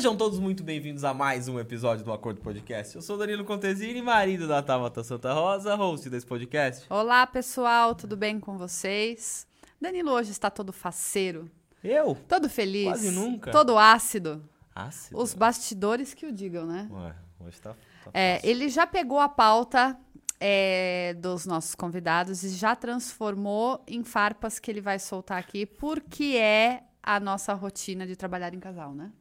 [0.00, 2.96] Sejam todos muito bem-vindos a mais um episódio do Acordo Podcast.
[2.96, 6.86] Eu sou Danilo Contesini, marido da Tabata Santa Rosa, host desse podcast.
[6.88, 9.46] Olá, pessoal, tudo bem com vocês?
[9.78, 11.50] Danilo hoje está todo faceiro,
[11.84, 12.16] Eu?
[12.26, 13.50] todo feliz, Quase nunca.
[13.50, 14.42] todo ácido.
[14.74, 15.20] Ácido.
[15.20, 16.88] Os bastidores que o digam, né?
[16.90, 17.14] Ué,
[17.46, 19.98] hoje tá, tá É, ele já pegou a pauta
[20.40, 26.38] é, dos nossos convidados e já transformou em farpas que ele vai soltar aqui, porque
[26.38, 29.12] é a nossa rotina de trabalhar em casal, né?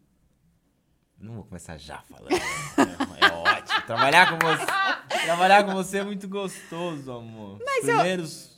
[1.21, 2.31] Não vou começar já falando.
[2.31, 3.81] é, é ótimo.
[3.85, 5.23] Trabalhar com você.
[5.25, 7.59] Trabalhar com você é muito gostoso, amor.
[7.63, 8.49] Mas Primeiros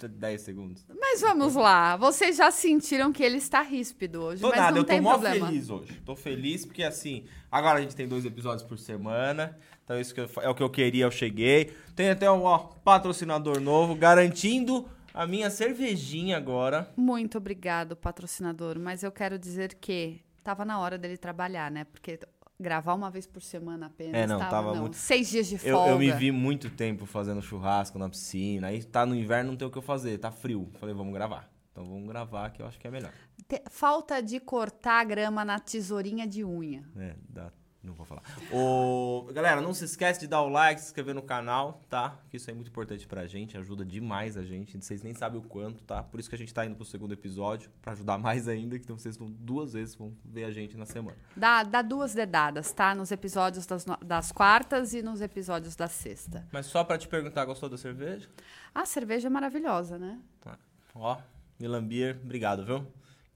[0.00, 0.86] 10 segundos.
[1.00, 4.78] Mas vamos lá, vocês já sentiram que ele está ríspido hoje, Tô mas nada, não
[4.78, 5.46] eu tô tem mó problema.
[5.48, 6.00] feliz hoje.
[6.04, 9.58] Tô feliz porque assim, agora a gente tem dois episódios por semana.
[9.84, 11.72] Então isso que eu- é o que eu queria, eu cheguei.
[11.96, 16.88] Tem até um ó, patrocinador novo garantindo a minha cervejinha agora.
[16.96, 18.78] Muito obrigado, patrocinador.
[18.78, 21.84] Mas eu quero dizer que tava na hora dele trabalhar, né?
[21.84, 22.18] Porque
[22.58, 24.14] gravar uma vez por semana apenas.
[24.14, 24.80] É, não, tava não.
[24.82, 25.90] muito- Seis dias de Eu, folga.
[25.90, 28.68] eu me vi muito tempo fazendo churrasco na piscina.
[28.68, 30.70] Aí tá no inverno, não tem o que eu fazer, tá frio.
[30.80, 31.50] Falei, vamos gravar.
[31.70, 33.12] Então vamos gravar que eu acho que é melhor.
[33.46, 36.82] Te- Falta de cortar a grama na tesourinha de unha.
[36.96, 37.52] É, dá.
[37.82, 38.22] Não vou falar.
[38.52, 42.18] Ô, galera, não se esquece de dar o like, se inscrever no canal, tá?
[42.28, 44.76] Que isso é muito importante pra gente, ajuda demais a gente.
[44.76, 46.02] Vocês nem sabem o quanto, tá?
[46.02, 48.84] Por isso que a gente tá indo pro segundo episódio, pra ajudar mais ainda, que
[48.84, 51.16] então vocês vão duas vezes vão ver a gente na semana.
[51.36, 52.94] Dá, dá duas dedadas, tá?
[52.96, 56.46] Nos episódios das, das quartas e nos episódios da sexta.
[56.52, 58.28] Mas só pra te perguntar, gostou da cerveja?
[58.74, 60.20] A cerveja é maravilhosa, né?
[60.40, 60.58] Tá.
[60.94, 61.16] Ó,
[61.60, 62.86] Milan Beer, obrigado, viu?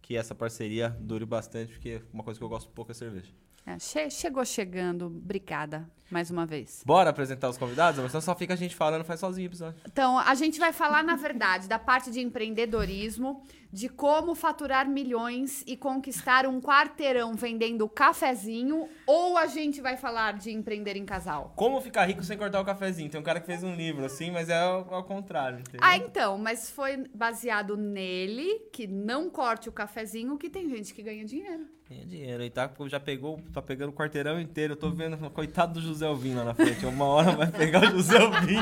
[0.01, 3.33] Que essa parceria dure bastante, porque uma coisa que eu gosto pouco é cerveja.
[3.65, 5.07] É, che- chegou chegando.
[5.07, 6.83] Obrigada, mais uma vez.
[6.85, 8.01] Bora apresentar os convidados?
[8.01, 9.81] Mas só fica a gente falando, faz sozinho o episódio.
[9.87, 13.43] Então, a gente vai falar, na verdade, da parte de empreendedorismo,
[13.73, 20.35] de como faturar milhões e conquistar um quarteirão vendendo cafezinho, ou a gente vai falar
[20.35, 21.53] de empreender em casal?
[21.57, 23.09] Como ficar rico sem cortar o cafezinho?
[23.09, 25.81] Tem um cara que fez um livro assim, mas é ao, ao contrário, entendeu?
[25.83, 31.03] Ah, então, mas foi baseado nele, que não corte o cafezinho, que tem gente que
[31.03, 31.67] ganha dinheiro.
[31.89, 32.71] Tem dinheiro aí, tá?
[32.87, 34.73] Já pegou, tá pegando o quarteirão inteiro.
[34.73, 36.85] Eu tô vendo, coitado do José Alvim lá na frente.
[36.87, 38.57] Uma hora vai pegar o José Alvim.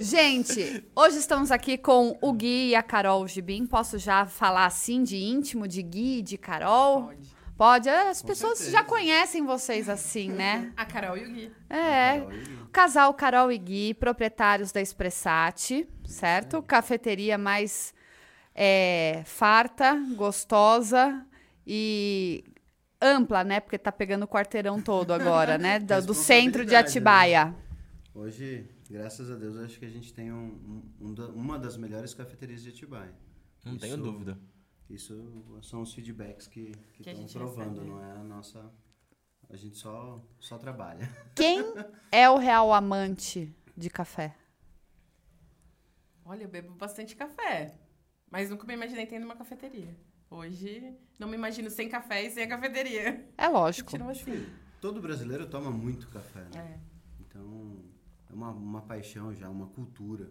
[0.00, 3.66] Gente, hoje estamos aqui com o Gui e a Carol Gibim.
[3.66, 7.04] Posso já falar assim de íntimo, de Gui e de Carol?
[7.04, 7.36] Pode.
[7.56, 7.88] Pode.
[7.88, 8.76] As pessoas certeza.
[8.76, 10.72] já conhecem vocês assim, né?
[10.76, 11.52] A Carol e o Gui.
[11.70, 12.18] É.
[12.18, 12.58] Carol e Gui.
[12.70, 16.62] Casal Carol e Gui, proprietários da Expressate, certo?
[16.62, 17.94] Cafeteria mais
[18.54, 21.24] é, farta, gostosa
[21.66, 22.44] e
[23.00, 23.60] ampla, né?
[23.60, 25.78] Porque tá pegando o quarteirão todo agora, né?
[25.80, 27.56] Do, do centro de Responsabilidade, Atibaia.
[28.14, 32.14] Hoje, graças a Deus, acho que a gente tem um- um- um uma das melhores
[32.14, 33.14] cafeterias de Atibaia.
[33.64, 34.38] Não Isso- tenho dúvida.
[34.88, 37.90] Isso são os feedbacks que estão provando, recebe.
[37.90, 38.72] não é a nossa...
[39.50, 41.08] A gente só, só trabalha.
[41.34, 41.62] Quem
[42.10, 44.34] é o real amante de café?
[46.24, 47.74] Olha, eu bebo bastante café.
[48.30, 49.96] Mas nunca me imaginei tendo uma cafeteria.
[50.30, 53.28] Hoje, não me imagino sem café e sem a cafeteria.
[53.38, 53.96] É lógico.
[54.10, 54.46] Assim.
[54.80, 56.78] Todo brasileiro toma muito café, né?
[56.80, 56.80] É.
[57.20, 57.84] Então,
[58.30, 60.30] é uma, uma paixão já, uma cultura.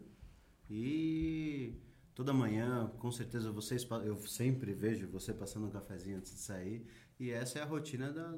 [0.70, 1.74] E
[2.14, 6.86] toda manhã, com certeza, vocês, eu sempre vejo você passando um cafezinho antes de sair.
[7.20, 8.36] E essa é a rotina da,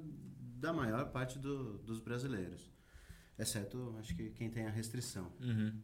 [0.59, 2.71] da maior parte do- dos brasileiros.
[3.39, 5.31] Exceto, acho que quem tem a restrição.
[5.41, 5.79] Uhum.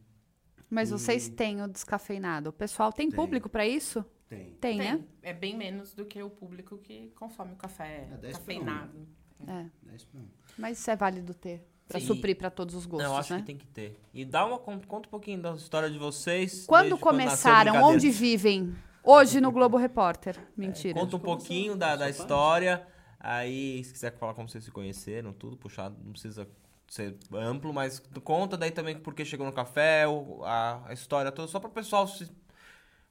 [0.70, 2.50] Mas E- vocês têm o descafeinado.
[2.50, 3.16] O pessoal tem, Tem.
[3.16, 4.04] público pra isso?
[4.28, 4.52] Tem.
[4.60, 5.00] Tem, né?
[5.22, 9.06] É bem menos do que o público que consome o café É 10 pra cafeinado.
[9.46, 9.66] É.
[9.82, 10.26] 10 pra um.
[10.58, 11.66] Mas isso é válido ter.
[11.86, 12.06] Pra Sim.
[12.06, 13.40] suprir pra todos os gostos, Não, eu acho né?
[13.40, 14.00] que tem que ter.
[14.14, 16.64] E dá uma con- conta um pouquinho da história de vocês.
[16.66, 17.82] Quando começaram?
[17.84, 18.74] Onde vivem?
[19.04, 20.38] Hoje no Globo Repórter.
[20.56, 20.98] Mentira.
[20.98, 22.86] Conta um pouquinho da, da história.
[23.20, 26.48] Aí, se quiser falar como vocês se conheceram, tudo puxado, não precisa
[26.88, 31.30] ser amplo, mas conta daí também por que chegou no café, o- a, a história
[31.32, 32.30] toda, só para o pessoal se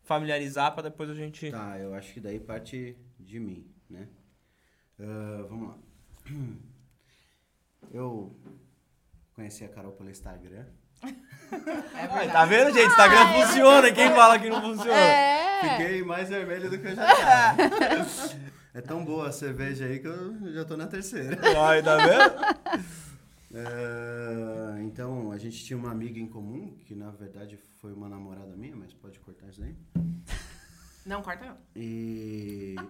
[0.04, 1.50] familiarizar, para depois a gente.
[1.52, 4.08] Tá, eu acho que daí parte de mim, né?
[5.00, 5.78] Ah, vamos lá.
[7.92, 8.36] Eu
[9.36, 10.66] conheci a Carol pelo Instagram.
[11.54, 11.56] É
[12.00, 12.32] Ai, verdade.
[12.32, 12.88] tá vendo, gente?
[12.88, 13.92] Instagram funciona.
[13.92, 14.92] Quem fala que não funciona?
[14.98, 15.60] É.
[15.78, 17.62] Fiquei mais vermelho do que eu já tava.
[18.74, 21.38] é tão boa a cerveja aí que eu já tô na terceira.
[21.64, 22.84] Ai, tá vendo?
[23.54, 28.56] Ah, então, a gente tinha uma amiga em comum, que na verdade foi uma namorada
[28.56, 29.76] minha, mas pode cortar isso aí.
[31.06, 31.58] Não, corta não.
[31.76, 32.76] E.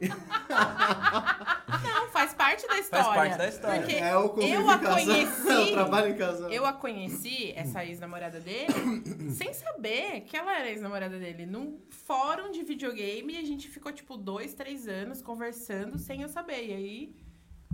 [1.83, 3.05] Não, faz parte da história.
[3.05, 3.81] parte da história.
[3.81, 4.93] Porque é o eu a casal.
[4.93, 5.47] conheci.
[5.47, 6.51] O trabalho em casal.
[6.51, 8.71] Eu a conheci, essa ex-namorada dele,
[9.33, 11.47] sem saber que ela era ex-namorada dele.
[11.47, 16.29] Num fórum de videogame, e a gente ficou, tipo, dois, três anos conversando sem eu
[16.29, 16.67] saber.
[16.67, 17.15] E aí,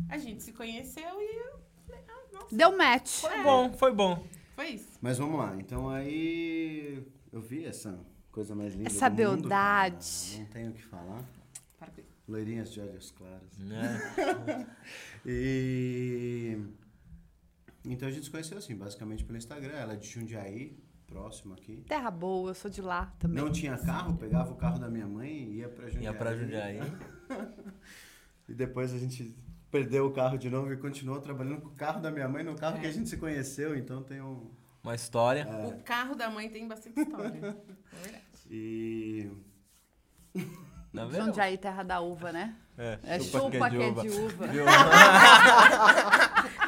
[0.08, 1.69] a gente se conheceu e eu
[2.34, 3.22] nossa, Deu match.
[3.22, 4.28] Foi bom, foi bom.
[4.56, 4.90] foi isso.
[5.02, 5.56] Mas vamos lá.
[5.58, 7.06] Então aí.
[7.32, 8.00] Eu vi essa
[8.32, 8.90] coisa mais linda.
[8.90, 10.30] Essa do mundo, beldade.
[10.32, 10.40] cara.
[10.40, 11.24] Não tenho o que falar.
[11.78, 12.10] Para com isso.
[12.28, 13.60] Loirinhas de olhos claros.
[13.72, 14.66] É.
[15.26, 16.58] E.
[17.86, 19.74] Então a gente se conheceu assim, basicamente pelo Instagram.
[19.74, 20.78] Ela é de Jundiaí,
[21.08, 21.84] próximo aqui.
[21.88, 23.44] Terra boa, eu sou de lá também.
[23.44, 26.04] Não tinha carro, pegava o carro da minha mãe e ia pra Jundiaí.
[26.04, 26.80] Ia pra Jundiaí.
[28.48, 29.38] E depois a gente
[29.72, 32.56] perdeu o carro de novo e continuou trabalhando com o carro da minha mãe no
[32.56, 32.82] carro É.
[32.82, 33.78] que a gente se conheceu.
[33.78, 34.50] Então tem um.
[34.84, 35.46] Uma história.
[35.68, 37.58] O carro da mãe tem bastante história.
[37.92, 38.24] É verdade.
[38.50, 39.32] E.
[40.94, 41.26] Tá vendo?
[41.26, 42.56] Jundiaí, terra da uva, né?
[42.78, 44.48] É, É chupa que é de uva.
[44.48, 44.66] Viu?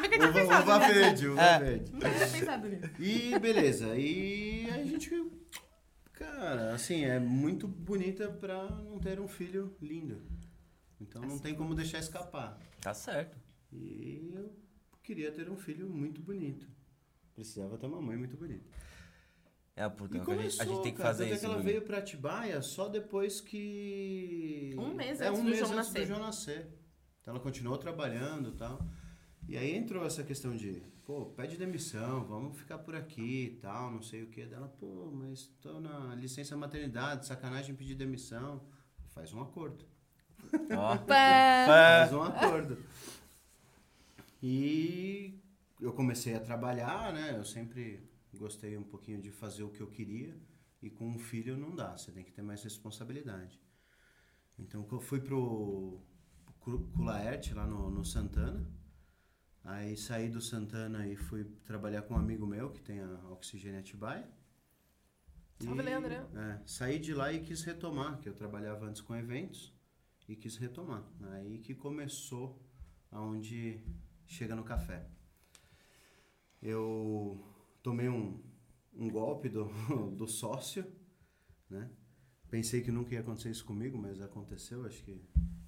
[0.02, 0.92] Nunca tinha Uva, pensado uva nisso.
[0.94, 1.58] verde, uva É.
[1.58, 1.92] verde.
[1.92, 2.90] Nunca tinha pensado nisso.
[3.00, 5.30] E beleza, e a gente.
[6.12, 10.20] Cara, assim, é muito bonita pra não ter um filho lindo.
[11.02, 12.58] Então não tem como deixar escapar.
[12.80, 13.36] Tá certo.
[13.72, 14.52] E eu
[15.02, 16.66] queria ter um filho muito bonito.
[17.34, 18.64] Precisava ter uma mãe muito bonita.
[19.74, 21.40] É, puta, E a, gente, a começou, gente tem que cara, fazer é isso.
[21.40, 24.74] que ela veio pra Atibaia só depois que...
[24.78, 26.06] Um mês é, antes um do mês João antes do nascer.
[26.06, 26.68] João nascer.
[27.20, 28.86] Então ela continuou trabalhando e tal.
[29.48, 33.90] E aí entrou essa questão de, pô, pede demissão, vamos ficar por aqui e tal,
[33.90, 34.44] não sei o que.
[34.44, 38.62] Dela, pô, mas tô na licença maternidade, sacanagem pedir demissão.
[39.08, 39.84] Faz um acordo.
[40.76, 40.96] Ó.
[41.66, 42.78] Faz um acordo.
[44.42, 45.38] E
[45.80, 47.36] eu comecei a trabalhar, né?
[47.36, 50.36] Eu sempre gostei um pouquinho de fazer o que eu queria.
[50.82, 53.60] E com um filho não dá, você tem que ter mais responsabilidade.
[54.58, 56.00] Então eu fui pro
[56.60, 58.66] Culaerte, lá no, no Santana.
[59.64, 63.78] Aí saí do Santana e fui trabalhar com um amigo meu que tem a Oxigênio
[63.78, 64.28] Atibaia.
[65.60, 66.12] Salve, E, Leandro.
[66.12, 69.72] é, saí de lá e quis retomar, que eu trabalhava antes com eventos
[70.32, 71.04] e quis retomar.
[71.32, 72.58] Aí que começou
[73.10, 73.80] aonde
[74.26, 75.06] chega no café.
[76.60, 77.42] Eu
[77.82, 78.40] tomei um,
[78.94, 79.64] um golpe do,
[80.16, 80.84] do sócio,
[81.68, 81.90] né?
[82.50, 84.84] Pensei que nunca ia acontecer isso comigo, mas aconteceu.
[84.84, 85.20] Acho que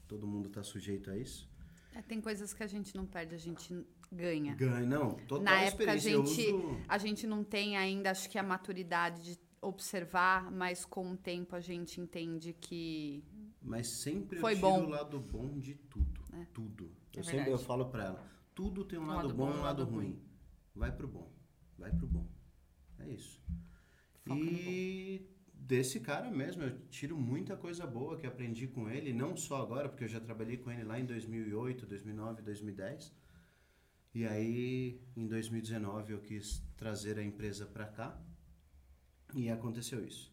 [0.06, 1.50] todo mundo está sujeito a isso.
[1.94, 4.54] É, tem coisas que a gente não perde, a gente ganha.
[4.54, 8.36] Ganho, não, total Na época a gente, uso- a gente não tem ainda, acho que
[8.38, 13.24] a maturidade de observar, mas com o tempo a gente entende que
[13.64, 14.84] Mas sempre Foi eu tiro bom.
[14.84, 16.20] o lado bom de tudo.
[16.34, 16.44] É.
[16.52, 16.92] Tudo.
[17.16, 19.84] É eu sempre eu falo pra ela, tudo tem um, lado, bom e um lado
[19.84, 20.22] ruim.
[20.74, 21.32] Vai pro bom.
[21.78, 22.28] Vai pro bom.
[22.98, 23.42] É isso.
[24.22, 29.34] Foca e desse cara mesmo, eu tiro muita coisa boa que aprendi com ele, não
[29.36, 33.12] só agora, porque eu já trabalhei com ele lá em 2008, 2009, 2010.
[34.14, 38.22] E aí, em 2019, eu quis trazer a empresa para cá
[39.34, 40.32] e aconteceu isso.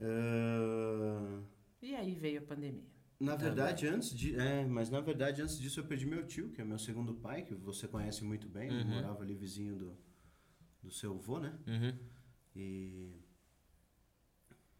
[0.00, 1.42] Ah,
[1.82, 2.86] E aí veio a pandemia.
[3.20, 4.34] na verdade, antes de.
[4.36, 7.42] É, mas na verdade, antes disso eu perdi meu tio, que é meu segundo pai,
[7.44, 8.68] que você conhece muito bem.
[8.70, 8.94] ele Uhum.
[8.96, 9.98] morava ali vizinho do,
[10.82, 11.52] do seu avô, né?
[11.66, 11.98] Uhum.
[12.56, 13.12] E.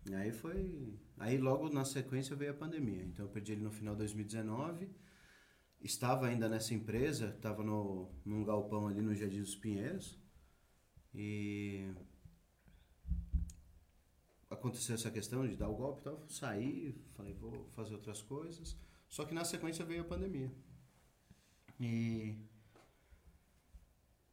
[0.09, 0.99] e Aí foi.
[1.18, 3.02] Aí logo na sequência veio a pandemia.
[3.04, 4.88] Então eu perdi ele no final de 2019.
[5.80, 10.18] Estava ainda nessa empresa, estava no, num galpão ali no Jardim dos Pinheiros.
[11.14, 11.88] E.
[14.52, 16.25] Aconteceu essa questão de dar o golpe e tal.
[16.28, 18.76] Saí, falei, vou fazer outras coisas.
[19.09, 20.52] Só que na sequência veio a pandemia.
[21.80, 22.37] E.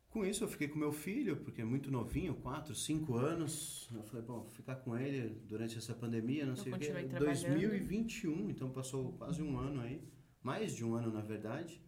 [0.10, 3.88] Com isso eu fiquei com meu filho, porque é muito novinho, 4, 5 anos.
[3.94, 6.86] Eu falei, bom, ficar com ele durante essa pandemia, não Eu sei o quê.
[6.88, 7.44] continuei trabalhando.
[7.46, 10.02] 2021, então passou quase um ano aí.
[10.42, 11.82] Mais de um ano, na verdade.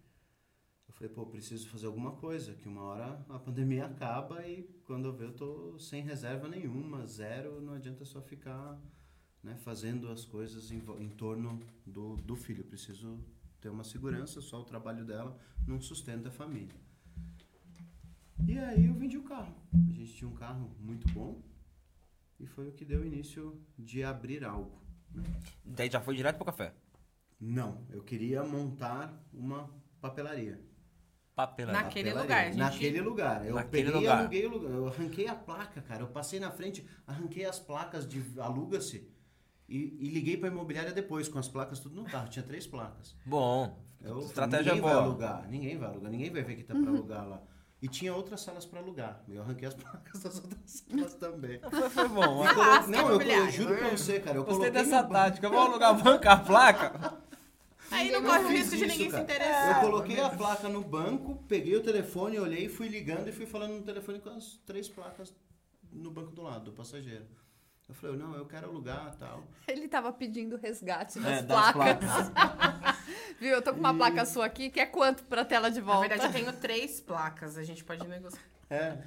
[1.02, 5.12] Falei, pô, preciso fazer alguma coisa, que uma hora a pandemia acaba e quando eu
[5.12, 8.80] ver eu tô sem reserva nenhuma, zero, não adianta só ficar
[9.42, 12.62] né, fazendo as coisas em, em torno do, do filho.
[12.62, 13.20] Eu preciso
[13.60, 15.36] ter uma segurança, só o trabalho dela
[15.68, 16.80] não sustenta a família.
[18.48, 19.56] E aí eu vendi o carro.
[19.74, 21.42] A gente tinha um carro muito bom
[22.40, 24.80] e foi o que deu início de abrir algo.
[25.66, 26.76] Daí já foi direto pro café.
[27.40, 29.68] Não, eu queria montar uma
[30.00, 30.70] papelaria.
[31.36, 31.82] Papelaria.
[31.82, 32.22] Naquele Papelaria.
[32.22, 32.58] lugar, gente.
[32.58, 33.46] Naquele lugar.
[33.46, 34.20] Eu Naquele peguei e lugar.
[34.20, 34.72] aluguei o lugar.
[34.72, 36.02] Eu arranquei a placa, cara.
[36.04, 39.10] Eu passei na frente, arranquei as placas de aluga-se
[39.68, 42.28] e, e liguei pra imobiliária depois, com as placas tudo no carro.
[42.30, 43.16] Tinha três placas.
[43.26, 43.82] Bom.
[44.04, 44.94] Eu, Estratégia ninguém boa.
[44.96, 47.42] vai alugar, ninguém vai alugar, ninguém vai ver que tá pra alugar lá.
[47.82, 49.24] E tinha outras salas para alugar.
[49.28, 50.60] Eu arranquei as placas das outras
[50.90, 51.60] salas também.
[51.70, 52.46] Foi, foi bom.
[52.46, 53.52] Eu colo- Não, eu, colo- imobiliário.
[53.52, 54.38] juro pra você, cara.
[54.38, 55.50] Eu Gostei coloquei dessa tática.
[55.50, 57.22] Vamos alugar banco a placa?
[57.92, 59.24] Aí não Eu corre o fiz risco de isso, ninguém se cara.
[59.24, 59.84] interessar.
[59.84, 63.74] Eu coloquei a placa no banco, peguei o telefone, olhei, fui ligando e fui falando
[63.74, 65.34] no telefone com as três placas
[65.92, 67.26] no banco do lado, do passageiro.
[67.90, 69.44] Eu falei, não, eu quero alugar tal.
[69.68, 72.10] Ele tava pedindo resgate das É, das placas.
[73.38, 73.50] Viu?
[73.50, 76.08] Eu tô com uma placa sua aqui, que é quanto pra tela de Na volta?
[76.08, 77.58] verdade, eu tenho três placas.
[77.58, 78.42] A gente pode negociar.
[78.70, 78.98] É.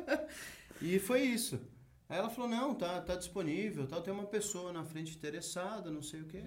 [0.80, 1.60] e foi isso.
[2.08, 6.02] Aí ela falou, não, tá, tá disponível, tal, tem uma pessoa na frente interessada, não
[6.02, 6.44] sei o quê.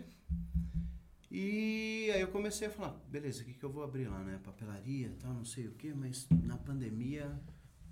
[1.31, 4.39] E aí eu comecei a falar, beleza, o que, que eu vou abrir lá, né?
[4.43, 7.39] Papelaria, tal, não sei o quê, mas na pandemia,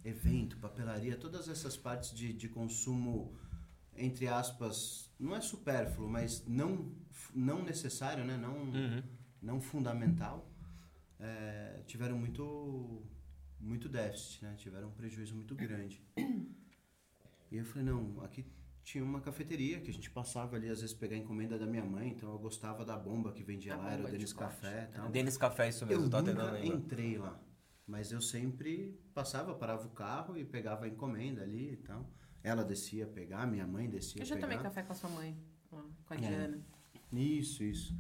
[0.06, 3.34] evento, papelaria, todas essas partes de, de consumo,
[3.96, 6.92] entre aspas, não é supérfluo, mas não,
[7.34, 8.38] não necessário, né?
[8.38, 9.04] Não, Uhum.
[9.42, 10.50] não fundamental,
[11.20, 13.02] é, tiveram muito,
[13.60, 14.56] muito déficit, né?
[14.58, 16.02] Tiveram um prejuízo muito grande.
[17.52, 18.46] E eu falei, não, aqui
[18.84, 22.10] tinha uma cafeteria que a gente passava ali, às vezes, pegar encomenda da minha mãe,
[22.10, 24.34] então eu gostava da bomba que vendia A lá, era o Denis.
[24.34, 25.10] Café e tal.
[25.10, 27.40] Denis Café, isso Eu mesmo, tá nunca entrei lá,
[27.88, 32.10] mas eu sempre passava, parava o carro e pegava a encomenda ali e tal.
[32.44, 34.48] Ela descia a pegar, minha mãe descia Eu já pegar.
[34.48, 35.38] tomei café com a sua mãe,
[35.70, 35.78] com
[36.14, 36.20] a É.
[36.20, 36.60] Diana.
[37.14, 37.96] Isso, isso.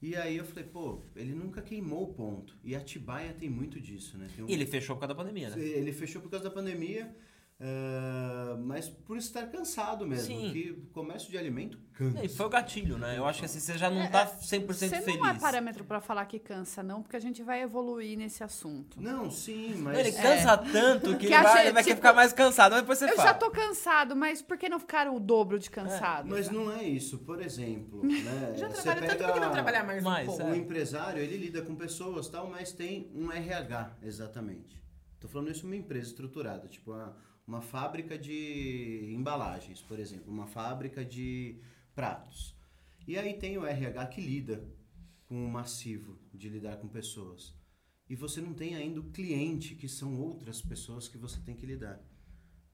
[0.00, 2.56] E aí eu falei, pô, ele nunca queimou o ponto.
[2.64, 4.28] E Atibaia tem muito disso, né?
[4.34, 5.58] Tem um- E ele fechou por causa da pandemia, né?
[5.60, 7.14] Ele fechou por causa da pandemia,
[7.62, 10.26] eh, mas por estar cansado mesmo.
[10.26, 10.44] Sim.
[10.44, 12.24] Porque o comércio de alimento cansa.
[12.24, 13.18] E foi o gatilho, né?
[13.18, 15.20] Eu acho que assim, você já não tá 100% Você feliz.
[15.20, 18.98] não é parâmetro pra falar que cansa, não, porque a gente vai evoluir nesse assunto.
[18.98, 19.98] Não, sim, mas.
[19.98, 22.72] Ele cansa tanto que, Que ele, vai, gente, ele vai querer tipo, ficar mais cansado,
[22.72, 23.28] mas depois você Eu fala.
[23.28, 26.30] já tô cansado, mas por que não ficar o dobro de cansado?
[26.30, 27.18] Mas não é isso.
[27.18, 28.54] Por exemplo, né?
[28.56, 30.50] Já você trabalha tanto, pega por que não trabalhar mais, mais, um pouco?
[30.50, 30.56] O é.
[30.56, 34.80] empresário, ele lida com pessoas tal, mas tem um RH, exatamente.
[35.20, 37.14] Tô falando isso uma empresa estruturada, tipo uma,
[37.50, 41.60] uma fábrica de embalagens, por exemplo, uma fábrica de
[41.96, 42.56] pratos.
[43.08, 44.64] E aí tem o RH que lida
[45.26, 47.52] com o massivo de lidar com pessoas.
[48.08, 51.66] E você não tem ainda o cliente, que são outras pessoas que você tem que
[51.66, 52.00] lidar.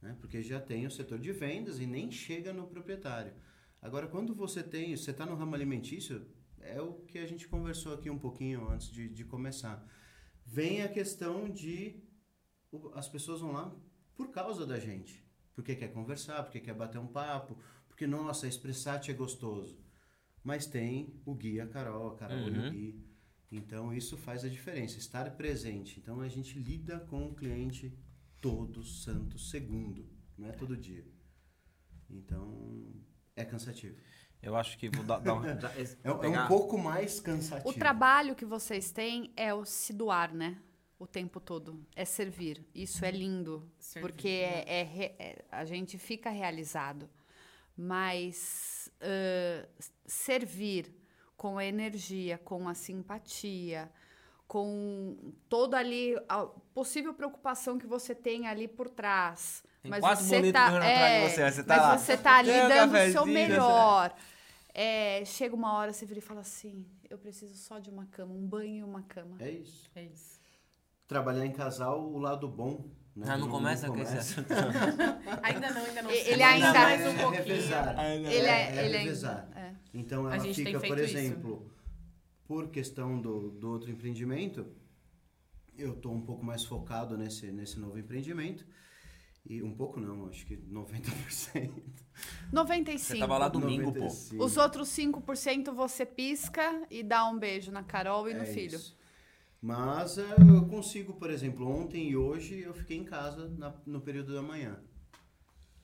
[0.03, 0.15] Né?
[0.21, 3.33] Porque já tem o setor de vendas e nem chega no proprietário.
[3.81, 6.27] Agora, quando você tem, você está no ramo alimentício,
[6.61, 9.83] é o que a gente conversou aqui um pouquinho antes de, de começar.
[10.45, 12.05] Vem a questão de
[12.93, 13.75] as pessoas vão lá
[14.17, 15.25] por causa da gente.
[15.55, 17.57] Porque quer conversar, porque quer bater um papo,
[17.89, 19.79] porque, nossa, expressate é gostoso.
[20.43, 22.69] Mas tem o Gui, a Carol, a Carol e Uhum.
[22.69, 23.05] o Gui.
[23.51, 25.99] Então, isso faz a diferença, estar presente.
[26.01, 27.97] Então, a gente lida com o cliente
[28.41, 31.07] todo santo segundo, não é todo dia.
[32.11, 32.93] Então,
[33.35, 33.97] é cansativo.
[34.43, 35.43] Eu acho que vou dar, dar um.
[36.05, 37.69] É, é um pouco mais cansativo.
[37.71, 40.59] O trabalho que vocês têm é o se doar, né?
[40.99, 41.85] O tempo todo.
[41.95, 42.65] É servir.
[42.75, 43.71] Isso é lindo.
[43.79, 44.63] Servir, porque né?
[44.67, 47.09] é, é re- é- a gente fica realizado.
[47.77, 49.69] Mas ãh,
[50.07, 50.93] servir
[51.37, 53.93] com a energia, com a simpatia,
[54.49, 59.63] com toda ali a possível preocupação que você tem ali por trás.
[59.83, 62.69] Tem mas você tá, é, você, você tá mas lá, você tá ali "Quer um
[62.69, 64.17] dando o seu cafezinho?" melhor.
[64.73, 68.33] É, chega uma hora, você vira e fala assim: eu preciso só de uma cama,
[68.35, 69.37] um banho e uma cama.
[69.41, 69.91] É isso.
[69.95, 70.41] É isso.
[71.07, 72.91] Trabalhar em casal, o lado bom.
[73.15, 73.27] Né?
[73.29, 74.41] Ah, não começa com esse começa.
[74.41, 74.53] assunto.
[75.43, 76.11] Ainda não, ainda não.
[76.11, 76.43] Ele sei.
[76.43, 77.45] ainda- mais é, um pouquinho.
[77.45, 77.99] revezar.
[77.99, 79.49] Ainda Ele é, é ele revezar.
[79.55, 79.61] ainda.
[79.61, 79.75] É.
[79.95, 81.17] Então A ela fica, por feito isso.
[81.17, 81.73] exemplo,
[82.47, 84.67] por questão do, do outro empreendimento,
[85.79, 88.67] eu estou um pouco mais focado nesse, nesse novo empreendimento.
[89.49, 91.71] E um pouco não, acho que 90%.
[92.53, 92.99] 95.
[92.99, 94.01] Você tava lá domingo, pô.
[94.07, 94.41] 95%.
[94.45, 98.77] Os outros 5% você pisca e dá um beijo na Carol e no É filho.
[98.77, 98.97] isso.
[99.61, 104.01] Mas é, eu consigo, por exemplo, ontem e hoje eu fiquei em casa na- no
[104.01, 104.79] período da manhã.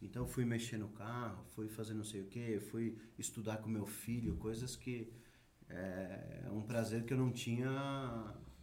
[0.01, 3.87] Então fui mexer no carro, fui fazer não sei o que, fui estudar com meu
[3.87, 5.13] filho, coisas que
[5.69, 7.71] é, é um prazer que eu não tinha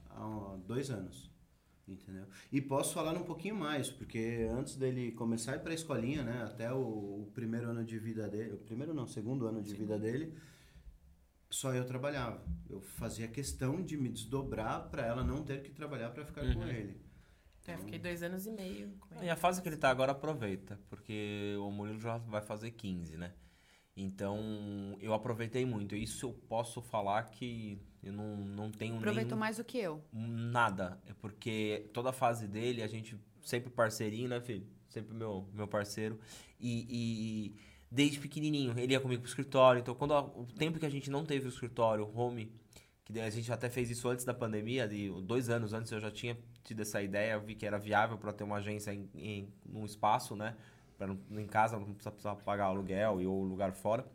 [0.09, 1.29] há dois anos.
[1.87, 2.25] Entendeu?
[2.51, 6.21] E posso falar um pouquinho mais, porque antes dele começar a ir para a escolinha,
[6.23, 9.73] né, até o, o primeiro ano de vida dele, o primeiro não, segundo ano de
[9.73, 10.31] vida dele,
[11.49, 12.43] só eu trabalhava.
[12.69, 16.59] Eu fazia questão de me desdobrar para ela não ter que trabalhar para ficar com
[16.59, 16.67] Uhum.
[16.67, 17.01] ele.
[17.67, 19.25] É, eu fiquei dois anos e meio com ele.
[19.25, 23.15] E a fase que ele tá agora aproveita, porque o Murilo já vai fazer 15,
[23.17, 23.33] né?
[23.95, 25.95] Então, eu aproveitei muito.
[25.95, 30.03] Isso eu posso falar que eu não, não tenho Aproveitou mais do que eu.
[30.13, 30.99] nada.
[31.05, 34.65] É porque toda a fase dele, a gente sempre parceirinho, né, filho?
[34.87, 36.17] Sempre meu, meu parceiro.
[36.59, 37.55] E, e
[37.91, 39.79] desde pequenininho, ele ia comigo pro escritório.
[39.79, 42.51] Então, quando o tempo que a gente não teve o escritório, home,
[43.03, 46.11] que a gente até fez isso antes da pandemia, de dois anos antes eu já
[46.11, 49.53] tinha tido essa ideia, eu vi que era viável para ter uma agência em, em
[49.65, 50.55] num espaço, né?
[50.97, 54.05] Pra em casa não precisar, precisar pagar aluguel e ou lugar fora.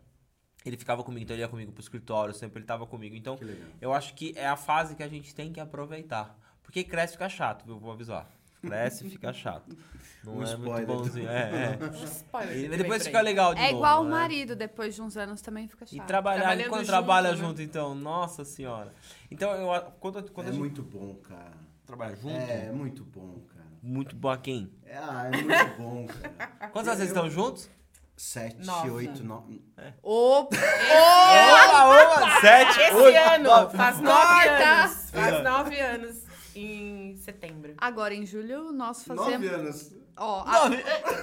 [0.64, 3.16] Ele ficava comigo, então ele ia comigo pro escritório, sempre ele tava comigo.
[3.16, 3.38] Então,
[3.80, 6.38] eu acho que é a fase que a gente tem que aproveitar.
[6.62, 7.78] Porque cresce fica chato, viu?
[7.78, 8.30] Vou avisar.
[8.66, 9.76] Cresce fica chato.
[10.24, 10.86] Não Um é muito spoiler.
[10.86, 11.28] bonzinho.
[11.28, 12.68] É, Spoiler é.
[12.68, 13.76] que E depois fica legal de É novo.
[13.76, 14.10] igual o né?
[14.10, 16.06] marido, depois de uns anos também fica chato.
[16.06, 17.36] trabalhar, e Trabalhando quando junto, trabalha né?
[17.36, 18.90] junto, então, nossa senhora.
[19.30, 21.52] Então, eu, quando, quando é a gente muito bom, cara.
[21.86, 23.66] trabalha junto, É, é muito bom, cara.
[23.82, 24.72] muito bom a quem?
[24.86, 26.68] É, ah, é muito bom, cara.
[26.70, 27.68] Quantas vezes estão juntos?
[28.16, 28.90] Sete, Nove.
[28.90, 29.60] oito, nove.
[30.00, 30.56] Opa!
[30.56, 33.76] Opa, opa, sete, Esse oito, ano nove.
[33.76, 35.10] faz nove anos.
[35.10, 37.74] Faz nove anos em setembro.
[37.78, 39.48] Agora em julho nós Nove fazemos.
[39.48, 39.92] anos.
[40.16, 40.70] Ó, a-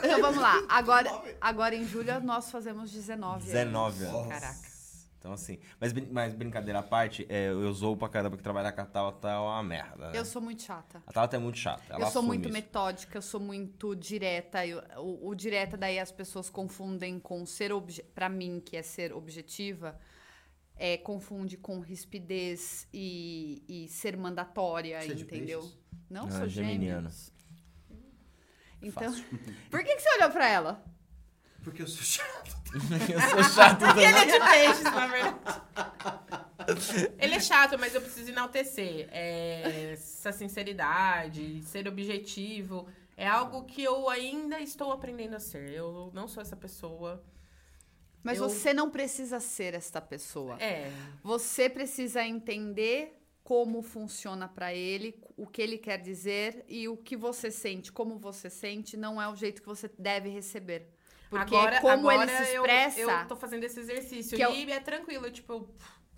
[0.03, 0.61] Então vamos lá.
[0.69, 1.09] Agora,
[1.39, 4.15] agora em julho nós fazemos 19 19 anos.
[4.15, 4.27] anos.
[4.27, 4.71] Caraca.
[5.17, 8.81] Então, assim, mas, mas brincadeira à parte, é, eu sou pra caramba que trabalhar com
[8.81, 10.09] a Tabata é uma merda.
[10.11, 10.17] né?
[10.17, 11.01] Eu sou muito chata.
[11.05, 11.83] A Tabata é muito chata.
[11.93, 12.53] ela eu sou muito isso.
[12.53, 14.65] metódica, eu sou muito direta.
[14.65, 18.81] eu- o, o direta daí as pessoas confundem com ser obje para mim que é
[18.81, 19.95] ser objetiva,
[20.83, 25.59] é confunde com rispidez e, e ser mandatória, Você é de entendeu?
[25.61, 25.77] peixes?
[26.09, 27.11] Não Ah, sou geminiana.
[28.81, 29.13] Então,
[29.69, 30.83] por que, que você olhou pra ela?
[31.63, 32.55] Porque eu sou chato.
[33.13, 34.05] eu sou chato Ele também.
[34.05, 35.61] é de peixes, na verdade.
[37.19, 39.07] Ele é chato, mas eu preciso enaltecer.
[39.11, 45.69] É, essa sinceridade, ser objetivo, é algo que eu ainda estou aprendendo a ser.
[45.71, 47.23] Eu não sou essa pessoa.
[48.23, 50.57] Mas Eu- você não precisa ser esta pessoa.
[50.61, 50.91] É,
[51.23, 57.17] Você precisa entender como funciona pra ele, o que ele quer dizer e o que
[57.17, 60.87] você sente, como você sente, não é o jeito que você deve receber.
[61.29, 64.53] Porque agora, como agora ele se eu- expressa, Eu, tô fazendo esse exercício Que é
[64.53, 65.67] e é tranquilo, tipo,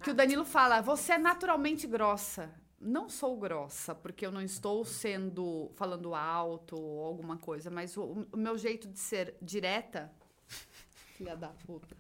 [0.04, 2.52] que o Danilo fala, você é naturalmente grossa.
[2.80, 8.26] Não sou grossa, porque eu não estou sendo falando alto ou alguma coisa, mas o,
[8.32, 10.12] o meu jeito de ser direta,
[11.24, 11.96] filha da puta.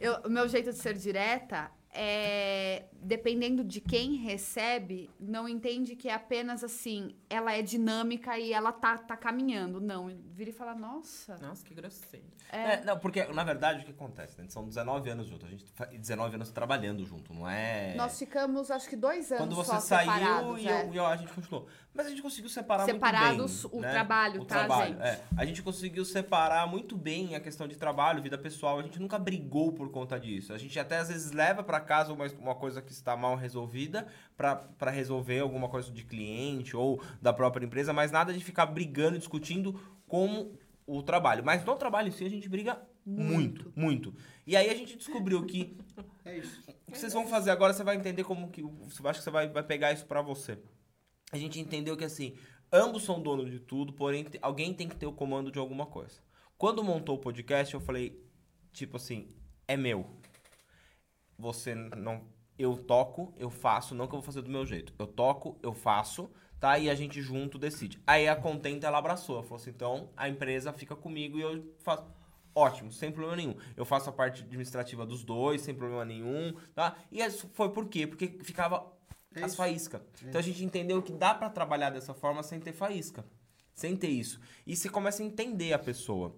[0.00, 6.08] Eu- o meu jeito de ser direta é dependendo de quem recebe, não entende que
[6.08, 9.80] é apenas assim, ela é dinâmica e ela tá, tá caminhando.
[9.80, 11.38] Não, vira e fala, nossa.
[11.38, 12.26] nossa, que grosseiro.
[12.50, 14.40] É, não, porque, na verdade, o que acontece?
[14.40, 14.46] Né?
[14.48, 15.46] São 19 anos juntos.
[15.46, 17.94] A gente fa- 19 anos trabalhando junto, não é...
[17.94, 20.84] Nós ficamos, acho que dois anos Quando você só saiu e, é.
[20.84, 21.66] eu, e eu- a gente continuou.
[21.98, 23.78] Mas a gente conseguiu separar Separados muito bem.
[23.80, 23.90] o né?
[23.90, 25.02] trabalho, o tá, trabalho, gente?
[25.02, 25.24] é.
[25.36, 28.78] A gente conseguiu separar muito bem a questão de trabalho, vida pessoal.
[28.78, 30.52] A gente nunca brigou por conta disso.
[30.52, 34.06] A gente até às vezes leva pra casa uma, uma coisa que está mal resolvida
[34.36, 38.66] pra pra resolver alguma coisa de cliente ou da própria empresa, mas nada de ficar
[38.66, 39.74] brigando e discutindo
[40.06, 40.56] como
[40.86, 41.44] o trabalho.
[41.44, 44.14] Mas no trabalho em si a gente briga muito, muito.
[44.46, 45.76] E aí a gente descobriu que
[46.24, 46.62] É isso.
[46.86, 48.60] o que vocês vão fazer agora, você vai entender como que.
[48.60, 48.72] Eu
[49.06, 50.58] acho que você vai, vai pegar isso pra você.
[51.30, 52.36] A gente entendeu que assim,
[52.72, 56.20] ambos são donos de tudo, porém alguém tem que ter o comando de alguma coisa.
[56.56, 58.20] Quando montou o podcast, eu falei,
[58.72, 59.28] tipo assim,
[59.66, 60.06] é meu.
[61.38, 62.22] Você não.
[62.58, 64.92] Eu toco, eu faço, não que eu vou fazer do meu jeito.
[64.98, 66.76] Eu toco, eu faço, tá?
[66.76, 68.02] E a gente junto decide.
[68.04, 69.36] Aí a Contenta ela abraçou.
[69.36, 72.04] Ela falou assim: então a empresa fica comigo e eu faço.
[72.54, 73.54] Ótimo, sem problema nenhum.
[73.76, 76.96] Eu faço a parte administrativa dos dois, sem problema nenhum, tá?
[77.12, 78.04] E isso foi por quê?
[78.04, 78.84] Porque ficava
[79.34, 79.56] É as isso.
[79.56, 80.00] faíscas.
[80.22, 83.24] Então a gente entendeu que dá pra trabalhar dessa forma sem ter faísca.
[83.74, 84.40] Sem ter isso.
[84.66, 86.34] E você começa a entender a pessoa.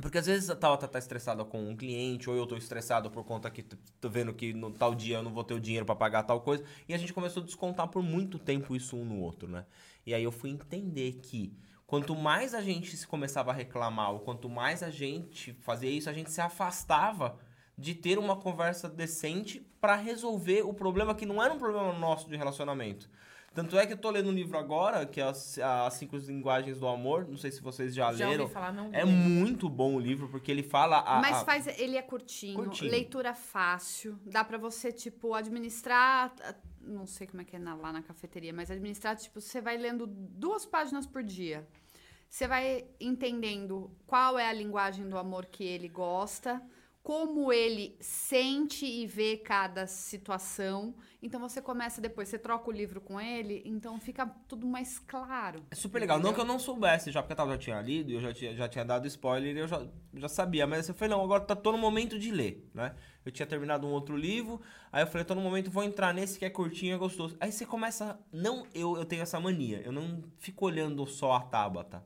[0.00, 3.24] Porque às vezes a Tabata tá estressada com um cliente, ou eu tô estressado por
[3.24, 5.96] conta que tô vendo que no tal dia eu não vou ter o dinheiro pra
[5.96, 6.62] pagar tal coisa.
[6.88, 9.66] E a gente começou a descontar por muito tempo isso um no outro, né?
[10.06, 11.52] E aí eu fui entender que
[11.84, 16.08] quanto mais a gente se começava a reclamar, ou quanto mais a gente fazia isso,
[16.08, 17.36] a gente se afastava
[17.76, 22.28] de ter uma conversa decente pra resolver o problema que não era um problema nosso
[22.28, 23.08] de relacionamento.
[23.54, 26.78] Tanto é que eu tô lendo um livro agora, que é as, as Cinco Linguagens
[26.78, 27.26] do Amor.
[27.26, 28.42] Não sei se vocês já, Já leram.
[28.42, 30.98] ouvi falar, não É muito bom o livro, porque ele fala.
[31.00, 32.90] A, Mas a- faz, ele é curtinho, Curtinho.
[32.90, 37.74] leitura fácil, dá pra você, tipo, administrar, ah, não sei como é que é na-
[37.74, 41.66] lá na cafeteria, mas administrar, tipo, você vai lendo duas páginas por dia.
[42.28, 46.62] Você vai entendendo qual é a linguagem do amor que ele gosta,
[47.08, 50.94] como ele sente e vê cada situação.
[51.22, 55.64] Então você começa depois, você troca o livro com ele, então fica tudo mais claro.
[55.70, 56.20] É super legal.
[56.20, 58.68] Não que eu não soubesse já, porque Tava já tinha lido, eu já tinha, já
[58.68, 60.66] tinha dado spoiler e eu já, já sabia.
[60.66, 62.94] Mas eu falei, não, agora tá tô no momento de ler, né?
[63.24, 64.60] Eu tinha terminado um outro livro,
[64.92, 67.38] aí eu falei, tô no momento, vou entrar nesse que é curtinho e é gostoso.
[67.40, 68.20] Aí você começa.
[68.30, 72.04] Não, eu, eu tenho essa mania, eu não fico olhando só a Tabata.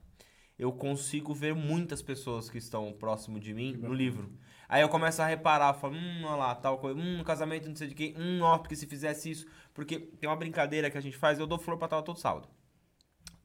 [0.57, 4.33] Eu consigo ver muitas pessoas que estão próximo de mim no livro.
[4.73, 7.89] Aí eu começo a reparar, falo, hum, olha lá, tal coisa, hum, casamento não sei
[7.89, 9.47] de quem, hum, ó, porque se fizesse isso.
[9.75, 12.49] Porque tem uma brincadeira que a gente faz, eu dou flor pra Tava todo sábado.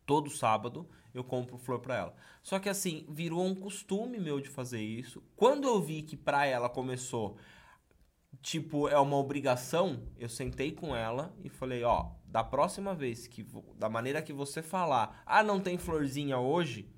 [0.06, 2.16] Todo sábado eu compro flor pra ela.
[2.42, 5.22] Só que assim, virou um costume meu de fazer isso.
[5.36, 7.36] Quando eu vi que pra ela começou,
[8.42, 13.46] tipo, é uma obrigação, eu sentei com ela e falei, ó, da próxima vez que
[13.76, 16.90] da maneira que você falar, ah, não tem florzinha hoje,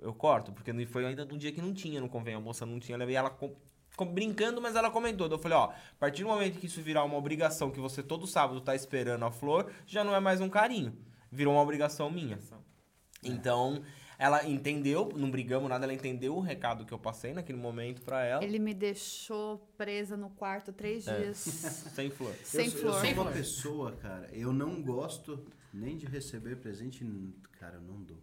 [0.00, 2.64] eu corto, porque não- foi ainda um dia que não tinha no convênio, a moça
[2.66, 3.54] não tinha, eu levei ela com-
[3.96, 5.28] com- brincando, mas ela comentou.
[5.28, 8.26] Eu falei, ó, a partir do momento que isso virar uma obrigação, que você todo
[8.26, 10.96] sábado tá esperando a flor, já não é mais um carinho.
[11.30, 12.38] Virou uma obrigação minha.
[13.22, 13.82] Então,
[14.18, 18.24] ela entendeu, não brigamos nada, ela entendeu o recado que eu passei naquele momento pra
[18.24, 18.42] ela.
[18.44, 21.18] Ele me deixou presa no quarto três É.
[21.20, 21.36] dias.
[21.94, 22.34] Sem flor.
[22.44, 22.94] Sem eu, sou- flor.
[22.94, 23.38] Eu Sem sou uma flor.
[23.38, 27.04] pessoa, cara, eu não gosto nem de receber presente,
[27.58, 28.18] cara, eu não dou.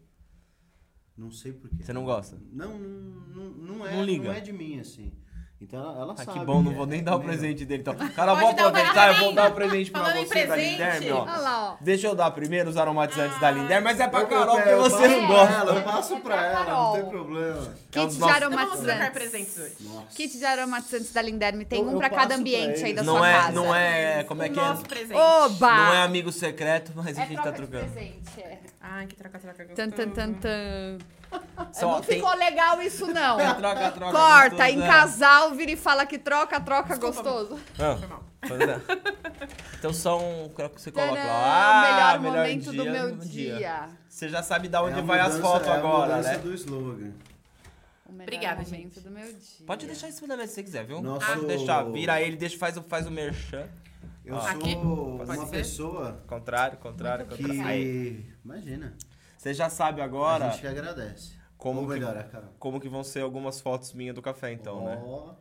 [1.18, 1.84] Não sei porquê.
[1.84, 2.38] Você não gosta?
[2.52, 2.90] Não, não,
[3.28, 4.30] não, não é, Não liga.
[4.34, 5.12] é de mim, assim.
[5.60, 6.40] Então ela, ela Ah, sabe.
[6.40, 7.28] que bom, não que vou é- nem é dar o meu.
[7.30, 7.82] presente dele.
[7.82, 10.56] Então, cara, vou o aproveitar, eu vou dar o presente pra Falando você da.
[10.56, 11.22] Linderme, ó.
[11.24, 11.78] Olha lá, ó.
[11.82, 14.98] Deixa eu dar primeiro os aromatizantes da Linderme, mas é pra Eu- Carol, porque você
[15.08, 15.54] passo não gosta.
[15.56, 16.84] Ela, eu passo É pra pra ela, Carol.
[16.86, 17.58] não tem problema.
[17.58, 18.84] É um Kit de nossos- vamos aromatizantes.
[18.84, 19.76] trocar presentes hoje.
[19.80, 20.06] Nossa.
[20.16, 21.66] Kit de aromatizantes da Linderme.
[21.66, 23.52] Tem Eu- um pra cada passo pra ambiente aí da Não sua é, casa.
[23.54, 24.62] não é, como é o que é?
[24.62, 25.16] nosso presente.
[25.18, 25.76] Oba!
[25.76, 27.92] Não é amigo secreto, mas a É gente tá trocando.
[27.92, 28.60] presente, é.
[28.80, 29.90] Ai, que troca-troca gostoso.
[29.90, 30.98] Tan, tan, tan, tan.
[31.74, 33.38] Só não tem- ficou legal isso, não.
[33.38, 34.12] Troca, troca.
[34.12, 34.88] Corta, gostoso, em é.
[34.88, 37.60] casal, vira e fala que troca, troca Desculpa, gostoso.
[37.80, 37.98] Ah,
[38.44, 38.48] é.
[39.78, 41.84] Então são, quero que você coloca lá.
[41.84, 43.90] Ah, melhor momento do dia meu no dia.
[44.10, 46.32] Você já sabe da É onde a vai as mudança- fotos é a agora, mudança
[46.32, 46.38] né?
[46.40, 47.12] do slogan.
[48.06, 49.00] O melhor Obrigada, momento gente.
[49.02, 49.66] do meu dia.
[49.68, 51.02] Pode deixar em da mesa se você quiser, viu?
[51.02, 51.84] Nosso- Pode deixar.
[51.84, 53.68] Vira ele, deixa, faz, o- faz o merchan.
[54.26, 54.40] Eu Ó.
[54.48, 54.74] Aqui?
[54.74, 55.52] sou Pode uma ser?
[55.52, 57.66] pessoa Contrário, contrário, Muito contrário.
[57.68, 57.84] Aí.
[57.84, 58.34] que.
[58.46, 58.94] Imagina.
[59.38, 61.37] Você já sabe agora a gente que agradece.
[61.58, 62.50] Como que- melhor, a Carol.
[62.60, 65.02] como que vão ser algumas fotos minhas do café, então, né?
[65.06, 65.34] Ó.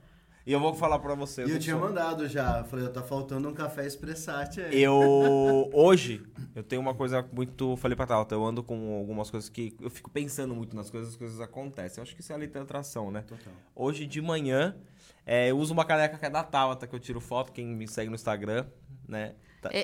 [0.47, 1.41] E eu vou falar pra você.
[1.41, 2.63] E eu não tinha sou- mandado já.
[2.63, 4.81] Falei, tá faltando um café expressate aí.
[4.81, 4.95] Eu
[5.75, 6.25] hoje
[6.55, 9.91] eu tenho uma coisa muito, falei pra Tauta, eu ando com algumas coisas que eu
[9.91, 11.99] fico pensando muito nas coisas, as coisas acontecem.
[11.99, 13.23] Eu acho que isso é a lei da atração, né?
[13.23, 13.53] Total.
[13.75, 14.77] Hoje de manhã
[15.27, 17.89] é, eu uso uma caneca que é da Tabata, que eu tiro foto, quem me
[17.89, 18.67] segue no Instagram,
[19.09, 19.35] né?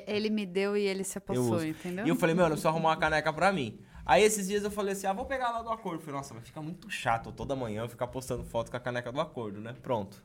[0.07, 2.07] Ele me deu e ele se Eu apossou, entendeu?
[2.07, 3.81] E eu falei, meu, eu preciso arrumar uma caneca pra mim.
[4.05, 5.99] Aí esses dias eu falei assim, ah, vou pegar lá do acordo.
[5.99, 8.81] Eu falei, nossa, vai ficar muito chato toda manhã eu ficar postando foto com a
[8.81, 9.75] caneca do acordo, né?
[9.83, 10.23] Pronto.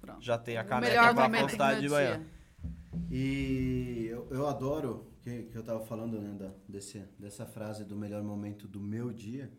[0.00, 0.22] Pronto.
[0.22, 1.90] Já tem a caneca melhor pra momento do postar de dia.
[1.90, 2.26] manhã.
[3.10, 7.96] E eu, eu adoro que, que eu tava falando, né, da, desse, dessa frase do
[7.96, 9.50] melhor momento do meu dia.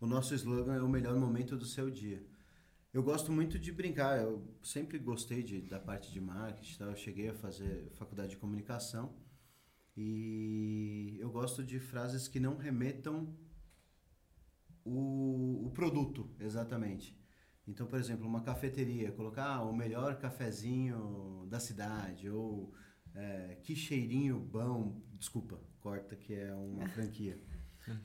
[0.00, 2.24] O nosso slogan é o melhor momento do seu dia.
[2.92, 6.84] Eu gosto muito de brincar, eu sempre gostei de, da parte de marketing, tá?
[6.86, 9.14] eu cheguei a fazer faculdade de comunicação
[9.96, 13.34] e eu gosto de frases que não remetam
[14.84, 17.16] o, o produto, exatamente.
[17.66, 22.74] Então, por exemplo, uma cafeteria, colocar ah, o melhor cafezinho da cidade, ou
[23.14, 27.40] é, que cheirinho bom, desculpa, corta que é uma franquia.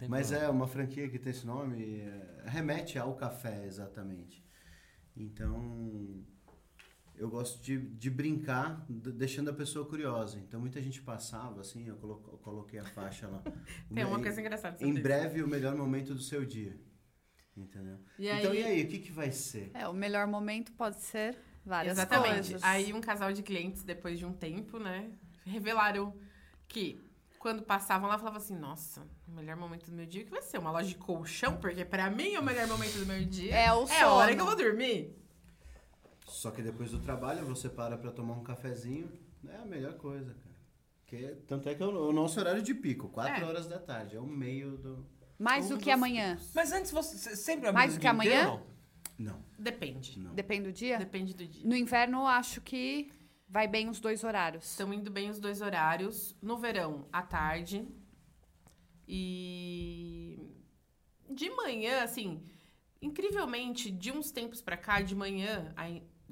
[0.07, 0.35] Mas problema.
[0.37, 4.45] é uma franquia que tem esse nome, é, remete ao café, exatamente.
[5.15, 6.23] Então,
[7.17, 10.37] eu gosto de, de brincar, deixando a pessoa curiosa.
[10.39, 13.41] Então, muita gente passava, assim, eu, colo- eu coloquei a faixa lá.
[13.93, 16.77] Tem uma coisa engraçada Em breve, o melhor momento do seu dia.
[17.55, 17.97] Entendeu?
[18.19, 19.71] E então, aí- e aí, o que, que vai ser?
[19.73, 22.51] É, o melhor momento pode ser várias Exatamente.
[22.51, 22.63] coisas.
[22.63, 25.11] Aí um casal de clientes, depois de um tempo, né,
[25.43, 26.15] revelaram
[26.67, 27.01] que
[27.39, 30.41] quando passavam lá, falavam assim, nossa, o melhor momento do meu dia, o que vai
[30.41, 30.57] ser?
[30.59, 31.57] Uma loja de colchão?
[31.57, 34.35] Porque pra mim, o melhor momento do meu dia É o é a hora sono.
[34.35, 35.15] que eu vou dormir.
[36.27, 39.09] Só que depois do trabalho, você para pra tomar um cafezinho,
[39.47, 40.55] é a melhor coisa, cara.
[41.05, 43.47] Que, tanto é que é o, o nosso horário de pico, 4 É.
[43.47, 45.05] horas da tarde, é o meio do...
[45.39, 46.37] Mais Um do que amanhã.
[46.53, 48.59] Mas antes você sempre Mais do que dia inteiro, amanhã?
[48.59, 48.77] não?
[49.33, 50.19] Não, Depende.
[50.19, 50.33] não.
[50.35, 50.97] Depende do dia?
[50.99, 51.65] Depende do dia.
[51.67, 53.11] No inverno, eu acho que
[53.47, 54.65] vai bem os dois horários.
[54.69, 56.35] Estão indo bem os dois horários.
[56.41, 57.87] No verão, à tarde.
[59.07, 60.37] E
[61.29, 62.43] de manhã, assim,
[63.01, 65.73] incrivelmente, de uns tempos pra cá, de manhã,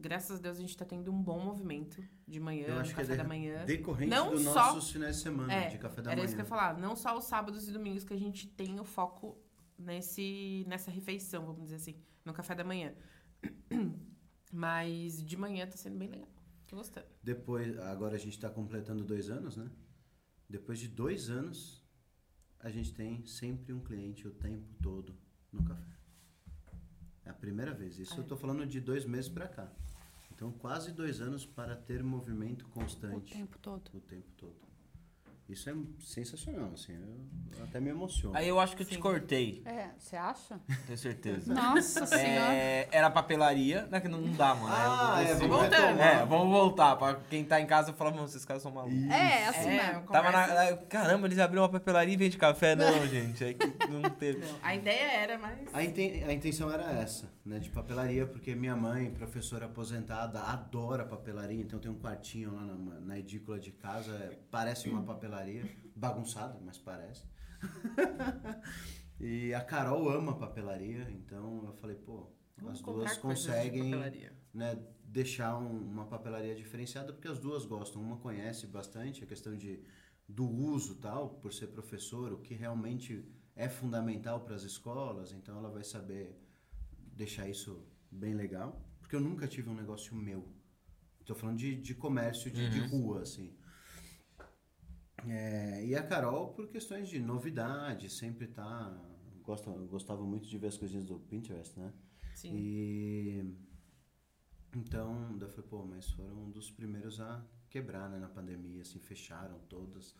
[0.06, 3.02] graças a Deus a gente tá tendo um bom movimento de manhã, Eu acho que
[3.02, 3.66] é café da manhã.
[3.66, 6.26] decorrente Não dos só- nossos finais de semana, É, de café da Era manhã.
[6.26, 6.78] isso que eu ia falar.
[6.78, 9.38] Não só os sábados e domingos que a gente tem o foco
[9.78, 12.94] nesse, nessa refeição, vamos dizer assim, no café da manhã.
[14.52, 16.30] Mas de manhã tá sendo bem legal.
[16.68, 17.08] Tô gostando.
[17.22, 19.70] Depois, agora a gente está completando dois anos, né?
[20.50, 21.84] Depois de dois anos,
[22.60, 25.16] a gente tem sempre um cliente o tempo todo
[25.52, 25.96] no café.
[27.24, 27.98] É a primeira vez.
[28.00, 28.20] Isso É.
[28.20, 29.72] eu tô falando de dois meses para cá.
[30.36, 33.90] Então, quase dois anos para ter movimento O constante tempo todo.
[33.94, 34.65] o tempo todo.
[35.48, 36.94] Isso é sensacional, assim,
[37.56, 38.36] eu até me emociono.
[38.36, 39.00] Aí eu acho que eu te Sim.
[39.00, 40.60] cortei, É, você acha?
[40.88, 41.54] tenho certeza.
[41.54, 42.52] Nossa senhora.
[42.54, 44.02] É, era papelaria, né?
[44.02, 44.74] Que não, não dá, mano.
[44.76, 45.82] Ah, é, eu- vamos Voltando.
[45.86, 46.08] retomar.
[46.22, 46.96] É, vamos voltar.
[46.96, 49.04] Pra quem tá em casa falar, mano, esses caras são malucos.
[49.08, 50.08] É, assim É, mesmo.
[50.08, 52.76] Tava na, Caramba, eles abriram uma papelaria e vende café?
[52.76, 53.44] Não, gente.
[53.44, 54.40] Aí que não teve.
[54.40, 55.60] Não, a ideia era, mas.
[55.72, 61.06] A, inten- a intenção era essa, né, de papelaria, porque minha mãe, professora aposentada, adora
[61.06, 65.35] papelaria, então tem um quartinho lá na, na edícula de casa, é, parece uma papelaria,
[65.96, 67.24] bagunçada, mas parece.
[69.20, 74.34] e a Carol ama papelaria, então eu falei, pô, Vamos as duas de conseguem papelaria.
[74.54, 78.02] né, deixar um- uma papelaria diferenciada, porque as duas gostam.
[78.02, 79.84] Uma conhece bastante a questão de,
[80.28, 85.58] do uso tal, por ser professor, o que realmente é fundamental para as escolas, então
[85.58, 86.36] ela vai saber
[86.98, 88.82] deixar isso bem legal.
[89.00, 90.48] Porque eu nunca tive um negócio meu.
[91.22, 93.54] Estou falando de, de comércio de, de rua, assim.
[95.28, 98.96] É, e a Carol, por questões de novidade, sempre tá.
[99.44, 101.94] Gosta, gostava muito de ver as coisinhas do Pinterest, né?
[102.34, 102.52] Sim.
[102.56, 103.56] E
[104.76, 108.82] então, daí eu falei, pô, mas foram um dos primeiros a quebrar, né, na pandemia,
[108.82, 110.14] assim, fecharam todas.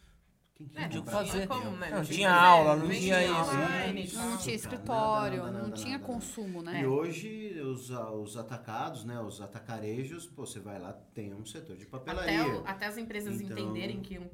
[0.54, 1.48] Quem que É, ia tinha o comprar que fazer.
[1.48, 1.90] como, né?
[1.90, 4.16] Não tinha tinha aula, não nem tinha isso.
[4.18, 6.04] Não Nada, tinha escritório, nada, não nada, tinha nada.
[6.14, 6.82] consumo, né?
[6.82, 11.46] E hoje, os, a- os atacados, né, os atacarejos, pô, você vai lá, tem um
[11.46, 12.42] setor de papelaria.
[12.42, 14.30] Até, o- até as empresas Então- entenderem que iam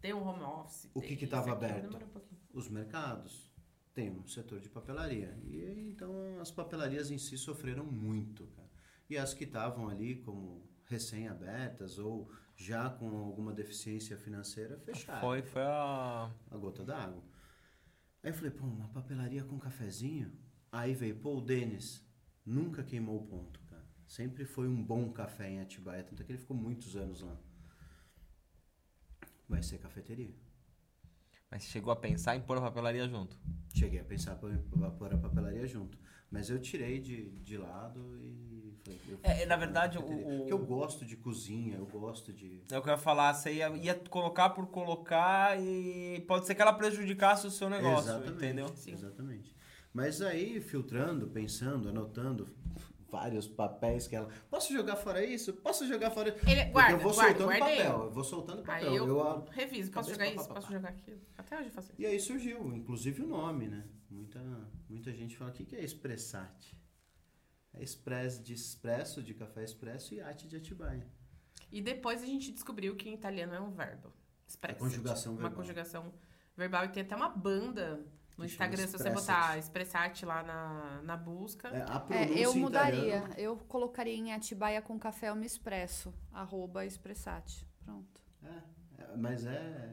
[0.00, 0.90] ter um home office.
[0.94, 1.96] O que que isso, tava aquilo, aberto?
[1.96, 2.58] um.
[2.58, 3.50] Os mercados
[3.94, 5.38] tem um setor de papelaria.
[5.44, 8.70] E então as papelarias em si sofreram muito, cara.
[9.08, 15.20] E as que estavam ali como recém-abertas ou já com alguma deficiência financeira fecharam.
[15.20, 16.30] Foi, foi a.
[16.50, 17.22] a gota d'água.
[18.22, 20.30] Aí eu falei, pô, uma papelaria com cafezinho?
[20.70, 22.06] Aí veio, pô, o Denis
[22.44, 23.84] nunca queimou o ponto, cara.
[24.06, 27.40] Sempre foi um bom café em Atibaia, tanto é que ele ficou muitos anos lá.
[29.50, 30.32] Vai ser cafeteria.
[31.50, 33.36] Mas chegou a pensar em pôr a papelaria junto.
[33.74, 35.98] Cheguei a pensar pra pôr a papelaria junto.
[36.30, 39.00] Mas eu tirei de, de lado e falei...
[39.08, 42.62] Eu É, na verdade, o- o- Porque eu gosto de cozinha, eu gosto de...
[42.70, 46.54] É o que eu ia falar, você ia, ia colocar por colocar e pode ser
[46.54, 48.68] que ela prejudicasse o seu negócio, Exatamente, entendeu?
[48.76, 48.92] Sim.
[48.92, 49.56] Exatamente.
[49.92, 52.46] Mas aí, filtrando, pensando, anotando
[53.10, 54.28] vários papéis que ela.
[54.48, 55.52] Posso jogar fora isso?
[55.54, 56.48] Posso jogar fora isso?
[56.48, 57.76] Ele, guarda, eu vou guarda, soltando guardei.
[57.78, 58.02] papel.
[58.04, 58.88] Eu vou soltando papel.
[58.90, 61.20] Aí eu, Eu a- reviso, posso jogar isso, posso jogar aquilo.
[61.36, 62.00] Até hoje eu faço isso.
[62.00, 63.84] E aí surgiu, inclusive o nome, né?
[64.08, 64.40] Muita,
[64.88, 66.78] muita gente fala: o que que é Expressate?
[67.72, 71.06] É express de expresso, de café expresso e arte de Atibaia.
[71.70, 74.12] E depois a gente descobriu que em italiano é um verbo.
[74.46, 74.80] Expressat.
[74.80, 75.56] conjugação Uma verbal.
[75.56, 76.12] conjugação
[76.56, 76.84] verbal.
[76.86, 78.04] E tem até uma banda
[78.38, 81.68] no Instagram, se você botar Expressat lá na, na busca.
[81.68, 82.98] É, a É, eu em mudaria.
[83.18, 86.12] italiano- Eu colocaria em Atibaia com café eu me expresso.
[86.32, 87.66] Arroba expressate.
[87.84, 88.20] Pronto.
[88.42, 89.90] É, é, mas é,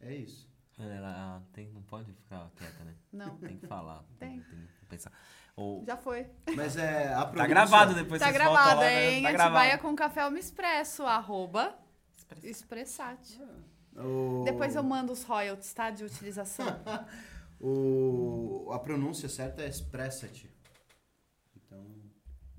[0.00, 0.48] é isso.
[0.78, 2.94] Ela tem, não pode ficar quieta, né?
[3.12, 4.04] Não, Tem que falar.
[4.18, 4.40] Tem.
[4.40, 5.12] que pensar.
[5.56, 6.24] Ou, já foi.
[6.54, 9.10] Mas é a tá gravado depois tá gravado, lá, né?
[9.10, 9.22] hein?
[9.24, 9.82] Tá Atibaia gravado.
[9.82, 11.02] com café eu me expresso.
[11.04, 11.76] Arroba
[12.16, 12.46] Expressat.
[12.48, 13.40] expressate.
[13.96, 15.90] O- Depois eu mando os royalties, tá?
[15.90, 16.66] De utilização.
[17.60, 20.48] O, a pronúncia certa é expressate.
[21.56, 21.84] Então,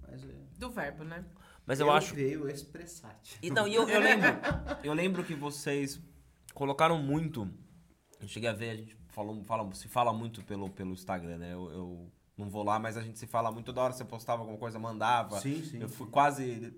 [0.02, 0.36] mas é.
[0.58, 1.24] Do verbo, né?
[1.66, 2.14] Mas eu, acho.
[2.14, 3.38] criei o expressate.
[3.42, 4.30] E não, e eu, eu lembro.
[4.84, 6.02] Eu lembro que vocês
[6.54, 7.48] colocaram muito.
[8.20, 11.54] Eu cheguei a ver, a gente falou, fala, se fala muito pelo, pelo Instagram, né?
[11.54, 13.94] Eu, eu não vou lá, mas a gente se fala muito toda hora.
[13.94, 15.40] Você postava alguma coisa, mandava.
[15.40, 15.80] Sim, sim.
[15.80, 16.74] Eu fui quase.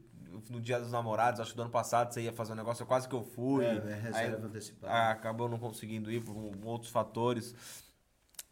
[0.50, 2.88] No dia dos namorados, acho que do ano passado você ia fazer um negócio, eu
[2.88, 3.66] quase que eu fui.
[3.66, 4.94] É, é reserva Aí, antecipada.
[4.94, 7.56] ah, acabou não conseguindo ir por outros fatores.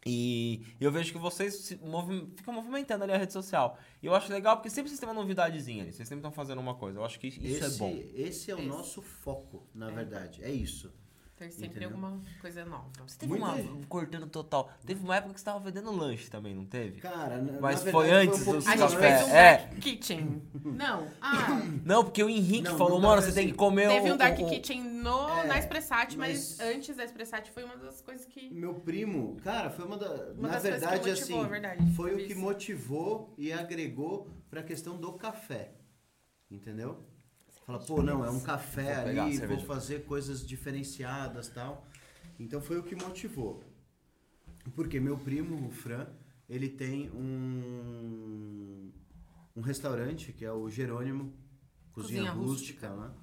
[0.06, 3.78] E eu vejo que vocês se movi- ficam movimentando ali a rede social.
[4.02, 5.92] E eu acho legal porque sempre vocês têm uma novidadezinha ali.
[5.92, 6.98] Vocês sempre estão fazendo uma coisa.
[6.98, 8.02] Eu acho que isso esse, é bom.
[8.14, 8.66] Esse é o Esse.
[8.68, 9.94] nosso foco, na É.
[9.94, 10.42] verdade.
[10.42, 10.90] É isso.
[11.40, 11.88] Ter sempre Entendeu?
[11.88, 12.90] alguma coisa nova.
[13.06, 13.56] Você teve Muita uma.
[13.56, 13.86] gente.
[13.86, 14.70] Cortando total.
[14.84, 17.00] Teve uma época que você tava vendendo lanche também, não teve?
[17.00, 19.16] Cara, na- Mas na foi verdade, antes um pouco dos A gente café.
[19.16, 19.56] fez um É.
[19.56, 20.42] Dark Kitchen.
[20.62, 21.08] Não.
[21.18, 21.32] Ah,
[21.82, 24.16] Não, porque o Henrique Não, falou, não mano, você tem que comer teve o, um
[24.18, 28.26] Dark Kitchen no, É, na Expressat, mas, mas- antes da Expressat foi uma das coisas
[28.26, 28.50] que.
[28.50, 30.08] Meu primo, cara, foi uma da.
[30.34, 31.92] Uma na das coisas que verdade, motivou, assim, é verdade.
[31.94, 32.40] foi o que Isso.
[32.40, 35.72] motivou e agregou pra questão do café.
[36.50, 36.98] Entendeu?
[37.70, 41.86] Fala, pô, não, é um café Vou ali, vou fazer coisas diferenciadas tal.
[42.38, 43.62] Então foi o que motivou.
[44.74, 46.06] Porque meu primo, o Fran,
[46.48, 48.90] ele tem um,
[49.54, 51.32] um restaurante que é o Jerônimo,
[51.92, 52.90] Cozinha, Cozinha Rústica, Rústica.
[52.90, 53.14] lá.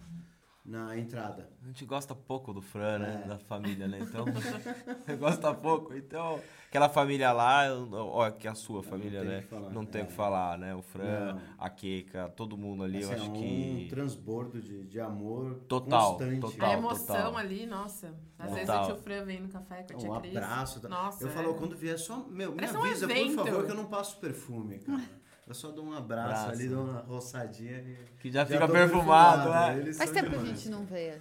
[0.67, 1.49] Na entrada.
[1.63, 3.21] A gente gosta pouco do Fran, né?
[3.23, 3.27] É.
[3.29, 3.99] Da família, né?
[4.01, 4.25] Então.
[5.17, 5.93] gosta pouco.
[5.95, 9.41] Então, aquela família lá, ó, que é a sua família, tem o né?
[9.41, 10.07] que falar, Não tem o é.
[10.07, 10.75] que falar, né?
[10.75, 11.41] O Fran, Não.
[11.57, 13.87] a Keika, todo mundo ali, eu Assim, acho é um que.
[13.89, 16.41] transbordo de, de amor Total, constante.
[16.41, 16.69] total.
[16.69, 17.37] A emoção total.
[17.37, 18.13] ali, nossa.
[18.37, 18.55] Às Total.
[18.55, 20.35] vezes o tio Fran vem no café com a tia Um Cris.
[20.37, 20.81] abraço.
[20.81, 20.89] tá?
[20.89, 21.31] Nossa, eu é.
[21.31, 22.25] falo, quando vier, só.
[22.29, 23.35] Meu, me Parece um avisa, por evento.
[23.35, 25.01] favor, que eu não passo perfume, cara.
[25.47, 26.49] Eu só dou um abraço Abraço.
[26.51, 27.97] ali, dou uma roçadinha e.
[28.19, 29.93] Que já fica tô perfumado, né?
[29.93, 31.19] Faz tempo que a gente não vê.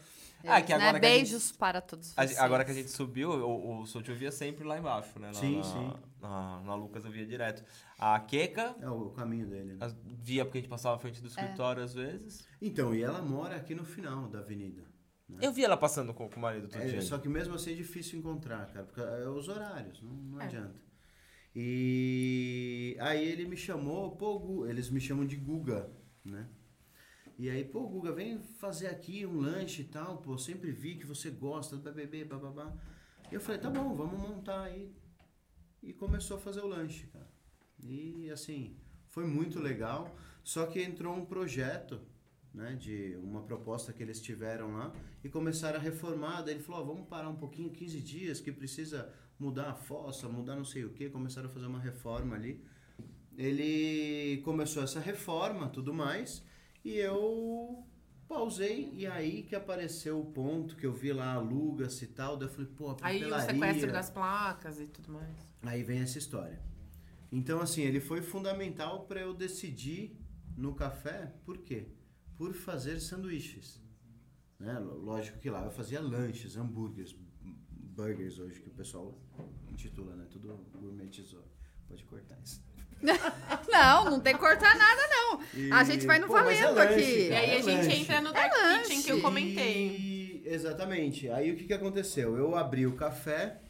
[0.48, 1.00] Ah, que eles, agora né?
[1.00, 2.38] que a gente- Beijos para todos vocês.
[2.38, 5.28] Agora que a gente subiu, o, o Sotil via sempre lá embaixo, né?
[5.28, 5.92] Na, Sim, na, sim.
[6.20, 7.64] Na, na Lucas eu via direto.
[7.98, 9.74] A Keka, É o caminho dele.
[9.74, 9.92] né?
[10.04, 12.46] via porque a gente passava à frente do escritório às vezes.
[12.60, 14.82] Então, e ela mora aqui no final da avenida.
[15.28, 15.38] né?
[15.40, 17.02] Eu via ela passando com, com o marido todo É, dia.
[17.02, 20.44] só que mesmo assim é difícil encontrar, cara, porque é os horários, não, não É.
[20.44, 20.85] adianta.
[21.58, 25.90] E aí ele me chamou, pô, eles me chamam de Guga,
[26.22, 26.46] né?
[27.38, 31.06] E aí, pô, Guga, vem fazer aqui um lanche e tal, pô, sempre vi que
[31.06, 32.76] você gosta do BBB, bababá.
[33.32, 34.94] E eu falei, tá bom, vamos montar aí.
[35.82, 37.30] E começou a fazer o lanche, cara.
[37.82, 38.76] E assim,
[39.08, 40.14] foi muito legal,
[40.44, 42.02] só que entrou um projeto,
[42.52, 46.42] né, de uma proposta que eles tiveram lá e começaram a reformar.
[46.42, 50.28] Daí ele falou: ó, vamos parar um pouquinho, 15 dias, que precisa mudar a fossa,
[50.28, 51.08] mudar não sei o que.
[51.08, 52.64] Começaram a fazer uma reforma ali.
[53.36, 56.42] Ele começou essa reforma, tudo mais,
[56.84, 57.84] e eu
[58.26, 58.90] pausei.
[58.94, 62.36] E aí que apareceu o ponto que eu vi lá, aluga-se e tal.
[62.36, 63.54] Daí eu falei: pô, a Aí o papelaria.
[63.54, 65.36] sequestro das placas e tudo mais.
[65.62, 66.60] Aí vem essa história.
[67.30, 70.16] Então, assim, ele foi fundamental para eu decidir
[70.56, 71.88] no café, por quê?
[72.36, 73.82] Por fazer sanduíches.
[74.58, 74.78] Né?
[74.78, 77.14] Lógico que lá eu fazia lanches, hambúrgueres,
[77.96, 79.18] burgers hoje, que o pessoal
[79.70, 80.26] intitula, né?
[80.30, 81.42] Tudo gourmetizou.
[81.88, 82.62] Pode cortar isso.
[83.70, 85.42] Não, não tem que cortar nada, não.
[85.54, 87.20] E- A gente vai no Pô, mas é valendo lanche, aqui.
[87.20, 87.40] E cara.
[87.42, 87.96] aí a é gente lanche.
[88.02, 89.88] entra no Dark Kitchen que eu comentei.
[89.98, 91.28] E- exatamente.
[91.28, 92.36] Aí o que, que aconteceu?
[92.38, 93.60] Eu abri o café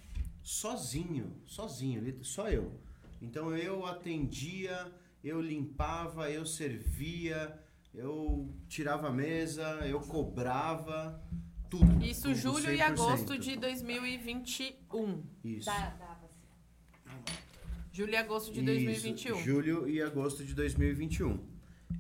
[0.42, 2.80] sozinho, sozinho, só eu.
[3.20, 4.86] Então eu atendia,
[5.24, 7.58] eu limpava, eu servia,
[7.92, 11.20] eu tirava a mesa, eu cobrava,
[11.70, 12.04] tudo.
[12.04, 12.82] Isso tudo, julho e 100%.
[12.82, 15.22] agosto de 2021.
[15.44, 15.70] Isso.
[17.92, 19.42] Julho e agosto de Isso, 2021.
[19.42, 21.38] julho e agosto de 2021.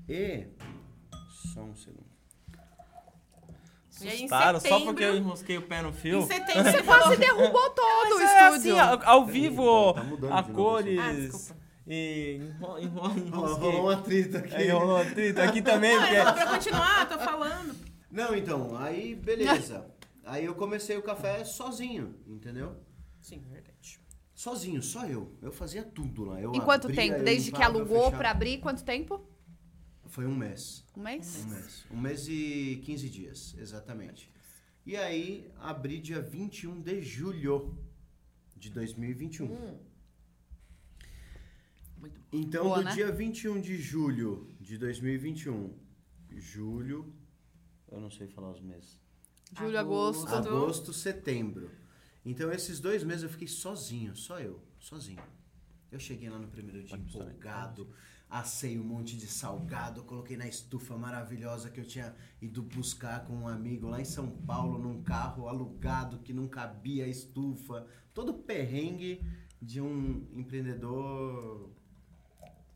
[0.08, 0.46] E.
[1.54, 2.04] Só um segundo.
[4.02, 6.18] E aí, em Assustaram só setembro- porque eu enrosquei o pé no fio.
[6.20, 7.02] Em setembro você falou...
[7.04, 8.76] quase derrubou todo o é estúdio.
[8.76, 11.56] assim, ao, ao vivo, Tá a cores Ah, desculpa.
[11.86, 14.54] e enro- enro- Rolou um atrito aqui.
[14.54, 16.44] Aí rolou atrito aqui também, Não, é só porque...
[16.44, 17.74] pra continuar, tô falando.
[18.16, 19.86] Não, então, aí beleza.
[20.24, 22.74] aí eu comecei o café sozinho, entendeu?
[23.20, 24.00] Sim, verdade.
[24.34, 25.36] Sozinho, só eu.
[25.42, 26.40] Eu fazia tudo lá.
[26.40, 27.22] Eu Em quanto abria, tempo?
[27.22, 29.22] Desde que alugou pra abrir, quanto tempo?
[30.06, 30.82] Foi um mês.
[30.96, 31.44] Um mês?
[31.44, 31.86] Um mês.
[31.90, 34.32] Um mês e 15 dias, exatamente.
[34.86, 37.76] E aí, abri dia 21 de julho
[38.56, 39.46] de 2021.
[41.98, 42.26] Muito bom.
[42.32, 42.94] Então, Boa, do né?
[42.94, 45.74] dia 21 de julho de 2021,
[46.30, 47.12] julho,
[47.90, 48.98] eu não sei falar os meses.
[49.56, 50.26] Julho, Agosto.
[50.26, 50.48] agosto.
[50.48, 51.70] Agosto, setembro.
[52.24, 55.22] Então, esses dois meses eu fiquei sozinho, só eu, sozinho.
[55.90, 57.88] Eu cheguei lá no primeiro dia empolgado,
[58.28, 63.32] assei um monte de salgado, coloquei na estufa maravilhosa que eu tinha ido buscar com
[63.34, 67.86] um amigo lá em São Paulo, num carro alugado que não cabia a estufa.
[68.12, 69.24] Todo perrengue
[69.62, 71.70] de um empreendedor,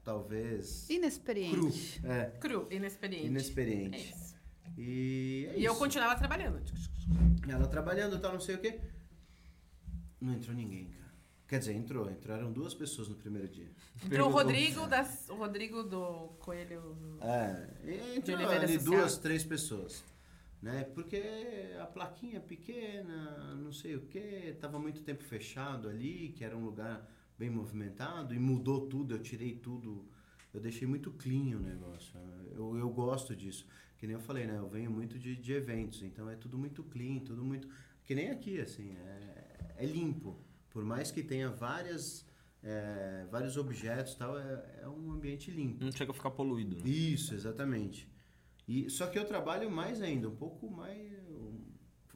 [0.05, 0.95] talvez, cru.
[0.97, 2.01] Inexperiente.
[2.07, 3.27] É, Cru, inexperiente.
[3.27, 3.97] inexperiente.
[3.97, 4.30] É isso.
[4.77, 6.61] E é E eu continuava trabalhando.
[7.49, 8.81] Ela trabalhando e tal, não sei o quê.
[10.21, 11.01] Não entrou ninguém, cara.
[11.49, 12.11] Quer dizer, entrou.
[12.11, 13.71] Entraram duas pessoas no primeiro dia.
[14.05, 16.97] Entrou o Rodrigo, das, o Rodrigo do Coelho.
[17.21, 18.85] É, entrou ali Social.
[18.85, 20.05] duas, três pessoas.
[20.63, 20.85] Né?
[20.95, 26.45] Porque a plaquinha é pequena, não sei o quê, tava muito tempo fechado ali, que
[26.45, 30.07] era um lugar bem movimentado, e mudou tudo, eu tirei tudo,
[30.53, 32.13] eu deixei muito clean o negócio.
[32.53, 33.67] Eu, eu gosto disso.
[34.01, 34.57] Que nem eu falei, né?
[34.57, 37.69] Eu venho muito de, de eventos, então é tudo muito clean, tudo muito.
[38.03, 40.41] Que nem aqui, assim, é, é limpo.
[40.71, 42.27] Por mais que tenha várias,
[42.63, 45.85] é, vários objetos e tal, é, é um ambiente limpo.
[45.85, 46.77] Não chega a ficar poluído.
[46.77, 46.83] né?
[46.89, 48.09] Isso, exatamente.
[48.67, 51.13] E, só que eu trabalho mais ainda, um pouco mais.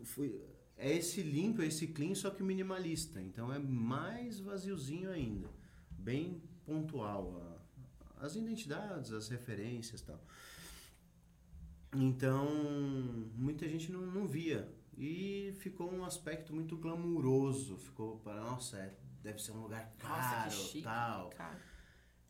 [0.04, 0.40] fui-
[0.78, 3.20] é esse limpo, é esse clean, só que minimalista.
[3.20, 5.50] Então é mais vaziozinho ainda.
[5.90, 7.36] Bem pontual.
[7.42, 10.24] a- as identidades, as referências e tal.
[11.94, 12.46] Então,
[13.36, 14.68] muita gente não, não via.
[14.96, 17.76] E ficou um aspecto muito glamuroso.
[17.78, 20.82] Ficou para, nossa, é- deve ser um lugar Nossa, caro, que chique.
[20.84, 21.30] tal.
[21.30, 21.60] Cara.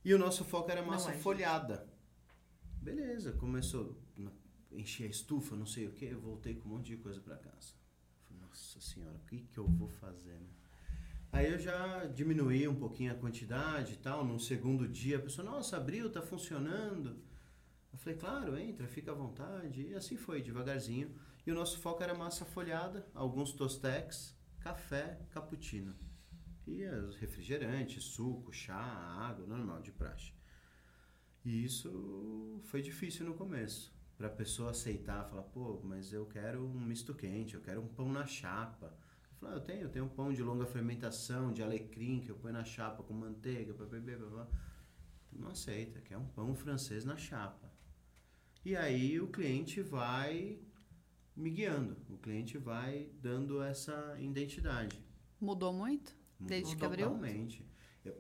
[0.05, 1.23] E o nosso foco era Não massa é, gente.
[1.23, 1.87] folhada.
[2.81, 3.99] Beleza, começou.
[4.71, 7.37] enchi a estufa, não sei o que, eu voltei com um monte de coisa para
[7.37, 7.75] casa.
[8.27, 10.49] Falei, nossa senhora, o que, que eu vou fazer, né?
[11.31, 14.25] Aí eu já diminuí um pouquinho a quantidade e tal.
[14.25, 17.23] No segundo dia, a pessoa, nossa, abriu, tá funcionando.
[17.95, 19.83] Eu falei, claro, entra, fica à vontade.
[19.83, 21.15] E assim foi, devagarzinho.
[21.47, 25.95] E o nosso foco era massa folhada, alguns tostex, café, cappuccino.
[26.67, 30.33] E os refrigerantes, suco, chá, água, normal, de praxe.
[31.45, 33.95] E isso foi difícil no começo.
[34.17, 38.11] Pra pessoa aceitar, falar, pô, mas eu quero um misto quente, eu quero um pão
[38.11, 38.87] na chapa.
[38.87, 42.31] Eu falei, ah, eu tenho, eu tenho um pão de longa fermentação, de alecrim, que
[42.31, 44.49] eu ponho na chapa com manteiga, blá, blá, blá, blá.
[45.33, 47.74] Não aceita, quer um pão francês na chapa.
[48.65, 50.59] E aí o cliente vai
[51.37, 55.05] me guiando, o cliente vai dando essa identidade.
[55.41, 56.17] Mudou muito?
[56.41, 57.09] Desde que abriu?
[57.09, 57.65] Totalmente.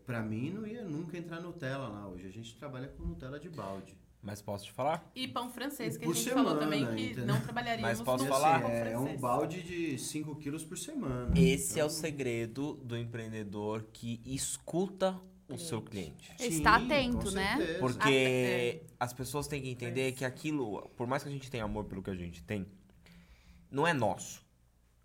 [0.04, 2.08] Pra mim não ia nunca entrar Nutella lá.
[2.08, 3.96] Hoje a gente trabalha com Nutella de balde.
[4.22, 5.10] Mas posso te falar?
[5.14, 7.26] E pão francês, que Por a gente semana, falou também que entendeu?
[7.26, 8.60] não trabalharíamos Mas posso no E assim, falar?
[8.62, 11.38] pão é um balde de 5 quilos por semana.
[11.38, 16.32] Esse é o Então, segredo do empreendedor que escuta o seu cliente.
[16.38, 17.56] Está sim, atento, com né?
[17.56, 17.78] certeza.
[17.78, 21.84] Porque as pessoas têm que entender que aquilo, por mais que a gente tenha amor
[21.84, 22.66] pelo que a gente tem,
[23.70, 24.44] não é nosso.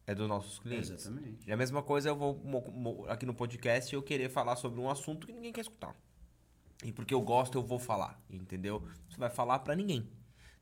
[0.07, 0.89] É dos nossos clientes.
[0.89, 1.47] Exatamente.
[1.47, 5.27] E a mesma coisa eu vou aqui no podcast eu querer falar sobre um assunto
[5.27, 5.95] que ninguém quer escutar.
[6.83, 8.81] E porque eu gosto, eu vou falar, entendeu?
[9.07, 10.09] Você vai falar pra ninguém,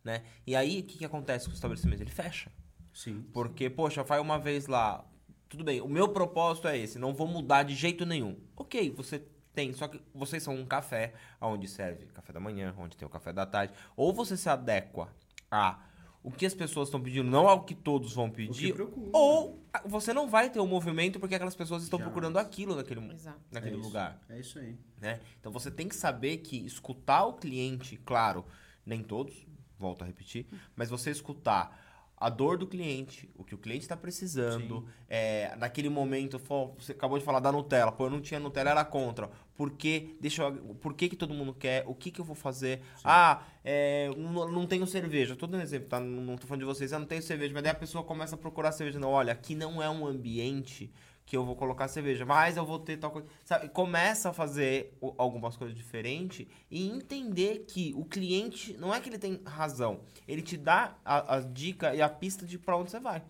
[0.03, 0.23] né?
[0.45, 2.01] E aí, o que, que acontece com o estabelecimento?
[2.01, 2.51] Ele fecha.
[2.91, 3.23] Sim.
[3.31, 5.07] Porque, poxa, vai uma vez lá.
[5.47, 8.37] Tudo bem, o meu propósito é esse, não vou mudar de jeito nenhum.
[8.55, 9.25] Ok, você
[9.57, 13.09] tem, só que vocês são um café, onde serve café da manhã, onde tem o
[13.09, 13.73] café da tarde.
[13.95, 15.09] Ou você se adequa
[15.49, 15.79] a
[16.21, 18.75] o que as pessoas estão pedindo, não ao que todos vão pedir.
[19.11, 22.13] Ou você não vai ter o movimento porque aquelas pessoas estão Jamais.
[22.13, 23.39] procurando aquilo naquele, Exato.
[23.51, 24.77] naquele É lugar É isso aí.
[25.01, 25.19] né?
[25.39, 28.45] Então você tem que saber que escutar o cliente, claro,
[28.85, 29.33] nem todos,
[29.79, 30.45] volto a repetir,
[30.75, 31.86] mas você escutar
[32.19, 36.41] a dor do cliente, o que o cliente está precisando, é, naquele momento,
[36.75, 39.29] você acabou de falar da Nutella, pô, eu não tinha Nutella, era contra.
[39.55, 41.83] Por que, deixa eu, por que, que todo mundo quer?
[41.87, 42.81] O que, que eu vou fazer?
[43.03, 45.35] Ah, é, não, não tenho cerveja.
[45.35, 45.99] Tô dando exemplo, tá?
[45.99, 47.53] Não, tô falando de vocês, ah, não tenho cerveja.
[47.53, 48.99] Mas daí a pessoa começa a procurar cerveja.
[48.99, 50.91] Não, olha, aqui não é um ambiente
[51.27, 53.27] que eu vou colocar cerveja, mas eu vou ter tal coisa.
[53.43, 53.67] Sabe?
[53.67, 59.19] Começa a fazer algumas coisas diferentes e entender que o cliente, não é que ele
[59.19, 62.99] tem razão, ele te dá a, a dica e a pista de pra onde você
[63.01, 63.21] vai.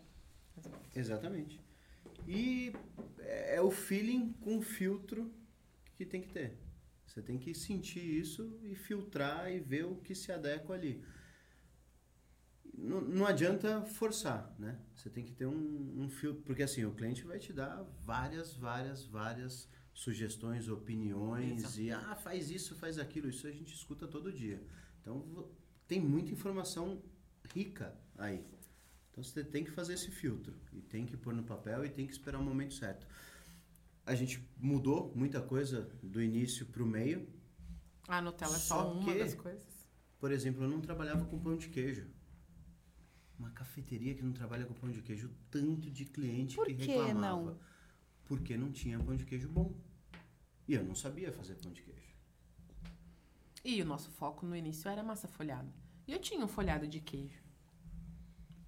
[0.96, 1.60] Exatamente.
[2.28, 2.72] E
[3.20, 5.32] é o feeling com filtro
[5.96, 6.56] que tem que ter.
[7.08, 11.04] Você tem que sentir isso e filtrar e ver o que se adequa ali.
[12.78, 14.78] Não, não adianta forçar, né?
[14.96, 18.54] Você tem que ter um, um filtro, porque assim, o cliente vai te dar várias,
[18.56, 24.32] várias, várias sugestões, opiniões e ah, faz isso, faz aquilo, isso a gente escuta todo
[24.32, 24.62] dia.
[25.02, 25.50] Então
[25.88, 27.02] tem muita informação
[27.52, 28.46] rica aí.
[29.12, 32.06] Então você tem que fazer esse filtro e tem que pôr no papel e tem
[32.06, 33.08] que esperar o momento certo.
[34.06, 37.28] A gente mudou muita coisa do início para o meio.
[38.08, 39.66] A Nutella é só, Só uma que- das coisas.
[40.20, 42.08] Por exemplo, eu não trabalhava com pão de queijo.
[43.40, 46.86] Uma cafeteria que não trabalha com pão de queijo, tanto de cliente Por que que
[46.88, 47.20] reclamava.
[47.52, 47.58] não?
[48.26, 49.74] Porque não tinha pão de queijo bom.
[50.68, 51.98] E eu não sabia fazer pão de queijo.
[53.64, 55.72] E o nosso foco no início era massa folhada.
[56.08, 57.42] E eu tinha um folhado de queijo.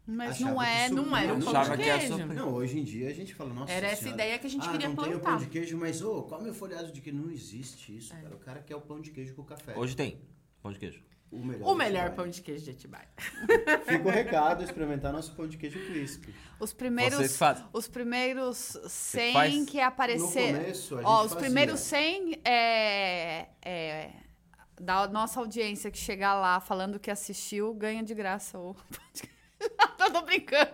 [0.05, 2.13] Mas Achava não que é, não Não era um não, pão de que queijo.
[2.17, 4.49] super- Não, hoje em dia a gente fala, nossa Era essa senhora, ideia que a
[4.49, 5.29] gente ah, queria não tem o plantar.
[5.37, 7.19] pão de queijo, mas ô, come o folhado de queijo.
[7.19, 8.21] Não existe isso, É.
[8.21, 8.35] cara.
[8.35, 9.77] O cara quer o pão de queijo com café.
[9.77, 10.19] Hoje tem
[10.61, 11.03] pão de queijo.
[11.31, 13.07] O melhor, O de melhor pão de queijo de Atibaia.
[13.85, 16.33] Fica o recado, experimentar nosso pão de queijo crisp.
[16.59, 17.65] Os primeiros, fazem.
[17.71, 18.57] os primeiros
[18.87, 19.65] 100 faz?
[19.69, 20.53] que aparecer.
[20.53, 21.37] No começo, a Ó, gente os fazia.
[21.39, 24.11] primeiros 100 é, é,
[24.79, 28.75] da nossa audiência que chegar lá falando que assistiu, ganha de graça o
[29.99, 30.69] Eu tô brincando.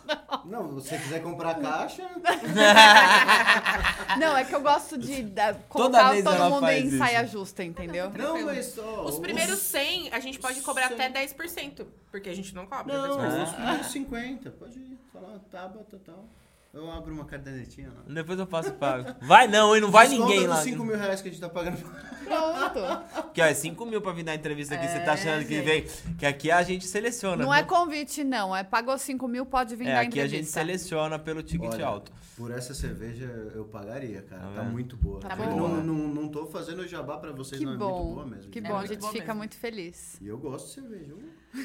[0.44, 2.08] Não, se você quiser comprar caixa,
[4.18, 6.98] Não, é que eu gosto de da, Toda colocar todo mundo faz em isso.
[6.98, 8.10] saia justa, entendeu?
[8.10, 11.06] não, mas ó, Os primeiros 100, a gente pode os cobrar 100.
[11.06, 11.86] até 10%.
[12.10, 12.96] Porque a gente não cobra.
[12.96, 13.42] Não, 10%.
[13.44, 16.24] os primeiros 50, pode ir, falar, Tabata e tal.
[16.72, 18.02] Eu abro uma cadernetinha lá.
[18.06, 19.12] Depois eu faço e pago.
[19.22, 19.80] Vai não, hein?
[19.80, 20.62] Não vai Desconta ninguém lá.
[20.62, 21.78] 5 mil reais que a gente tá pagando.
[22.24, 23.22] Pronto.
[23.24, 24.86] Porque ó, é 5 mil pra vir dar entrevista aqui.
[24.86, 25.64] Você tá É, achando que gente.
[25.64, 26.14] vem.
[26.16, 27.42] Que aqui a gente seleciona.
[27.44, 28.54] Não é convite, não.
[28.54, 30.60] É pagou 5 mil, pode vir É, dar aqui a gente entrevista.
[30.60, 32.12] seleciona pelo ticket Olha, alto.
[32.36, 34.42] Por essa cerveja eu pagaria, cara.
[34.42, 35.18] Tá Tá, muito boa.
[35.20, 35.68] Tá Eu boa.
[35.68, 37.98] não, não, não tô fazendo jabá pra vocês, Que não é bom.
[38.04, 38.50] muito boa mesmo.
[38.52, 39.38] Que de bom, a muito gente fica mesmo.
[39.38, 40.16] muito feliz.
[40.20, 41.14] E eu gosto de cerveja.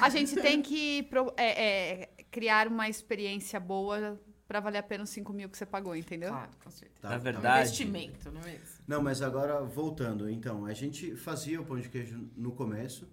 [0.00, 1.64] A gente tem que pro- é,
[2.02, 5.94] é, criar uma experiência boa pra valer a pena os 5 mil que você pagou,
[5.96, 6.30] entendeu?
[6.30, 7.00] Claro, com certeza.
[7.00, 8.82] tá- Na tá- verdade- Investimento, não é isso?
[8.86, 13.08] Não, mas agora voltando, então, a gente fazia o pão de queijo no começo,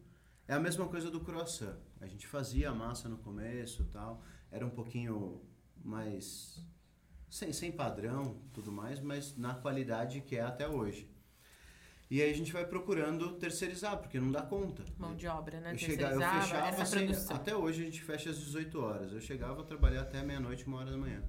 [0.45, 1.77] É a mesma coisa do croissant.
[2.01, 4.21] A gente fazia a massa no começo tal,
[4.51, 5.41] era um pouquinho
[5.81, 6.61] mais
[7.29, 11.09] sem, sem padrão, tudo mais, mas na qualidade que é até hoje.
[12.13, 14.85] E aí a gente vai procurando terceirizar, porque não dá conta.
[14.99, 15.73] Mão de obra, né?
[15.73, 17.35] Eu, chegava, eu fechava, essa assim, produção.
[17.35, 19.13] até hoje a gente fecha às 18 horas.
[19.13, 21.23] Eu chegava a trabalhar até meia-noite, uma hora da manhã.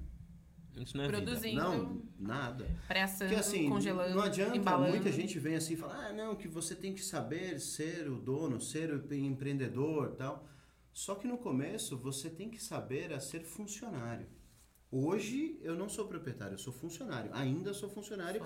[0.77, 1.23] Isso não é vida.
[1.23, 2.69] Produzindo, Não, nada.
[2.87, 4.91] pré-assando, Porque assim, congelando, não adianta, embalando.
[4.91, 8.19] muita gente vem assim e fala, ah, não, que você tem que saber ser o
[8.19, 10.47] dono, ser o empreendedor tal.
[10.93, 14.27] Só que no começo você tem que saber a ser funcionário.
[14.91, 17.33] Hoje eu não sou proprietário, eu sou funcionário.
[17.33, 18.43] Ainda sou funcionário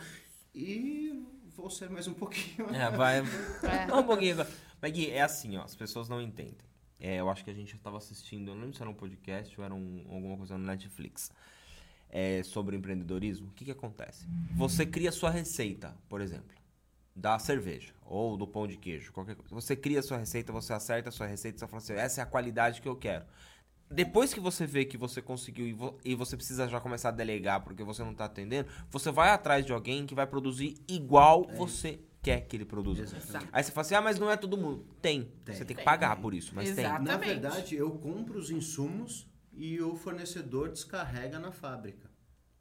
[0.55, 1.21] e
[1.59, 2.69] vou ser mais um pouquinho.
[2.73, 3.21] É, vai.
[3.63, 3.93] É.
[3.93, 4.49] Um pouquinho agora.
[4.81, 6.57] Mas Gui, é assim, ó, as pessoas não entendem.
[6.99, 9.57] É, eu acho que a gente estava assistindo, eu não lembro se era um podcast
[9.59, 11.31] ou era um- alguma coisa no Netflix.
[12.11, 13.49] é, sobre empreendedorismo.
[13.49, 14.25] O que, que acontece?
[14.55, 16.55] Você cria sua receita, por exemplo,
[17.15, 19.53] da cerveja ou do pão de queijo, qualquer coisa.
[19.53, 22.25] Você cria sua receita, você acerta a sua receita, você fala assim, essa é a
[22.25, 23.25] qualidade que eu quero.
[23.91, 27.11] Depois que você vê que você conseguiu e, vo- e você precisa já começar a
[27.11, 31.47] delegar porque você não está atendendo, você vai atrás de alguém que vai produzir igual
[31.57, 33.01] você quer que ele produza.
[33.03, 33.49] Exatamente.
[33.51, 34.85] Aí você fala assim, ah, mas não é todo mundo.
[35.01, 35.31] Tem.
[35.43, 35.55] Tem.
[35.55, 35.85] Você tem que Tem.
[35.85, 36.81] pagar por isso, mas Exato.
[36.97, 37.05] tem.
[37.05, 37.27] Na Exatamente.
[37.41, 42.09] verdade, eu compro os insumos e o fornecedor descarrega na fábrica.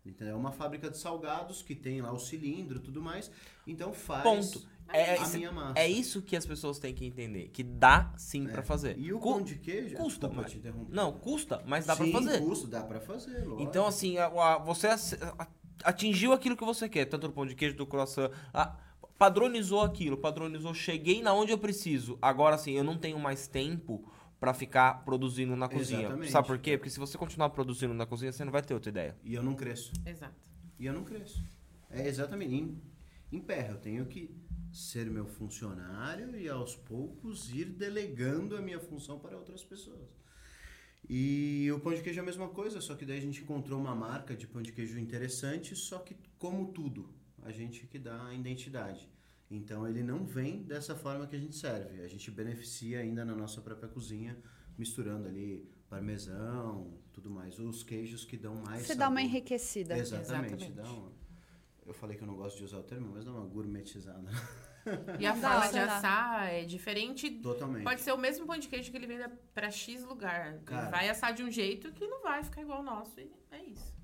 [0.06, 0.34] Entendeu?
[0.34, 3.30] É uma fábrica de salgados que tem lá o cilindro e tudo mais.
[3.66, 4.66] Então faz Ponto.
[4.92, 5.78] É, a isso- minha massa.
[5.78, 8.98] é isso que as pessoas têm que entender, que dá sim pra fazer.
[8.98, 9.96] E o Cu- pão de queijo?
[9.96, 10.94] custa, mas- te interromper.
[10.94, 12.38] Não, custa, mas dá Sim, pra fazer.
[12.40, 13.62] custa, dá pra fazer, lógico.
[13.62, 15.46] Então, assim, a- a- você a-
[15.84, 18.76] atingiu aquilo que você quer, tanto do pão de queijo, do croissant, a-
[19.18, 22.16] padronizou aquilo, padronizou, cheguei na onde eu preciso.
[22.22, 24.10] Agora, assim, eu não tenho mais tempo
[24.40, 26.02] pra ficar produzindo na cozinha.
[26.02, 26.30] Exatamente.
[26.30, 26.78] Sabe por quê?
[26.78, 29.16] Porque se você continuar produzindo na cozinha, você não vai ter outra ideia.
[29.24, 29.92] E eu não cresço.
[30.06, 30.34] Exato.
[30.78, 31.42] E eu não cresço.
[31.90, 32.54] É exatamente.
[32.54, 32.80] Em,
[33.32, 34.30] em pé, eu tenho que
[34.72, 40.16] ser meu funcionário e aos poucos ir delegando a minha função para outras pessoas.
[41.08, 43.80] E o pão de queijo é a mesma coisa, só que daí a gente encontrou
[43.80, 47.08] uma marca de pão de queijo interessante, só que como tudo,
[47.42, 49.08] a gente que dá a identidade.
[49.50, 52.02] Então ele não vem dessa forma que a gente serve.
[52.02, 54.36] A gente beneficia ainda na nossa própria cozinha,
[54.76, 59.30] misturando ali parmesão, tudo mais, os queijos que dão mais Você dá uma sabor.
[59.30, 59.96] enriquecida.
[59.96, 60.54] Exatamente.
[60.54, 60.72] Exatamente.
[60.72, 61.12] Dá uma...
[61.88, 64.30] Eu falei que eu não gosto de usar o termo, mas dá uma gourmetizada.
[65.18, 67.30] E a forma de assar é diferente.
[67.30, 67.82] Totalmente.
[67.84, 70.48] Pode ser o mesmo pão de queijo que ele venda pra X lugar.
[70.52, 70.90] Ele Cara.
[70.90, 73.18] vai assar de um jeito que não vai ficar igual ao nosso.
[73.18, 73.96] E é isso.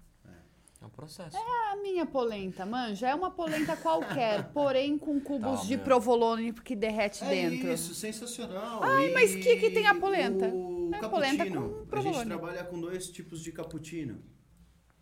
[0.83, 1.35] É um processo.
[1.37, 5.85] A minha polenta, manja, é uma polenta qualquer, porém com cubos Tá, de meu.
[5.85, 7.73] provolone que derrete É dentro.
[7.73, 8.83] isso, sensacional.
[8.83, 10.47] Ai, E mas que que tem a polenta?
[10.49, 11.61] O É polenta cappuccino.
[11.63, 12.27] com a gente provolone.
[12.27, 14.23] trabalha com dois tipos de cappuccino.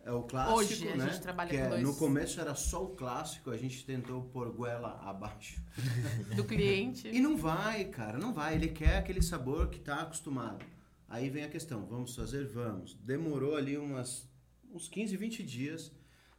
[0.05, 1.09] É o clássico, Hoje a né?
[1.09, 1.83] gente trabalha que com é- dois.
[1.83, 5.61] No começo era só o clássico, a gente tentou pôr goela abaixo.
[6.35, 7.07] Do cliente.
[7.07, 8.55] E não vai, cara, não vai.
[8.55, 10.65] Ele quer aquele sabor que tá acostumado.
[11.07, 12.45] Aí vem a questão, vamos fazer?
[12.47, 12.95] Vamos.
[12.95, 14.27] Demorou ali umas,
[14.73, 15.91] uns 15, 20 dias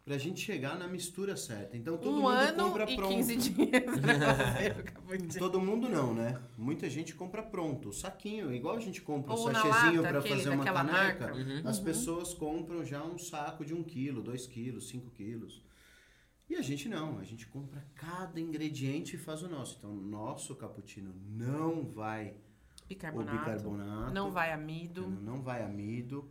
[0.05, 1.77] pra gente chegar na mistura certa.
[1.77, 3.15] Então todo um mundo ano compra e pronto.
[3.15, 3.85] 15 dias
[5.07, 5.39] fazer.
[5.39, 6.41] Todo mundo não, né?
[6.59, 9.61] Muita gente compra pronto, o saquinho, igual a gente compra o Ou lata,
[10.03, 11.35] pra aquele fazer uma caneca.
[11.35, 11.63] Uhum.
[11.65, 15.65] As pessoas compram já um saco de 1 quilo, 2 quilos, 5 quilos.
[16.49, 19.77] E a gente não, a gente compra cada ingrediente e faz o nosso.
[19.79, 22.35] Então, nosso cappuccino não vai
[22.85, 23.39] o Bicarbonato.
[23.39, 25.09] bicarbonato, Não vai amido.
[25.09, 26.31] não vai amido,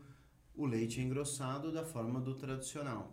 [0.55, 3.11] o leite é engrossado da forma do tradicional.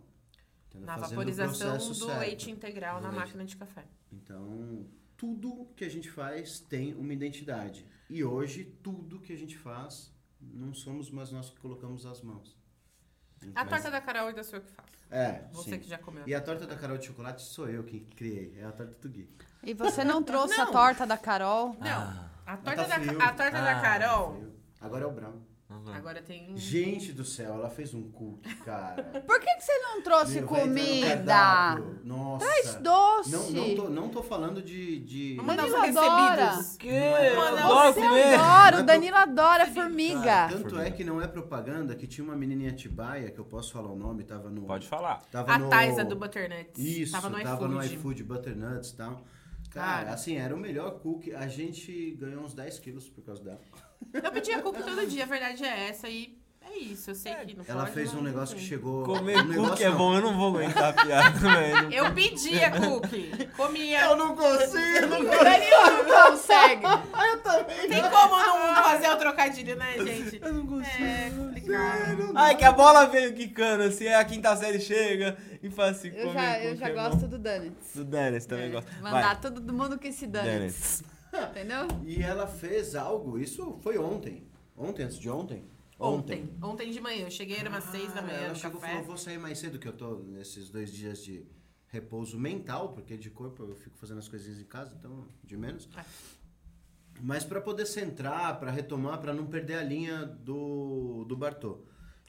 [0.71, 0.87] Entendeu?
[0.87, 2.19] Na vaporização do certo.
[2.19, 3.19] leite integral Do na leite.
[3.25, 3.83] máquina de café.
[4.11, 4.85] Então,
[5.17, 7.85] tudo que a gente faz tem uma identidade.
[8.09, 12.57] E hoje, tudo que a gente faz, não somos mais nós que colocamos as mãos.
[13.55, 14.89] A torta da Carol ainda sou eu que faço.
[15.09, 15.79] É, Você sim.
[15.79, 16.23] que já comeu.
[16.25, 18.55] E a torta da Carol de chocolate sou eu que criei.
[18.57, 19.29] É a torta do Gui.
[19.63, 20.71] E você não trouxe a Não.
[20.71, 21.75] torta da Carol?
[21.79, 24.53] Não, a Mas torta, tá da, a torta da Ah, Carol, Frio.
[24.79, 25.41] Agora é o brown.
[25.71, 25.93] Uhum.
[25.93, 26.55] agora tem...
[26.57, 29.03] Gente do céu, ela fez um cookie, cara.
[29.25, 31.79] Por que, que você não trouxe Meu, comida?
[32.03, 32.45] Nossa.
[32.45, 33.31] Traz doce.
[33.31, 34.99] Não, não, tô, não tô falando de...
[34.99, 35.37] de...
[35.39, 36.59] Os Danilo adora.
[36.77, 36.89] Que?
[36.91, 40.47] Mano, Eu adoro Você adora, o Mas Danilo adora Cara, formiga.
[40.49, 43.89] tanto é que não é propaganda, que tinha uma menininha Tibaia, que eu posso falar
[43.91, 44.63] o nome, tava no...
[44.63, 45.21] Pode falar.
[45.31, 45.69] Tava A no...
[45.69, 46.77] Taisa do Butternuts.
[46.77, 47.73] Isso, Tava no tava iFood.
[47.73, 49.23] no iFood, Butternuts e tal.
[49.69, 50.13] Cara, Cara.
[50.13, 51.33] assim, era o melhor cookie.
[51.33, 53.61] A gente ganhou uns 10 quilos por causa dela.
[54.13, 56.09] Eu pedia cookie todo dia, a verdade é essa.
[56.09, 58.69] E é isso, eu sei que não Ela pode, fez um mas negócio que enfim.
[58.69, 59.03] chegou...
[59.03, 59.97] Comer um negócio cookie é não.
[59.97, 61.91] bom, eu não vou aguentar a piada, velho.
[61.91, 64.01] Eu pedia cookie, comia.
[64.05, 65.15] Eu não consigo!
[65.15, 66.81] O Danilo não consegue.
[67.89, 70.39] Tem como não fazer o trocadilho, né, gente?
[70.41, 71.03] Eu não consigo.
[71.03, 72.31] É complicado.
[72.35, 76.09] Ai, que a bola veio quicando, assim, aí a quinta série chega e fala assim,
[76.09, 77.27] Eu comer já, eu cookie já é gosto bom.
[77.27, 77.95] do Donuts.
[77.95, 79.01] Do Dennis também É.
[79.01, 80.49] Mandar Vai, todo mundo com esse Donuts.
[80.51, 81.03] Dennis.
[81.33, 81.87] Entendeu?
[82.05, 84.47] E ela fez algo, isso foi ontem.
[84.75, 85.65] Ontem, antes de ontem?
[85.99, 86.49] Ontem.
[86.61, 87.25] Ontem de manhã.
[87.25, 89.59] Eu cheguei, era umas seis da Ah, manhã Ela chegou e falou, vou sair mais
[89.59, 91.45] cedo, que eu tô nesses dois dias de
[91.87, 95.87] repouso mental, porque de corpo eu fico fazendo as coisinhas em casa, então de menos.
[95.95, 96.03] É.
[97.21, 101.83] Mas para poder centrar, para retomar, para não perder a linha do, do Bartô.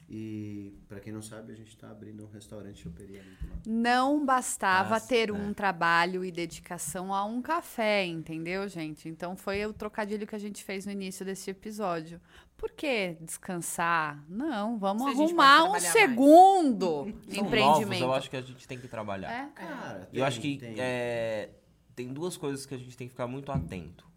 [0.09, 3.61] E para quem não sabe, a gente tá abrindo um restaurante choperia ali do lado.
[3.65, 5.33] Não bastava ter é.
[5.33, 9.07] um trabalho e dedicação a um café, entendeu, gente?
[9.07, 12.19] Então foi o trocadilho que a gente fez no início desse episódio.
[12.57, 14.23] Por que descansar?
[14.29, 17.61] Não, vamos Se arrumar um segundo São empreendimento.
[17.89, 19.31] novos, eu acho que a gente tem que trabalhar.
[19.31, 19.49] É?
[19.53, 21.49] Cara, E eu acho que tem- é,
[21.95, 24.07] tem duas coisas que a gente tem que ficar muito atento.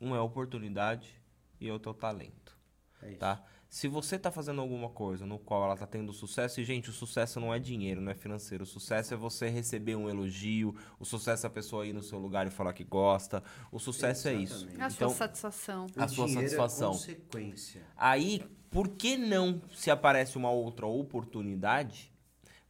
[0.00, 1.20] Um é a oportunidade
[1.60, 2.56] e outro é o talento,
[3.02, 3.18] É isso.
[3.18, 3.44] tá?
[3.72, 6.92] Se você tá fazendo alguma coisa no qual ela tá tendo sucesso, e gente, o
[6.92, 8.64] sucesso não é dinheiro, não é financeiro.
[8.64, 12.18] O sucesso é você receber um elogio, o sucesso é a pessoa ir no seu
[12.18, 13.42] lugar e falar que gosta.
[13.72, 14.66] O sucesso é isso.
[14.66, 14.82] Exatamente.
[14.82, 15.86] A sua Então, satisfação.
[15.96, 16.90] O a sua dinheiro satisfação.
[16.90, 17.82] É consequência.
[17.96, 22.12] Aí, por que não, se aparece uma outra oportunidade,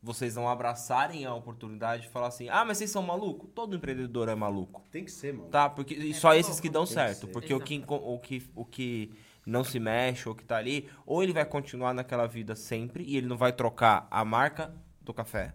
[0.01, 3.49] vocês não abraçarem a oportunidade e falar assim: ah, mas vocês são maluco?
[3.49, 4.85] Todo empreendedor é maluco.
[4.93, 5.49] Tem que ser, mano.
[5.51, 7.27] Tá, porque e É só bem esses que dão Tem que certo.
[7.27, 7.33] ser.
[7.33, 9.13] Porque o que, o, que, o que
[9.45, 13.17] não se mexe, ou que tá ali, ou ele vai continuar naquela vida sempre e
[13.17, 15.55] ele não vai trocar a marca do café.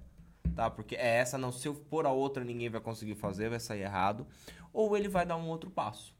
[0.56, 0.70] Tá?
[0.70, 1.52] Porque é essa, não.
[1.52, 4.26] Se eu pôr a outra, ninguém vai conseguir fazer, vai sair errado.
[4.74, 6.16] Ou ele vai dar um outro passo.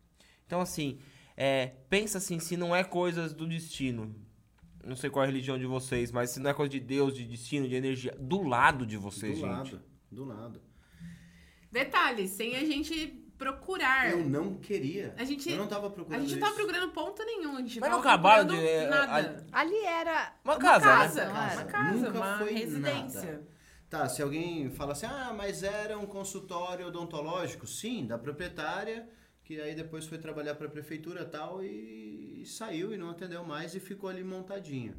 [0.46, 1.00] Então, assim,
[1.36, 4.16] é, pensa assim, se não é coisas do destino.
[4.84, 7.14] Não sei qual é a religião de vocês, mas se não é coisa de Deus,
[7.14, 9.74] de destino, de energia, do lado de vocês, do gente.
[9.74, 10.62] lado, do lado.
[11.72, 14.10] Detalhe, sem a gente procurar.
[14.12, 15.14] Eu não queria.
[15.18, 16.46] A gente- eu não tava A procurando gente não isso.
[16.46, 17.56] tava procurando ponto nenhum.
[17.58, 19.46] A gente Mas não acabaram de, Nada.
[19.52, 20.92] Ali era Uma casa, né?
[20.98, 23.22] casa, não uma casa, Nunca uma foi residência.
[23.32, 23.48] nada.
[23.90, 29.08] Tá, se alguém fala assim, ah, mas era um consultório odontológico, sim, da proprietária,
[29.46, 33.46] que aí depois foi trabalhar para a prefeitura e tal, e saiu e não atendeu
[33.46, 34.94] mais e ficou ali montadinho.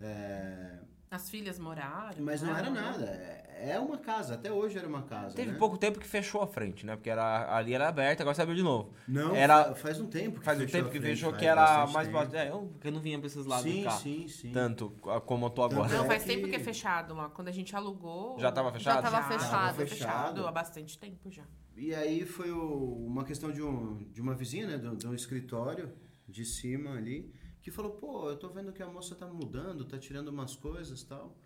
[0.00, 0.78] É,
[1.10, 2.16] As filhas moraram.
[2.20, 2.90] Mas não era moraram.
[2.98, 5.34] nada, é é uma casa, até hoje era uma casa.
[5.34, 5.58] Teve né?
[5.58, 6.94] pouco tempo que fechou a frente, né?
[6.94, 8.92] Porque era, ali era aberta, agora você abriu de novo.
[9.08, 11.86] Não, Era- fa- faz um tempo que Faz um tempo que frente, fechou que era
[11.86, 12.36] mais tempo.
[12.36, 13.90] É, eu, porque eu não vinha pra esses lados Sim, de cá.
[13.92, 14.52] sim, sim.
[14.52, 14.90] Tanto
[15.24, 15.88] como eu tô agora.
[15.88, 17.30] Não, É faz tempo que é fechado lá.
[17.30, 18.38] Quando a gente alugou.
[18.38, 18.96] Já tava fechado?
[18.96, 19.50] Já tava Já, fechado.
[19.50, 19.88] Tava fechado
[20.34, 20.46] fechado.
[20.46, 21.44] há bastante tempo já.
[21.74, 24.76] E aí foi o- uma questão de, um, de uma vizinha, né?
[24.76, 25.90] De, um- de um escritório
[26.28, 27.32] de cima ali,
[27.66, 31.02] que falou, pô, eu tô vendo que a moça tá mudando, tá tirando umas coisas
[31.02, 31.36] tal.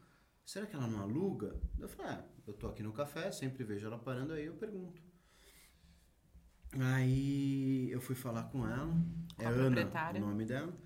[0.45, 1.59] Será que ela não aluga?
[1.79, 5.01] Eu falei, ah, eu tô aqui no café, sempre vejo ela parando aí, eu pergunto.
[6.79, 8.95] Aí eu fui falar com ela,
[9.39, 9.77] é Com a Ana
[10.19, 10.77] o nome dela.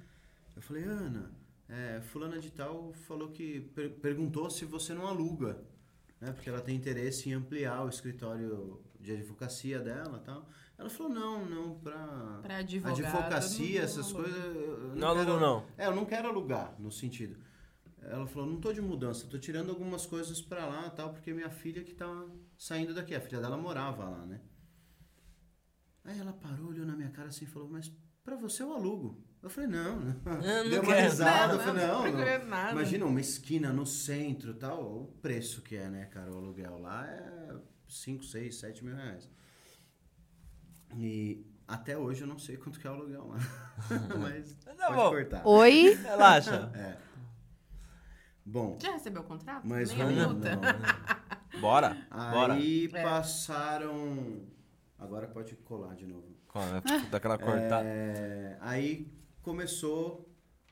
[0.54, 1.32] Eu falei, Ana,
[1.68, 5.60] é, fulana de tal falou que per- perguntou se você não aluga,
[6.20, 6.30] né?
[6.32, 10.48] Porque ela tem interesse em ampliar o escritório de advocacia dela, tal.
[10.76, 12.98] Ela falou não, não para Pra advogado.
[13.04, 14.96] advocacia, não- essas não- coisas.
[14.96, 15.66] Não alugo, quero- não.
[15.78, 17.38] É, eu não quero alugar, no sentido.
[18.02, 21.48] Ela falou, não tô de mudança, tô tirando algumas coisas pra lá, tal, porque minha
[21.48, 22.06] filha que tá
[22.58, 24.40] saindo daqui, a filha dela morava lá, né?
[26.04, 27.90] Aí ela parou, olhou na minha cara assim e falou, mas
[28.22, 29.22] pra você eu alugo.
[29.42, 30.12] Eu falei, não, não.
[30.24, 31.02] não Deu uma quero.
[31.10, 32.70] risada, eu Não, falei, não, não, não não.
[32.72, 36.30] Imagina uma esquina no centro e tal, o preço que é, né, cara?
[36.32, 37.54] O aluguel lá é
[37.88, 39.30] 5, 6, 7 mil reais.
[40.96, 43.38] E até hoje eu não sei quanto que é o aluguel lá.
[44.20, 45.10] Mas Tá pode bom.
[45.10, 45.46] cortar.
[45.46, 45.94] Oi?
[45.94, 46.70] Relaxa.
[46.76, 46.96] É.
[48.46, 49.66] Bom, Já recebeu o contrato?
[49.66, 50.32] mas Nem a vamos...
[50.34, 50.56] multa.
[50.56, 51.60] Não.
[51.62, 51.96] Bora.
[52.10, 52.52] Bora.
[52.54, 53.02] Aí É.
[53.02, 54.42] passaram...
[54.98, 56.26] Agora pode colar de novo.
[56.48, 56.80] Com a-
[57.10, 57.82] Daquela cortada.
[57.88, 59.10] É, aí
[59.42, 60.23] começou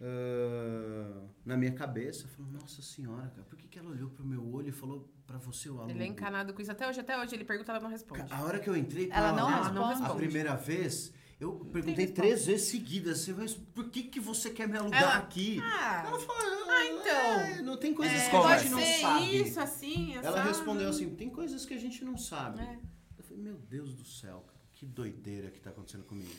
[0.02, 4.44] ah, na minha cabeça, falou, nossa senhora, cara, por que, que ela olhou pro meu
[4.52, 5.90] olho e falou pra você o aluno?
[5.90, 7.00] Ele é encanado com isso até hoje.
[7.00, 8.24] Até hoje ele pergunta, ela não responde.
[8.32, 9.78] A hora que eu entrei com Ela não a, responde.
[9.80, 10.16] a responde.
[10.16, 14.76] primeira vez, eu perguntei três vezes seguidas, assim, mas por que, que você quer me
[14.76, 15.58] alugar Ela- aqui?
[15.62, 17.40] Ah, Ela falou, ah, então.
[17.40, 19.36] "É, não tem coisas é, que a gente não sabe.
[19.42, 20.48] isso, assim, Ela assado.
[20.48, 22.60] respondeu assim, tem coisas que a gente não sabe.
[22.60, 22.78] É.
[23.18, 26.30] Eu falei, meu Deus do céu, cara, que doideira que tá acontecendo comigo.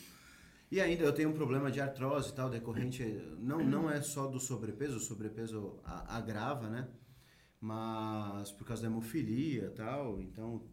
[0.74, 3.04] E ainda eu tenho um problema de artrose e tal, decorrente,
[3.38, 6.90] não, não é só do sobrepeso, o sobrepeso agrava, né?
[7.62, 10.68] Mas por causa da hemofilia e tal, então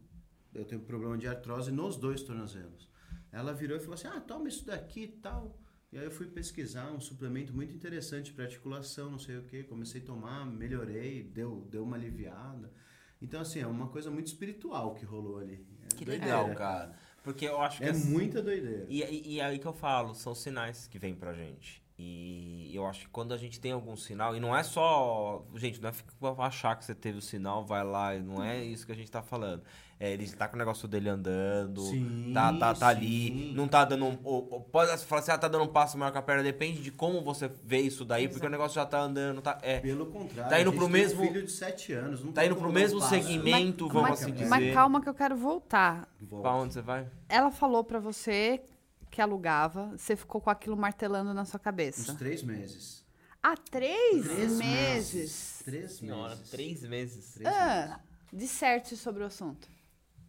[0.54, 2.88] eu tenho problema de artrose nos dois tornozelos.
[3.30, 5.60] Ela virou e falou assim, ah, toma isso daqui e tal.
[5.92, 9.64] E aí eu fui pesquisar um suplemento muito interessante para articulação, não sei o que,
[9.64, 12.72] comecei a tomar, melhorei, deu, deu uma aliviada.
[13.20, 15.66] Então, assim, é uma coisa muito espiritual que rolou ali.
[15.82, 16.98] É Que doideira, legal, cara.
[17.22, 18.86] Porque eu acho que É assim- muita doideira.
[18.88, 21.82] E, e, e aí que eu falo, são sinais que vêm pra gente.
[21.98, 25.44] E eu acho que quando a gente tem algum sinal, e não é só.
[25.54, 25.92] Gente, não é
[26.38, 29.10] achar que você teve o sinal, vai lá, e não é isso que a gente
[29.10, 29.62] tá falando.
[30.00, 32.84] É, ele tá com o negócio dele andando, Sim, tá, tá, tá sim.
[32.96, 34.18] ali, não tá dando um.
[34.24, 36.80] ou- ou pode falar assim, ah, tá dando um passo maior que a perna, depende
[36.80, 38.50] de como você vê isso daí, porque o Exato.
[38.50, 39.58] negócio já tá andando, tá.
[39.60, 39.78] É.
[39.80, 40.48] Pelo contrário.
[40.50, 42.24] Tá indo pro tem um mesmo- filho de 7 anos.
[42.24, 43.10] Não Tá indo como pro mesmo passo.
[43.14, 44.48] segmento, Mas- vamos mas, assim dizer.
[44.48, 46.08] mas calma que eu quero voltar.
[46.18, 46.48] Volta.
[46.48, 47.06] Pra onde você vai?
[47.28, 48.62] Ela falou pra você
[49.10, 52.14] que alugava, você ficou com aquilo martelando na sua Uns cabeça.
[52.14, 53.04] três meses.
[53.42, 55.62] Há três, Três meses.
[55.64, 56.50] Três Senhora, meses.
[56.50, 57.34] três meses.
[57.34, 57.60] Três meses.
[57.60, 58.00] Ah,
[58.32, 59.68] disserte sobre o assunto.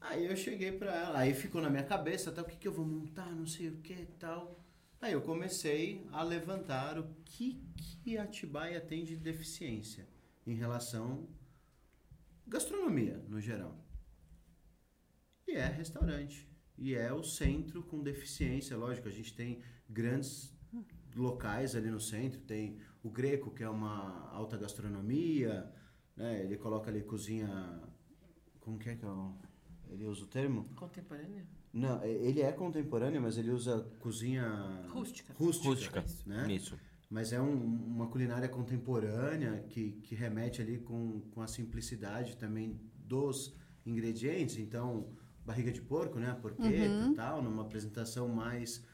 [0.02, 2.74] Aí eu cheguei pra ela, aí ficou na minha cabeça, tá, o que, que eu
[2.74, 4.60] vou montar, não sei o que e tal.
[5.00, 7.64] Aí eu comecei a levantar o que,
[8.04, 10.08] que Atibaia tem de deficiência
[10.46, 11.28] em relação
[12.48, 13.78] gastronomia, no geral.
[15.48, 16.50] E é restaurante.
[16.78, 20.52] E é o centro com deficiência, lógico, a gente tem grandes
[21.16, 25.72] locais ali no centro, tem o Greco, que é uma alta gastronomia,
[26.16, 26.44] né?
[26.44, 27.82] Ele coloca ali cozinha
[28.60, 29.38] como que é que é o-
[29.92, 30.66] ele usa o termo?
[30.76, 31.46] Contemporânea?
[31.74, 34.46] Não, é- ele é contemporâneo, mas ele usa cozinha
[34.90, 35.34] Rústica.
[35.34, 35.70] rústica,
[36.02, 36.06] Rústica.
[36.26, 36.52] né?
[36.52, 36.78] Isso.
[37.10, 42.80] Mas é um- uma culinária contemporânea que, que remete ali com, com a simplicidade também
[43.06, 43.54] dos
[43.86, 44.58] ingredientes.
[44.58, 45.10] Então,
[45.46, 46.34] barriga de porco, né?
[46.42, 48.86] Porqueta e tal, numa apresentação mais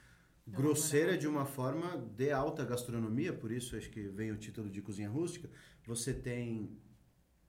[0.47, 4.81] grosseira de uma forma de alta gastronomia, por isso acho que vem o título de
[4.81, 5.49] cozinha rústica.
[5.85, 6.71] Você tem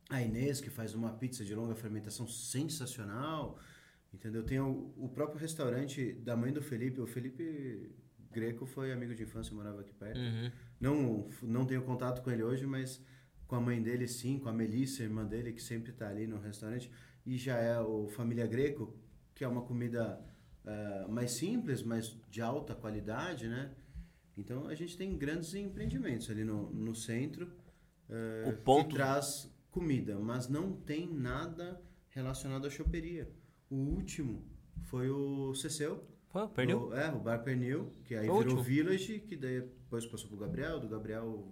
[0.08, 3.58] a Inês, que faz uma pizza de longa fermentação sensacional,
[4.12, 4.42] entendeu?
[4.42, 7.00] Tem o, o próprio restaurante da mãe do Felipe.
[7.00, 7.90] O Felipe
[8.30, 10.18] Greco foi amigo de infância, morava aqui perto.
[10.18, 10.50] Uhum.
[10.80, 13.02] Não, não tenho contato com ele hoje, mas
[13.46, 16.38] com a mãe dele sim, com a Melissa, irmã dele, que sempre está ali no
[16.38, 16.90] restaurante.
[17.24, 18.94] E já é o Família Greco,
[19.34, 20.20] que é uma comida
[20.64, 23.70] eh, mais simples, mas de alta qualidade, né?
[24.36, 27.50] Então a gente tem grandes empreendimentos ali no, no centro
[28.08, 33.30] eh, O ponto- que traz comida, mas não tem nada relacionado à choperia.
[33.70, 34.44] O último
[34.84, 36.88] foi o Ceceu, Pô, perdeu?
[36.88, 38.62] o- é, o Bar Pernil, que aí Foi o virou último.
[38.62, 41.46] Village, que daí depois passou pro Gabriel, do Gabriel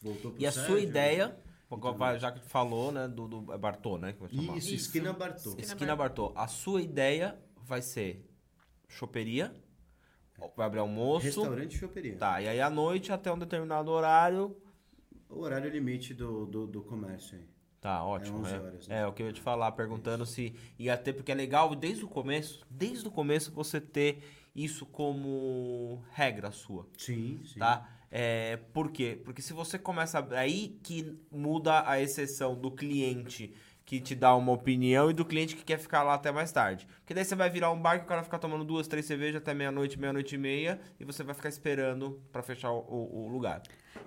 [0.00, 0.70] voltou pro E a Sérgio.
[0.70, 1.36] sua ideia,
[1.70, 4.56] Então- vai- já que tu falou, né, do, do é Bartô, né, que vai chamar.
[4.56, 4.74] Isso, Isso.
[4.74, 5.50] Esquina Bartô.
[5.50, 6.32] Esquina Esquina Bartô.
[6.36, 8.24] A sua ideia vai ser
[8.88, 9.52] choperia,
[10.56, 11.24] vai abrir almoço.
[11.26, 12.16] Restaurante e choperia.
[12.16, 14.56] Tá, e aí à noite até um determinado horário.
[15.28, 17.44] O horário limite do, do, do comércio aí.
[17.86, 18.40] Tá, ótimo.
[18.40, 19.00] 11 É, horas, né?
[19.02, 22.04] é o que eu ia te falar, perguntando se ia ter, porque é legal desde
[22.04, 24.24] o começo, desde o começo você ter
[24.56, 26.88] isso como regra sua.
[26.98, 27.60] Sim, sim.
[27.60, 27.88] tá?
[28.10, 29.20] É, por quê?
[29.24, 30.26] Porque se você começa.
[30.32, 33.54] Aí que muda a exceção do cliente
[33.86, 36.88] que te dá uma opinião e do cliente que quer ficar lá até mais tarde.
[36.98, 39.06] Porque daí você vai virar um bar que o cara vai ficar tomando duas, três
[39.06, 43.28] cervejas até meia-noite, meia-noite e meia, e você vai ficar esperando pra fechar o, o-
[43.28, 43.62] lugar.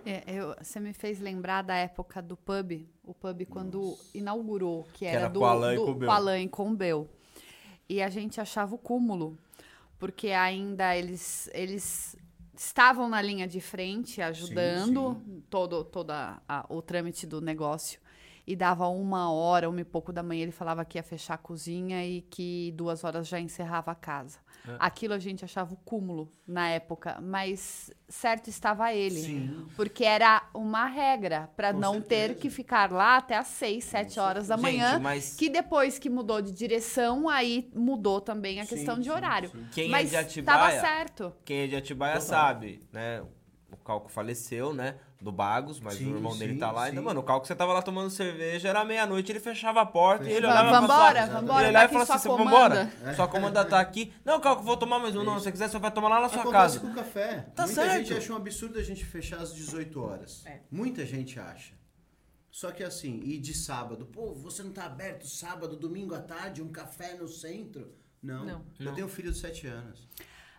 [0.06, 5.06] É, eu- você me fez lembrar da época do pub, o pub quando inaugurou, que
[5.06, 6.08] era, era do, com Alain e do com o Bel.
[6.08, 6.50] com Alain
[7.88, 9.38] e a gente achava o cúmulo,
[9.98, 12.18] porque ainda eles, eles
[12.54, 18.00] estavam na linha de frente, ajudando todo toda a- o trâmite do negócio.
[18.52, 21.38] E dava uma hora, uma e pouco da manhã, ele falava que ia fechar a
[21.38, 24.40] cozinha e que duas horas já encerrava a casa.
[24.68, 24.76] É.
[24.80, 29.22] Aquilo a gente achava o cúmulo na época, mas certo estava ele.
[29.22, 29.68] Sim.
[29.76, 32.40] Porque era uma regra para não ter certeza.
[32.40, 34.98] que ficar lá até às 6, 7 horas da Gente, manhã.
[35.00, 39.10] mas- Que depois que mudou de direção, aí mudou também a Sim, questão de sim,
[39.12, 39.52] horário.
[39.52, 39.68] sim.
[39.72, 41.34] Quem Mas é de tava Atibaia, certo.
[41.46, 42.28] quem é de Atibaia Total.
[42.28, 43.22] sabe, né?
[43.72, 44.96] O Calco faleceu, né?
[45.22, 47.02] Do Bagos, mas Sim, o irmão dele sim, tá lá ainda.
[47.02, 50.32] Mano, o Calco você tava lá tomando cerveja, era meia-noite, ele fechava a porta e
[50.32, 52.92] ele olhava pra Vambora, sua- vambora, Ele olhava e falava sua assim, vambora?
[53.18, 54.14] Sua comanda tá aqui.
[54.24, 55.24] Não, Calco, vou tomar mais um.
[55.26, 56.80] Não, se você quiser, você vai tomar lá na sua Acontece casa.
[56.80, 57.48] com o café.
[57.54, 57.98] Tá Muita certo.
[57.98, 60.46] gente acha um absurdo a gente fechar às 18 horas.
[60.46, 60.62] É.
[60.72, 61.74] Muita gente acha.
[62.50, 66.62] Só que assim, e de sábado, pô, você não tá aberto sábado, domingo à tarde,
[66.62, 67.94] um café no centro?
[68.24, 68.46] Não.
[68.46, 68.66] Não.
[68.80, 68.94] Eu Não.
[68.96, 70.08] tenho um filho de 7 anos.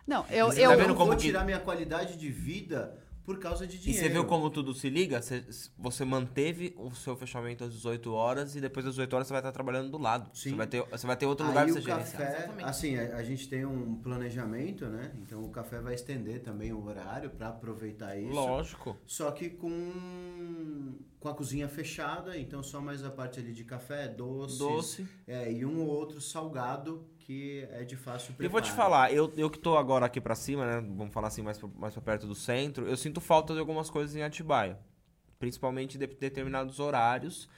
[0.05, 3.67] Não, eu, eu, Tá vendo como vou que- tirar minha qualidade de vida por causa
[3.67, 4.03] de E dinheiro.
[4.07, 5.21] você viu como tudo se liga?
[5.21, 5.45] Você,
[5.77, 9.41] você manteve o seu fechamento às 18 horas e depois das 18 horas você vai
[9.41, 10.29] estar trabalhando do lado.
[10.33, 10.55] Você Sim.
[10.55, 12.21] vai ter, você vai ter outro lugar Aí pra o você gerenciar.
[12.21, 12.69] café, Exatamente.
[12.69, 15.11] assim, a, a gente tem um planejamento, né?
[15.21, 18.33] Então o café vai estender também o horário para aproveitar isso.
[18.33, 18.97] Lógico.
[19.05, 24.07] Só que com, com a cozinha fechada, então só mais a parte ali de café,
[24.07, 25.07] doces, Doce.
[25.27, 28.45] É, e um ou outro salgado que é de fácil preparo.
[28.45, 30.87] E vou te falar, eu, eu que tô agora aqui pra cima, né?
[30.95, 33.89] Vamos falar assim, mais pra, mais pra perto do centro, eu sinto falta de algumas
[33.89, 34.79] coisas em Atibaia.
[35.39, 37.49] Principalmente de determinados horários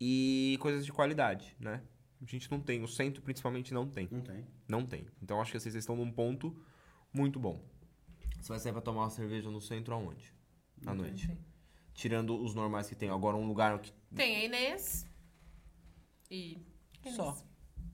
[0.00, 1.82] e coisas de qualidade, né?
[2.20, 4.08] A gente não tem, o centro principalmente não tem.
[4.10, 4.46] Não tem.
[4.68, 5.06] Não tem.
[5.22, 6.54] Então acho que vocês estão num ponto
[7.12, 7.62] muito bom.
[8.40, 10.32] Você vai sair pra tomar uma cerveja no centro aonde?
[10.86, 11.26] À noite.
[11.26, 11.38] Tem.
[11.94, 13.10] Tirando os normais que tem.
[13.10, 13.92] Agora um lugar que.
[14.14, 15.06] Tem a Inês.
[16.30, 16.58] E.
[17.02, 17.16] Inês.
[17.16, 17.36] Só.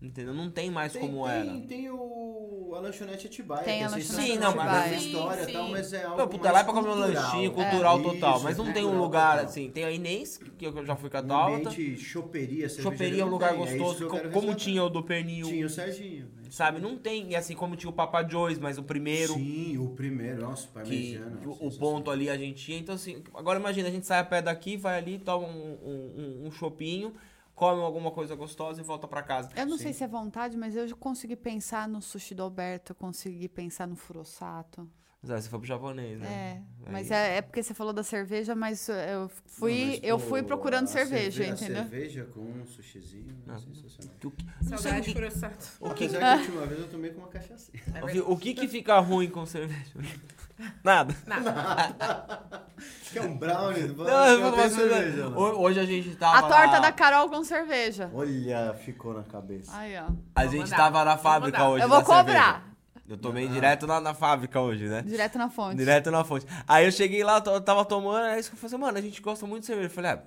[0.06, 0.32] Entendeu?
[0.34, 1.60] Não tem mais Tem, como tem, era.
[1.66, 3.62] tem o, a lanchonete Atibaia.
[3.64, 5.52] Tem que a é lanchonete Sim, não, tem mas- Sim, história sim.
[5.52, 7.22] tal, mas é algo Não, puta, lá é pra comer um cultural.
[7.24, 7.54] lanchinho É.
[7.54, 8.40] cultural Isso, total.
[8.40, 9.44] Mas não tem um cultural lugar total.
[9.46, 9.70] assim.
[9.70, 13.52] Tem a Inês, que eu já fui com a Um choperia, Choperia é um lugar
[13.52, 14.30] tem, é isso que gostoso.
[14.32, 15.46] como tinha o do Pernil.
[15.46, 16.28] Tinha o Serginho.
[16.38, 16.80] é isso Sabe?
[16.80, 17.30] Não tem.
[17.30, 19.34] E assim como tinha o Papa Joyce, mas o primeiro.
[19.34, 20.42] Sim, o primeiro.
[20.42, 21.36] Nossa, Que, parmegiana.
[21.38, 21.78] que o- o sensacional.
[21.94, 22.78] ponto ali a gente tinha.
[22.78, 25.50] Então, assim, agora imagina, a gente sai a pé daqui, vai ali, toma um,
[25.84, 27.12] um, um, um chopinho,
[27.56, 29.50] come alguma coisa gostosa e volta pra casa.
[29.56, 29.84] Eu não Sim.
[29.84, 33.48] sei se é vontade, mas eu já consegui pensar no sushi do Alberto, eu consegui
[33.48, 34.88] pensar no furosato.
[35.28, 36.26] Aí você foi pro japonês, né?
[36.26, 36.52] É,
[36.86, 40.18] Aí- mas é, é porque você falou da cerveja, mas eu fui, Não, mas, eu
[40.18, 41.82] pô, fui procurando a cerveja, cerve- entendeu?
[41.82, 43.58] A cerveja com um sushizinho, Ah.
[43.58, 44.16] sensacional.
[44.24, 45.66] O que, não sei o Saudade que, por ossato.
[45.80, 47.72] o que, Apesar que a última vez eu tomei com uma cachaça.
[47.94, 49.92] É o que, que fica ruim com cerveja?
[50.84, 51.14] Nada.
[53.10, 53.88] Que é um brownie.
[53.88, 55.30] Não, Não, eu cerveja, cerveja.
[55.30, 55.38] não.
[55.38, 56.38] Ho- Hoje a gente tava.
[56.38, 58.10] A torta na- da Carol com cerveja.
[58.12, 59.74] Olha, ficou na cabeça.
[59.76, 60.08] Aí, ó.
[60.34, 61.84] A Vou gente mandar, tava na fábrica hoje.
[61.84, 62.22] Eu vou cerveja.
[62.24, 62.65] cobrar.
[63.08, 63.50] Eu tomei Ah.
[63.50, 65.02] direto na, na fábrica hoje, né?
[65.02, 65.76] Direto na fonte.
[65.76, 66.46] Direto na fonte.
[66.66, 69.00] Aí eu cheguei lá, eu tava tomando, aí isso que eu falei assim, mano, a
[69.00, 69.86] gente gosta muito de cerveja.
[69.88, 70.22] Eu falei, ah,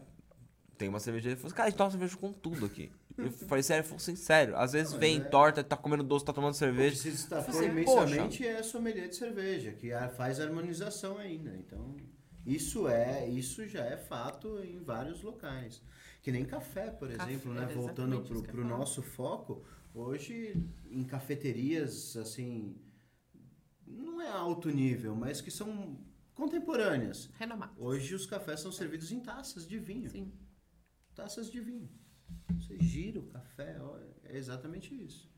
[0.78, 1.30] tem uma cerveja.
[1.30, 2.92] Ele falou assim, cara, a gente toma cerveja com tudo aqui.
[3.18, 4.56] Eu falei, sério, falou assim, sério.
[4.56, 6.96] Às vezes Não, vem é- torta, tá comendo doce, tá tomando O que cerveja.
[6.96, 11.54] se destacou Você, imensamente é a sommelier de cerveja, que a- faz harmonização ainda.
[11.58, 11.98] Então,
[12.46, 15.82] isso é, isso já é fato em vários locais.
[16.22, 17.66] Que nem café, por Café, exemplo, né?
[17.74, 19.64] Voltando pro, pro nosso foco,
[19.94, 20.56] hoje
[20.90, 22.76] em cafeterias, assim,
[23.86, 26.00] não é alto nível, mas que são
[26.34, 27.30] contemporâneas.
[27.38, 27.74] Renomado.
[27.78, 30.10] Hoje os cafés são servidos em taças de vinho.
[30.10, 30.32] Sim.
[31.16, 31.90] taças de vinho.
[32.60, 33.78] Você gira o café,
[34.24, 35.30] é exatamente isso.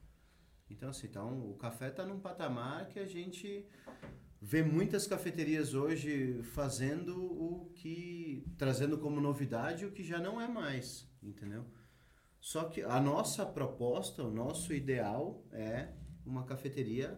[0.70, 3.66] Então, assim, então, o café está num patamar que a gente
[4.42, 8.46] vê muitas cafeterias hoje fazendo o que.
[8.58, 11.66] trazendo como novidade o que já não é mais, entendeu?
[12.42, 15.94] Só que a nossa proposta, o nosso ideal é
[16.26, 17.18] uma cafeteria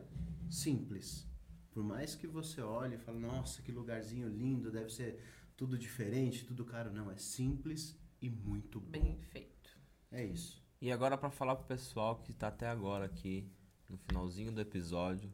[0.52, 1.26] simples.
[1.72, 5.24] Por mais que você olhe e fale, nossa, que lugarzinho lindo, deve ser
[5.56, 6.92] tudo diferente, tudo caro.
[6.92, 8.92] Não, é simples e muito bom.
[8.92, 9.72] Bem feito.
[10.12, 10.62] É isso.
[10.82, 13.50] E agora pra falar pro pessoal que tá até agora aqui,
[13.90, 15.34] no finalzinho do episódio,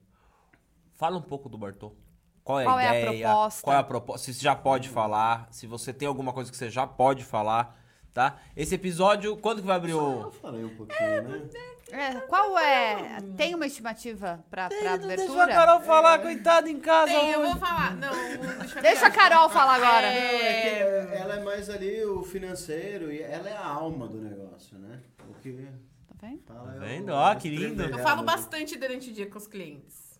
[0.94, 1.96] fala um pouco do Bartô.
[2.44, 3.28] Qual é Qual é a a ideia?
[3.28, 3.64] proposta?
[3.64, 4.26] Qual é a proposta?
[4.26, 7.79] Se você já pode falar, se você tem alguma coisa que você já pode falar,
[8.20, 8.38] tá?
[8.54, 10.32] Esse episódio, quando que vai abrir Eu o...
[10.32, 11.50] falei um pouquinho, né?
[11.90, 13.18] É, qual é.
[13.38, 15.48] Tem uma estimativa pra, pra Não deixa a abertura?
[15.48, 17.96] Carol falar, coitada em casa Tem, eu vou falar.
[17.96, 18.12] Não,
[18.60, 20.02] deixa eu Deixa a Carol falar agora.
[20.02, 24.06] Não, é que é- ela é mais ali o financeiro e ela é a alma
[24.08, 25.00] do negócio, né?
[25.28, 26.42] O que Tá vendo?
[26.46, 27.10] fala Tá é vendo?
[27.14, 27.82] Ó, que lindo.
[27.84, 30.20] Eu falo bastante durante o dia com os clientes.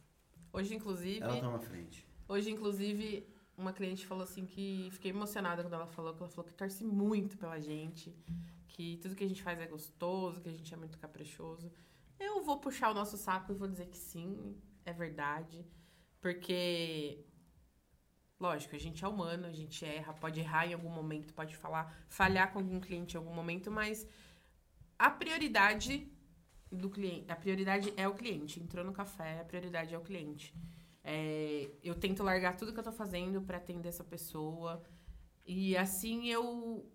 [0.54, 2.08] Hoje, inclusive, Ela toma frente.
[2.30, 3.28] hoje, inclusive,
[3.60, 6.84] uma cliente falou assim que fiquei emocionada quando ela falou, que ela falou que torce
[6.84, 8.16] muito pela gente,
[8.68, 11.72] que tudo que a gente faz é gostoso, que a gente é muito caprichoso.
[12.20, 14.56] Eu vou puxar o nosso saco e vou dizer que sim,
[14.86, 15.66] é verdade.
[16.22, 17.26] Porque,
[18.40, 21.94] lógico, a gente é humano, a gente erra, pode errar em algum momento, pode falar,
[22.08, 24.08] falhar com algum cliente em algum momento, mas
[24.98, 26.12] a prioridade
[26.72, 28.60] do cliente, a prioridade é o cliente.
[28.60, 30.54] Entrou no café, a prioridade é o cliente.
[31.04, 34.84] É, eu tento largar tudo que eu tô fazendo para atender essa pessoa.
[35.46, 36.86] E assim eu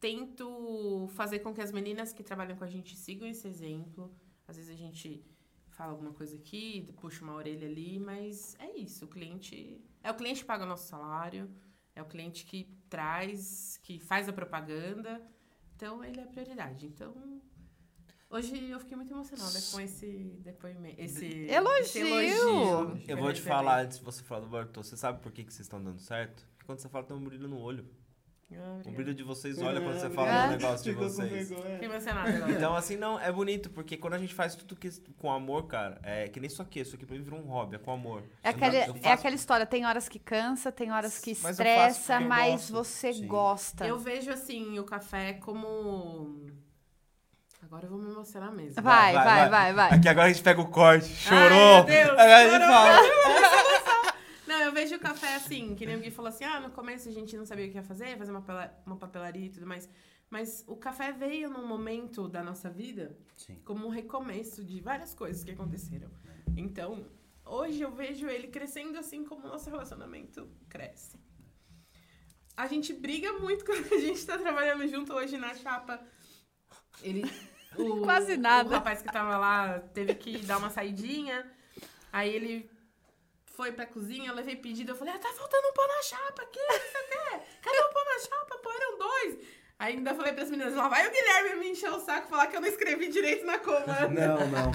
[0.00, 4.14] tento fazer com que as meninas que trabalham com a gente sigam esse exemplo.
[4.46, 5.24] Às vezes a gente
[5.70, 9.06] fala alguma coisa aqui, puxa uma orelha ali, mas é isso.
[9.06, 9.80] O cliente.
[10.02, 11.50] É o cliente que paga o nosso salário,
[11.94, 15.22] é o cliente que traz, que faz a propaganda.
[15.74, 16.86] Então ele é a prioridade.
[16.86, 17.40] Então.
[18.34, 20.06] Hoje eu fiquei muito emocionada com esse
[20.42, 21.00] depoimento.
[21.00, 21.80] Esse Elogio!
[21.80, 25.30] esse elogio Eu vou te falar, antes de você falar do Bartô, você sabe por
[25.30, 26.44] que, que vocês estão dando certo?
[26.56, 27.86] Porque quando você fala, tem um brilho no olho.
[28.56, 30.48] Ah, O brilho de vocês olha quando você É, fala obrigado.
[30.48, 31.48] do negócio de vocês.
[31.48, 32.52] Fiquei emocionada agora.
[32.52, 35.98] Então, assim, não, é bonito, porque quando a gente faz tudo que, com amor, cara,
[36.02, 38.22] é que nem isso aqui, isso aqui pra mim virou um hobby, é com amor.
[38.42, 42.20] É, aquele, é faço- aquela história, tem horas que cansa, tem horas que Mas estressa,
[42.20, 42.72] mas gosto.
[42.72, 43.26] você Sim.
[43.26, 43.86] gosta.
[43.86, 46.46] Eu vejo, assim, o café como...
[47.74, 48.80] Agora eu vou me emocionar mesmo.
[48.80, 49.94] Vai, vai, vai, vai.
[49.94, 51.74] Aqui agora a gente pega o corte, Ai, chorou.
[51.78, 54.14] meu Deus, Agora a gente fala.
[54.46, 57.08] Não, eu vejo o café assim, que nem o Gui falou assim, ah, no começo
[57.08, 58.44] a gente não sabia o que ia fazer, fazer uma,
[58.86, 59.88] uma papelaria e tudo mais.
[60.30, 63.60] Mas o café veio num momento da nossa vida Sim.
[63.64, 66.08] como um recomeço de várias coisas que aconteceram.
[66.56, 67.04] Então,
[67.44, 71.18] hoje eu vejo ele crescendo assim como o nosso relacionamento cresce.
[72.56, 76.00] A gente briga muito quando a gente tá trabalhando junto hoje na chapa.
[77.02, 77.24] Ele.
[77.76, 78.68] O, Quase nada.
[78.68, 81.50] O rapaz que tava lá teve que dar uma saidinha.
[82.12, 82.70] Aí ele
[83.46, 86.42] foi pra cozinha, eu levei pedido, eu falei, ah, tá faltando um pão na chapa
[86.42, 87.46] aqui, não quê.
[87.62, 88.58] Cadê o pão na chapa?
[88.58, 89.38] Pô, eram dois.
[89.78, 92.56] Aí ainda falei pras meninas, lá vai o Guilherme me encher o saco falar que
[92.56, 94.08] eu não escrevi direito na comanda.
[94.08, 94.72] Não, não.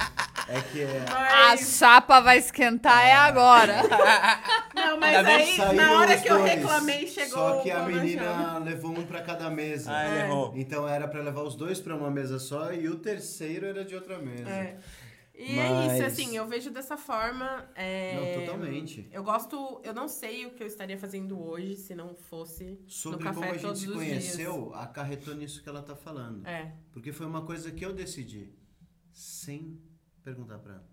[0.51, 1.05] É que é.
[1.07, 3.83] A Mas, chapa vai esquentar é agora.
[4.73, 7.85] não, mas Ainda aí, na hora que eu dois, reclamei, chegou Só que o a
[7.85, 8.57] menina chama.
[8.59, 9.91] levou um pra cada mesa.
[9.95, 10.25] Ah, É.
[10.25, 10.53] errou.
[10.55, 13.93] Então era pra levar os dois pra uma mesa só e o terceiro era de
[13.95, 14.49] outra mesa.
[14.49, 14.77] É.
[15.41, 17.63] E é Mas- isso, assim, eu vejo dessa forma.
[17.73, 19.07] é, Não, totalmente.
[19.09, 23.19] Eu gosto, eu não sei o que eu estaria fazendo hoje se não fosse Sobre
[23.19, 26.43] no café como a gente todos se conheceu, acarretou nisso que ela tá falando.
[26.43, 26.47] dias.
[26.53, 26.73] É.
[26.91, 28.51] Porque foi uma coisa que eu decidi,
[29.13, 29.79] sem
[30.23, 30.89] perguntar pra ela.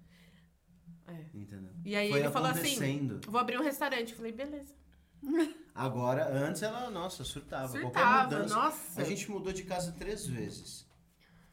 [1.08, 1.24] É.
[1.34, 1.70] Entendeu?
[1.84, 4.10] E aí foi ele falou assim: vou abrir um restaurante.
[4.10, 4.74] Eu falei, beleza.
[5.74, 7.68] Agora, antes ela, nossa, surtava.
[7.68, 8.54] Qualquer Surtava, mudança.
[8.54, 9.00] nossa.
[9.00, 10.86] A gente mudou de casa três vezes.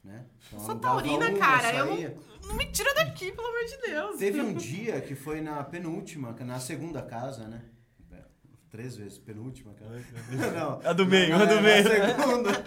[0.04, 0.26] Né?
[0.48, 2.18] Então, sou taurina, uma, cara, eu saía.
[2.46, 4.18] Não me tira daqui, pelo amor de Deus.
[4.18, 7.64] Teve um dia que foi na penúltima, na segunda casa, né?
[8.12, 8.22] É,
[8.70, 10.04] Três vezes, penúltima casa.
[10.54, 11.84] Não, A do meio, na, a do na meio.
[11.84, 12.64] Segunda,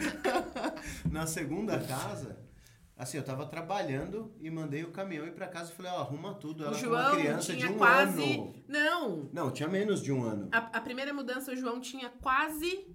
[1.11, 2.39] na segunda casa,
[2.97, 6.35] assim, eu tava trabalhando e mandei o caminhão ir pra casa e falei, ó, arruma
[6.35, 6.63] tudo.
[6.63, 8.23] O Ela João uma criança tinha de um quase.
[8.39, 8.65] ano.
[8.69, 9.31] Não.
[9.33, 10.49] Não, tinha menos de um ano.
[10.53, 12.87] A, a primeira mudança, o João tinha quase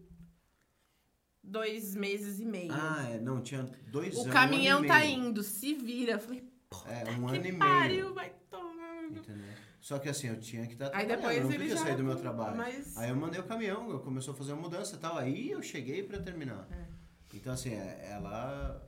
[1.44, 2.72] dois meses e meio.
[2.72, 4.34] Ah, é, não, tinha dois o anos.
[4.34, 6.14] caminhão um tá indo, se vira.
[6.14, 6.44] Eu falei,
[6.88, 7.58] É, um ano e que meio.
[7.60, 9.04] pariu, vai tomar.
[9.06, 9.52] Entendeu?
[9.80, 11.84] Só que assim, eu tinha que estar Aí trabalhando, depois eu não ele podia já-
[11.84, 12.56] sair do meu trabalho.
[12.58, 15.62] mas- Aí eu mandei o caminhão, começou a fazer a mudança e tal, aí eu
[15.64, 16.68] cheguei pra terminar.
[16.72, 16.86] É.
[17.34, 18.88] Então assim, é- ela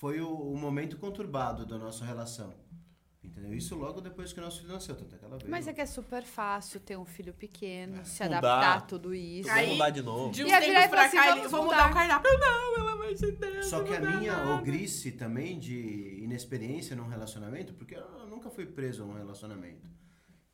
[0.00, 2.54] foi o, o momento conturbado da nossa relação.
[3.22, 3.52] Entendeu?
[3.52, 5.50] Isso logo depois que o nosso filho nasceu, tanto é que ela veio.
[5.50, 8.38] Mas é que é super fácil ter um filho pequeno, se Mudar.
[8.38, 9.46] adaptar a tudo isso.
[9.48, 10.32] Vamos Aí- mudar de novo.
[10.32, 11.76] De virar tempos e falar pra assim, cá, vamos vou mudar.
[11.76, 12.30] mudar o cardápio.
[12.38, 13.66] Não, pelo amor de Deus.
[13.66, 14.50] Só não que a minha nada.
[14.54, 19.86] ogrice também de inexperiência num relacionamento, porque eu nunca fui preso a um relacionamento.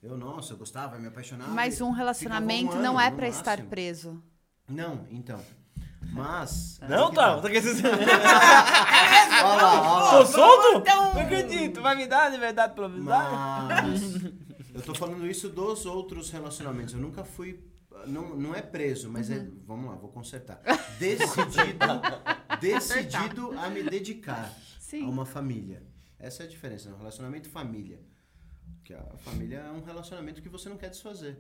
[0.03, 1.53] Eu, nossa, eu gostava, me apaixonava.
[1.53, 4.21] Mas um relacionamento um não ano, é no pra estar preso.
[4.69, 5.41] Não, então.
[6.13, 6.79] Mas.
[6.89, 7.41] Não, aí que tá.
[7.41, 7.49] tá?
[7.51, 7.87] Querendo
[9.45, 10.11] Olha lá, olha lá.
[10.11, 10.79] Tô solto?
[10.79, 11.81] então- Não acredito.
[11.83, 13.31] Vai me dar liberdade provisória?
[13.69, 14.15] Mas
[14.75, 16.95] eu tô falando isso dos outros relacionamentos.
[16.95, 17.61] Eu nunca fui.
[18.07, 19.47] Não, não é preso, mas é.
[19.67, 20.61] Vamos lá, vou consertar.
[20.99, 21.87] Decidido,
[22.61, 25.05] decidido a me dedicar Sim.
[25.05, 25.83] a uma família.
[26.19, 28.01] Essa é a diferença, um relacionamento família.
[28.85, 31.39] Que a família é um relacionamento que você não quer desfazer.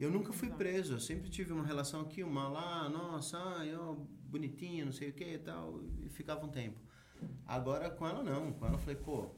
[0.00, 3.94] Eu nunca fui preso, eu sempre tive uma relação aqui, uma lá, nossa, ai, ó,
[4.24, 6.80] bonitinha, não sei o que e tal, e ficava um tempo.
[7.46, 9.30] Agora com ela não, com ela eu falei, pô,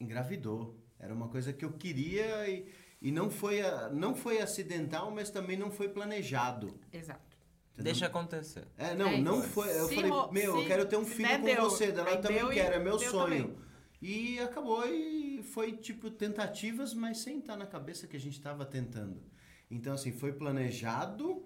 [0.00, 0.76] engravidou.
[0.98, 2.66] Era uma coisa que eu queria e,
[3.00, 6.78] e não, foi, a- não foi acidental, mas também não foi planejado.
[6.92, 7.36] Exato.
[7.72, 7.84] entendeu?
[7.92, 8.68] Deixa acontecer.
[8.76, 9.68] É, não, É não foi.
[9.70, 11.62] Eu Se falei, meu, eu se- quero ter um filho der, com deu.
[11.64, 11.84] você.
[11.86, 13.44] Ela também deu e quer, é meu sonho.
[13.48, 13.58] também.
[14.02, 18.64] E acabou e foi tipo tentativas, mas sem estar na cabeça que a gente estava
[18.64, 19.22] tentando.
[19.70, 21.44] Então, assim, foi planejado,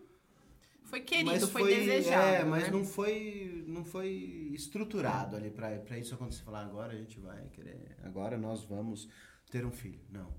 [0.85, 2.27] Foi querido, mas foi, foi, desejado.
[2.27, 2.71] É, mas né?
[2.71, 6.43] não foi, não foi estruturado ali pra pra isso acontecer.
[6.43, 9.09] Falar, agora a gente vai querer, agora nós vamos
[9.51, 10.01] ter um filho.
[10.11, 10.33] Não.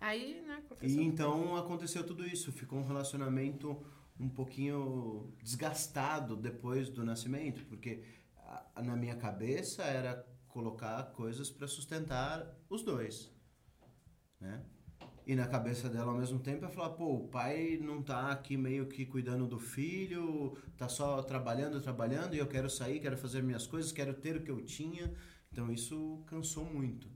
[0.00, 1.02] Aí, né, E aconteceu.
[1.02, 2.50] então aconteceu tudo isso.
[2.52, 3.80] Ficou um relacionamento
[4.18, 8.02] um pouquinho desgastado depois do nascimento, porque
[8.82, 13.32] na minha cabeça era colocar coisas para sustentar os dois,
[14.40, 14.62] né?
[15.26, 18.56] E na cabeça dela ao mesmo tempo é falar, pô, o pai não tá aqui
[18.56, 23.42] meio que cuidando do filho, tá só trabalhando, trabalhando, e eu quero sair, quero fazer
[23.42, 25.12] minhas coisas, quero ter o que eu tinha.
[25.52, 27.08] Então isso cansou muito.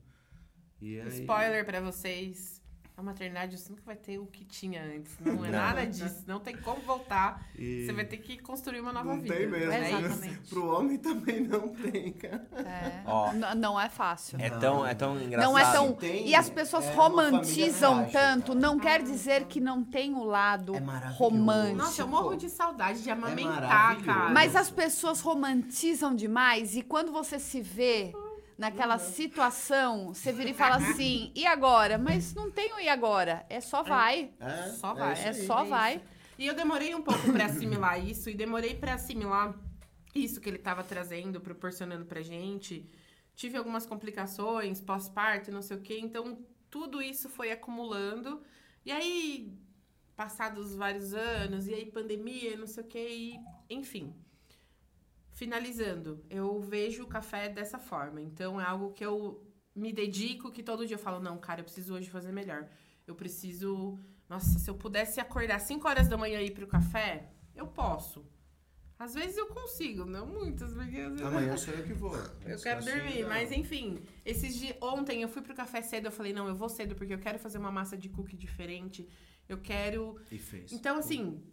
[0.81, 1.21] Aí...
[1.21, 2.61] Spoiler pra vocês.
[2.97, 5.17] A maternidade você nunca vai ter o que tinha antes.
[5.19, 5.59] Não é Não.
[5.59, 6.23] nada disso.
[6.25, 7.45] Não tem como voltar.
[7.53, 9.35] E- Você vai ter que construir uma nova não vida.
[9.35, 9.69] tem mesmo.
[9.73, 9.91] É.
[9.91, 10.49] Exatamente.
[10.49, 12.47] Pro homem também não tem, cara.
[12.55, 13.55] É.
[13.55, 14.37] Não é fácil.
[14.39, 15.51] É tão, é tão engraçado.
[15.51, 15.91] Não é tão.
[15.93, 18.59] Tem, E as pessoas é romantizam tanto, cara.
[18.59, 20.79] não quer dizer que não tem o lado É
[21.11, 21.75] romântico.
[21.77, 24.05] Nossa, eu morro de saudade de amamentar, maravilhoso.
[24.05, 24.29] cara.
[24.29, 28.13] Mas as pessoas romantizam demais e quando você se vê
[28.57, 31.97] naquela situação, você vira e fala assim, e agora?
[31.97, 34.31] Mas não tem o e agora, é só vai.
[34.39, 35.45] É, Só vai, isso É aí.
[35.45, 35.69] só isso.
[35.69, 36.01] vai.
[36.37, 39.53] E eu demorei um pouco pra assimilar isso, e demorei pra assimilar
[40.13, 42.89] isso que ele tava trazendo, proporcionando pra gente.
[43.35, 46.37] Tive algumas complicações, pós-parto, não sei o quê, então
[46.69, 48.41] tudo isso foi acumulando.
[48.85, 49.51] E aí,
[50.15, 53.39] passados vários anos, e aí pandemia, não sei o quê, e
[53.69, 54.13] enfim.
[55.35, 58.21] Finalizando, eu vejo o café dessa forma.
[58.21, 59.43] Então é algo que eu
[59.75, 62.69] me dedico, que todo dia eu falo, não, cara, eu preciso hoje fazer melhor.
[63.05, 63.99] Eu preciso.
[64.29, 68.25] Nossa, se eu pudesse acordar 5 horas da manhã e ir pro café, eu posso.
[68.97, 72.15] Às vezes eu consigo, não muitas, porque às vezes Amanhã sou eu que vou.
[72.45, 73.21] eu Se quero assim, dormir.
[73.23, 73.27] não.
[73.27, 74.77] Mas enfim, esses dias.
[74.81, 77.37] Ontem eu fui pro café cedo, eu falei, não, eu vou cedo, porque eu quero
[77.37, 79.05] fazer uma massa de cookie diferente.
[79.49, 80.17] Eu quero.
[80.31, 80.71] E fez.
[80.71, 81.43] Então, assim,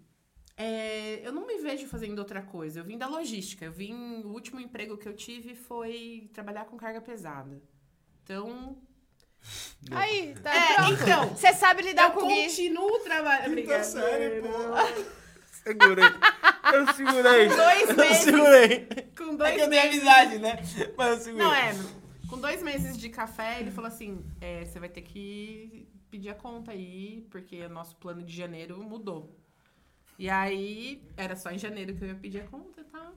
[0.57, 2.81] É, eu não me vejo fazendo outra coisa.
[2.81, 3.65] Eu vim da logística.
[3.65, 4.23] Eu vim.
[4.25, 7.61] O último emprego que eu tive foi trabalhar com carga pesada.
[8.23, 8.77] Então.
[9.91, 11.03] Aí, tá É, pronto.
[11.03, 11.29] então.
[11.31, 12.57] Você sabe lidar eu com isso.
[12.59, 13.47] continuo trabalhando.
[13.49, 13.85] Obrigada.
[13.85, 14.43] série,
[15.65, 16.05] Segurei.
[16.73, 17.49] Eu segurei.
[17.49, 18.17] Dois Eu meses.
[18.25, 18.87] segurei.
[19.17, 20.57] Com É dois que eu tenho amizade, né?
[20.97, 21.47] Mas eu segurei.
[21.47, 21.73] Não, é.
[22.29, 26.35] Com dois meses de café, ele falou assim: é, você vai ter que pedir a
[26.35, 29.39] conta aí, porque o nosso plano de janeiro mudou.
[30.19, 33.13] E aí, era só em janeiro que eu ia pedir a conta, tá?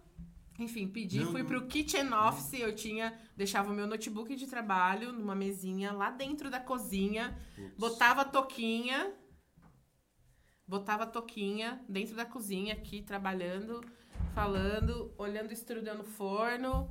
[0.58, 1.50] Enfim, pedi, Não, fui não.
[1.50, 6.50] pro kitchen office, eu tinha, deixava o meu notebook de trabalho numa mesinha lá dentro
[6.50, 7.38] da cozinha,
[7.78, 9.14] botava a toquinha,
[10.68, 13.82] botava a toquinha dentro da cozinha aqui, trabalhando,
[14.34, 16.90] falando, olhando o strudel no forno.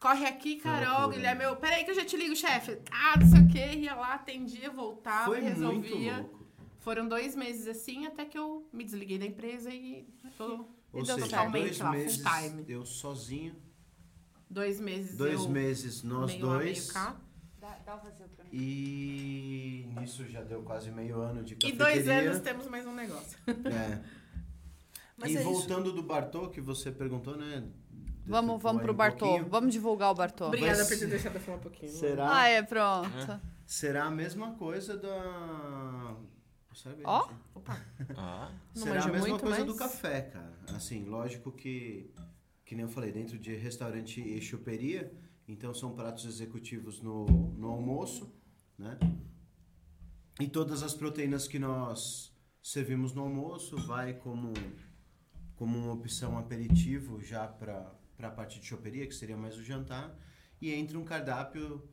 [0.00, 1.16] Corre aqui, Carol, loucura.
[1.16, 1.44] Guilherme.
[1.44, 2.78] Eu, Peraí que eu já te ligo, chefe.
[2.90, 3.78] Ah, não sei o quê.
[3.78, 6.18] Ia lá, atendia, voltava, Foi muito resolvia.
[6.18, 6.43] louco.
[6.84, 10.06] Foram dois meses assim, até que eu me desliguei da empresa e
[10.36, 12.64] tô Ou deu seja, totalmente dois lá, full meses time.
[12.68, 13.56] eu sozinho,
[14.50, 16.92] dois meses dois eu meses nós meio lá, meio dois.
[16.92, 17.16] cá.
[17.58, 18.50] Dá, dá vazio pra mim.
[18.52, 21.84] E nisso já deu quase meio ano de E cafeteria.
[22.04, 23.38] dois anos temos mais um negócio.
[23.64, 24.00] É.
[25.16, 25.48] Mas e é isso.
[25.50, 27.64] voltando do Bartô, que você perguntou, né?
[28.26, 29.26] Vamos, vamos pro um Bartô.
[29.26, 29.48] pouquinho.
[29.48, 30.48] Vamos divulgar o Bartô.
[30.48, 31.92] Obrigada Mas- por ter deixado eu falar um pouquinho.
[31.92, 32.36] Será?
[32.40, 33.40] Ah, é, pronto.
[33.64, 36.16] Será a mesma coisa da.
[36.74, 37.22] Sabe, Ó.
[37.28, 37.40] gente?
[37.54, 38.52] Opa, Ah.
[38.74, 39.66] não Será a mesma muito, coisa mas...
[39.66, 40.58] do café, cara.
[40.74, 42.12] Assim, lógico que,
[42.64, 45.12] que nem eu falei, dentro de restaurante e choperia,
[45.46, 48.34] então são pratos executivos no, no almoço,
[48.78, 48.98] né?
[50.40, 54.52] E todas as proteínas que nós servimos no almoço vai como,
[55.54, 60.18] como uma opção aperitivo já para a parte de choperia, que seria mais o jantar,
[60.60, 61.88] e entra um cardápio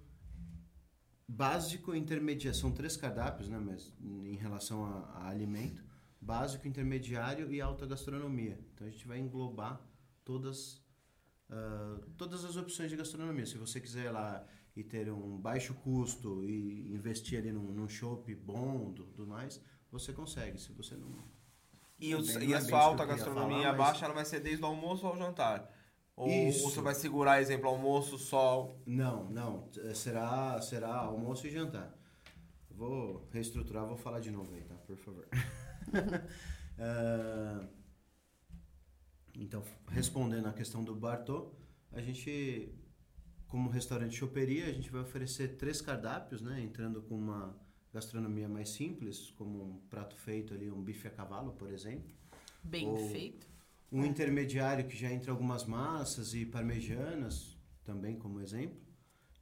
[1.36, 2.60] básico e intermediário.
[2.60, 3.58] São três cardápios, né?
[3.60, 5.84] Mas em relação a, a alimento.
[6.20, 8.60] Básico, intermediário e alta gastronomia.
[8.74, 9.82] Então a gente vai englobar
[10.24, 10.84] todas,
[11.50, 13.46] ah, todas as opções de gastronomia.
[13.46, 17.90] Se você quiser ir lá e ter um baixo custo e investir ali num, num
[17.90, 19.60] chopp bom, do, do mais,
[19.92, 20.60] você consegue.
[20.60, 21.12] Se você não...
[22.00, 24.26] E, o- Bem, não e é a sua alta gastronomia falar, mas- baixa, ela vai
[24.26, 25.70] ser desde o almoço ao jantar.
[26.22, 26.64] Ou, Isso.
[26.66, 28.80] ou você vai segurar, exemplo, almoço, sol.
[28.86, 29.68] Não, não.
[29.78, 31.98] Eh, Será, será almoço e jantar.
[32.70, 34.76] Vou reestruturar, vou falar de novo aí, tá?
[34.76, 35.28] Por favor.
[36.84, 37.68] Ah,
[39.36, 41.52] então, respondendo à questão do Bartô,
[41.92, 42.74] a gente,
[43.48, 46.60] como restaurante choperia, a gente vai oferecer três cardápios, né?
[46.62, 47.56] Entrando com uma
[47.94, 52.10] gastronomia mais simples, como um prato feito ali, um bife a cavalo, por exemplo.
[52.64, 53.48] Bem Ou- feito.
[53.92, 58.80] Um intermediário que já entra algumas massas e parmegianas, também como exemplo.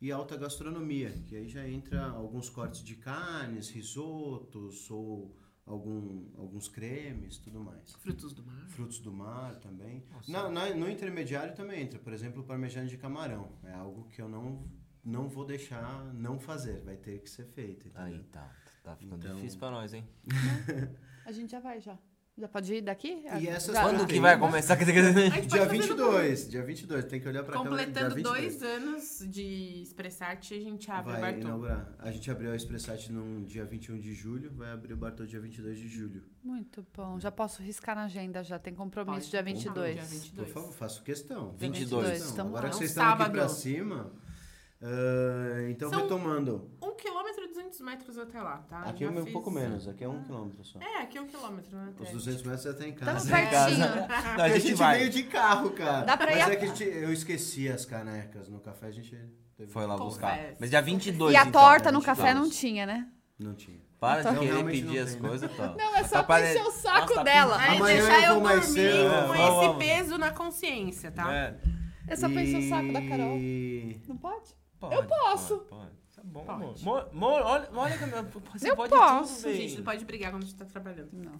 [0.02, 5.36] E alta gastronomia, que aí já entra alguns cortes de carnes, risotos ou
[5.66, 7.93] algum, alguns cremes, tudo mais.
[7.95, 8.68] Frutos do mar.
[8.70, 10.04] Frutos do mar também.
[10.28, 13.52] Na, na- no intermediário também entra, por exemplo, o parmegiana de camarão.
[13.64, 14.66] É algo que eu não,
[15.04, 17.88] não vou deixar não fazer, vai ter que ser feito.
[17.89, 18.02] entendeu?
[18.20, 18.56] Aí tá.
[18.82, 20.08] Tá ficando Então- difícil pra nós, hein?
[21.26, 22.00] A gente já vai, já.
[22.39, 23.21] Já pode ir daqui?
[23.39, 24.75] E essas Já- Quando que vai começar?
[24.79, 27.57] Dia pode fazer no- 22, dia 22, tem que olhar pra.
[27.57, 28.23] Completando 22.
[28.23, 31.47] dois anos de Expressarte, a gente abre o Vai Bartô.
[31.47, 31.93] inaugurar.
[31.99, 35.39] A gente abriu a Expressate no dia 21 de julho, vai abrir o Bartô dia
[35.39, 36.23] 22 de julho.
[36.41, 37.19] Muito bom.
[37.19, 39.31] Já posso riscar na agenda, já tem compromisso Pode.
[39.31, 40.09] dia Dia 22.
[40.09, 40.47] 22.
[40.47, 41.49] Por favor, faço questão.
[41.57, 42.35] Dia 22, Faço questão.
[42.37, 42.69] tamo Agora lá.
[42.69, 44.11] que É um vocês estão aqui pra cima,
[44.81, 46.69] ah, então São- retomando.
[46.81, 47.38] Um quilômetro
[47.70, 48.82] 200 metros até lá, tá?
[48.82, 50.80] Aqui Já é um fiz- pouco menos, aqui é um quilômetro só.
[50.80, 51.93] É, aqui é um quilômetro, né?
[51.97, 52.11] Os até.
[52.13, 53.30] 200 metros já tem em Tamo casa.
[53.30, 53.78] pertinho.
[54.38, 54.97] Não, a a gente vai.
[54.99, 56.05] veio de carro, cara.
[56.05, 58.88] Dá pra ir Mas a- é que a gente- eu esqueci as canecas no café,
[58.88, 59.15] a gente
[59.55, 60.09] teve- Foi lá Confesso.
[60.20, 60.39] buscar.
[60.59, 61.51] Mas dia 22, E a então.
[61.61, 62.17] torta no 22.
[62.17, 63.07] café não tinha, né?
[63.38, 63.80] Não tinha.
[63.99, 65.28] Para Então, de querer pedir as né?
[65.28, 65.67] coisas, tá?
[65.78, 67.57] Não, é só Tá pra encher o saco Nossa, tá dela.
[67.59, 69.09] Aí Amanhã deixar eu eu dormir cedo.
[69.09, 69.78] com É, vamos, esse vamos.
[69.78, 71.34] peso na consciência, tá?
[71.34, 71.55] É,
[72.07, 73.38] É só pra encher o saco da Carol.
[74.07, 74.55] Não pode?
[74.80, 75.57] pode, Eu posso.
[75.59, 75.88] Pode, pode.
[76.20, 76.63] Tá bom, Pode.
[76.63, 76.76] amor.
[76.82, 79.43] Amor, amor, olha, olha que minha- você Eu pode posso.
[79.43, 79.53] tudo.
[79.55, 81.09] Gente, não pode brigar quando a gente tá trabalhando.
[81.13, 81.32] Não.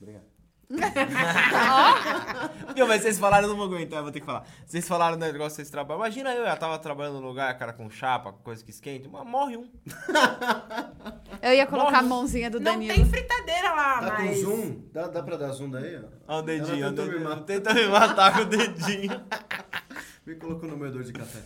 [0.00, 0.24] Obrigado.
[2.76, 4.44] Meu, mas vocês falaram, eu não vou aguentar, eu vou ter que falar.
[4.66, 6.00] Vocês falaram do negócio que vocês trabalham.
[6.02, 9.56] Imagina eu, eu tava trabalhando num lugar, cara, com chapa, coisa que esquenta, mas morre
[9.56, 9.70] um.
[11.40, 12.08] Eu ia colocar a Morre.
[12.08, 12.94] mãozinha do Não Danilo.
[12.94, 14.42] tem fritadeira lá, Tá mas...
[14.42, 14.82] com zoom?
[14.92, 15.96] Dá, dá pra dar zoom daí?
[15.96, 16.00] ó?
[16.26, 17.42] Olha o dedinho, Ela tentou me matar.
[17.44, 19.24] Tenta me matar com o dedinho.
[20.26, 21.40] Me colocou no moedor de café.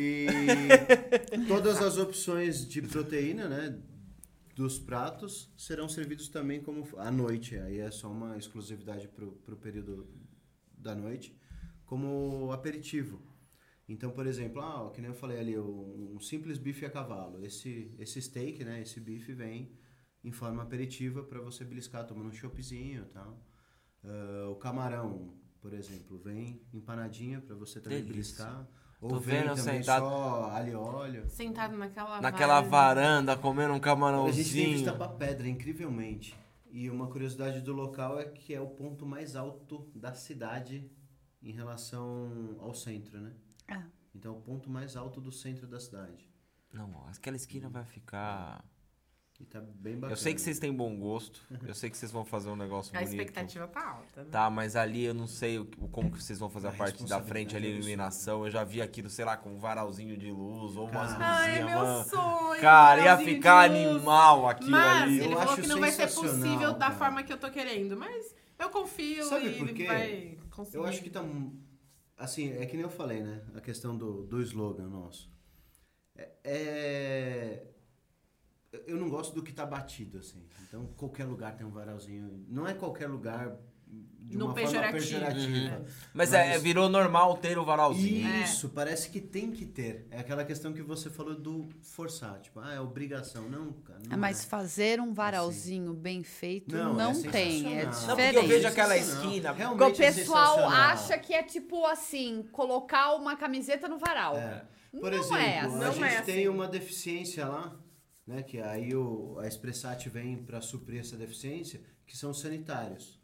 [0.00, 0.26] E
[1.48, 3.82] todas as opções de proteína, né,
[4.54, 7.58] dos pratos serão servidos também como à noite.
[7.58, 10.08] Aí é só uma exclusividade pro, pro período
[10.72, 11.36] da noite,
[11.84, 13.20] como aperitivo.
[13.88, 17.44] Então, por exemplo, ah, que nem eu falei ali, um, simples bife a cavalo.
[17.44, 19.76] Esse esse steak, né, esse bife vem
[20.22, 23.42] em forma aperitiva para você beliscar tomando um choppzinho e tal.
[24.04, 28.44] Ah, o camarão, por exemplo, vem empanadinha para você também Delícia.
[28.44, 28.68] beliscar.
[29.00, 31.28] Tô vendo também sentado- só e óleo.
[31.30, 34.70] Sentado naquela Naquela varanda, comendo um A gente tem camarãozinho.
[34.74, 36.34] vista pra pedra, incrivelmente.
[36.70, 40.90] E uma curiosidade do local é que é o ponto mais alto da cidade
[41.42, 43.32] em relação ao centro, né?
[43.68, 43.84] Ah.
[44.14, 46.28] Então é o ponto mais alto do centro da cidade.
[46.72, 48.64] Não, aquela esquina vai ficar.
[49.40, 50.12] E tá bem bacana.
[50.12, 51.40] Eu sei que vocês têm bom gosto.
[51.64, 53.12] Eu sei que vocês vão fazer um negócio A bonito.
[53.20, 54.24] expectativa tá alta.
[54.24, 54.28] né?
[54.32, 57.04] Tá, mas ali eu não sei o, como que vocês vão fazer a, A parte
[57.04, 58.44] da frente ali, é iluminação.
[58.44, 61.24] Eu já vi aquilo, sei lá, com um varalzinho de luz ou umas Cara.
[61.24, 62.04] Ai, luzinhas, meu mano.
[62.08, 62.60] sonho.
[62.60, 65.18] Cara, ia ficar animal aquilo Mas ali.
[65.20, 66.94] ele Eu falou acho que não vai ser possível da cara.
[66.96, 69.86] forma que eu tô querendo, mas eu confio Sabe e por ele quê?
[69.86, 70.76] vai conseguir.
[70.78, 71.24] Eu acho que tá.
[72.16, 73.40] Assim, é que nem eu falei, né?
[73.54, 75.30] A questão do, do slogan nosso.
[76.16, 77.66] É, é-
[78.86, 80.42] Eu não gosto do que tá batido, assim.
[80.66, 82.44] Então, qualquer lugar tem um varalzinho.
[82.48, 83.56] Não é qualquer lugar
[84.20, 85.00] de No uma pejorativo.
[85.02, 85.84] forma pejorativa.
[86.12, 88.28] Mas, é, virou normal ter o varalzinho.
[88.42, 90.06] Isso, parece que tem que ter.
[90.10, 92.38] É aquela questão que você falou do forçar.
[92.42, 93.48] Tipo, ah, é obrigação.
[93.48, 94.00] Não, cara.
[94.06, 94.46] Não É, mas é.
[94.46, 97.74] fazer um varalzinho bem feito Não, não, é tem.
[97.78, 98.08] É sensacional.
[98.08, 98.36] Não, porque diferente.
[98.36, 99.52] eu vejo aquela esquina.
[99.52, 104.36] Realmente Porque o é pessoal acha que é tipo assim, colocar uma camiseta no varal.
[104.36, 104.66] É.
[104.90, 105.74] Por Não exemplo, é assim.
[105.74, 106.48] a Não gente é tem assim.
[106.48, 107.74] uma deficiência lá,
[108.28, 108.42] né?
[108.42, 113.18] Que aí o, a Expressat vem para suprir essa deficiência, que são os sanitários.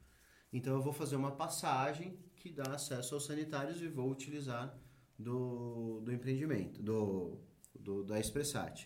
[0.51, 4.75] Então eu vou fazer uma passagem que dá acesso aos sanitários e vou utilizar
[5.19, 7.39] do, do empreendimento, do,
[7.79, 8.83] do da Expressat.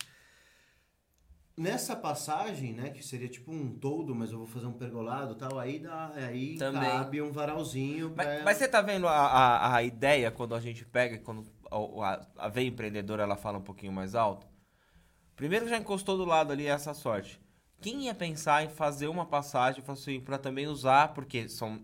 [1.56, 5.58] Nessa passagem, né, que seria tipo um todo, mas eu vou fazer um pergolado tal,
[5.58, 6.82] aí, dá, aí Também.
[6.82, 8.24] cabe um varalzinho pra...
[8.24, 11.76] Mas, mas você tá vendo a, a, a ideia quando a gente pega, quando a,
[11.76, 14.46] a, a veia empreendedora ela fala um pouquinho mais alto?
[15.38, 17.40] Primeiro já encostou do lado ali essa sorte.
[17.80, 21.80] Quem ia pensar em fazer uma passagem assim, para também usar, porque são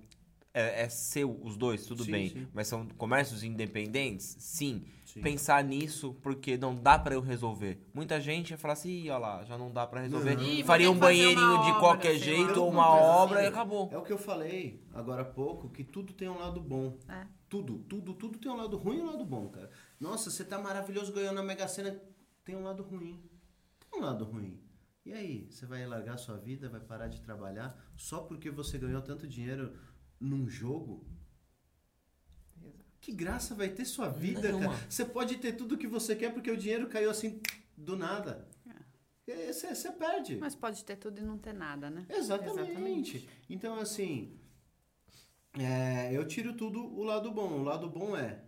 [0.52, 2.48] é, é seu os dois, tudo Sim, bem, sim.
[2.52, 4.36] mas são comércios independentes?
[4.40, 4.84] Sim.
[5.06, 5.20] Sim.
[5.20, 7.78] Pensar nisso porque não dá para eu resolver.
[7.94, 10.34] Muita gente ia falar assim, "Ih, olha lá, já não dá para resolver.
[10.34, 10.42] Não.
[10.42, 13.48] Ih, vou Faria um que banheirinho de obra, qualquer jeito ou uma obra e contrário.
[13.48, 13.88] acabou.
[13.92, 16.98] É o que eu falei agora há pouco, que tudo tem um lado bom.
[17.08, 17.24] É.
[17.48, 19.70] Tudo, tudo, tudo tem um lado ruim e um lado bom, cara.
[20.00, 21.96] Nossa, você tá maravilhoso ganhando na Mega Sena,
[22.44, 23.22] tem um lado ruim.
[23.96, 24.60] Um lado ruim.
[25.04, 29.02] E aí, você vai largar sua vida, vai parar de trabalhar só porque você ganhou
[29.02, 29.76] tanto dinheiro
[30.18, 31.06] num jogo?
[33.00, 34.74] Que graça vai ter sua vida, Nenhuma.
[34.74, 34.90] cara?
[34.90, 37.40] Você pode ter tudo que você quer porque o dinheiro caiu assim
[37.76, 38.48] do nada.
[39.26, 40.36] E aí Você você perde.
[40.36, 42.06] Mas pode ter tudo e não ter nada, né?
[42.08, 42.60] Exatamente.
[42.60, 43.28] Exatamente.
[43.48, 44.38] Então, assim,
[45.52, 47.60] é, eu tiro tudo o lado bom.
[47.60, 48.42] O lado bom é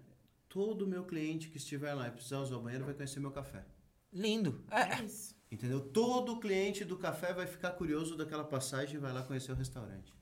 [0.49, 3.65] todo meu cliente que estiver lá e precisar usar o banheiro vai conhecer meu café.
[4.13, 4.65] Lindo.
[4.71, 5.01] É.
[5.01, 5.36] É isso.
[5.51, 5.81] Entendeu?
[5.81, 10.13] Todo cliente do café vai ficar curioso daquela passagem e vai lá conhecer o restaurante.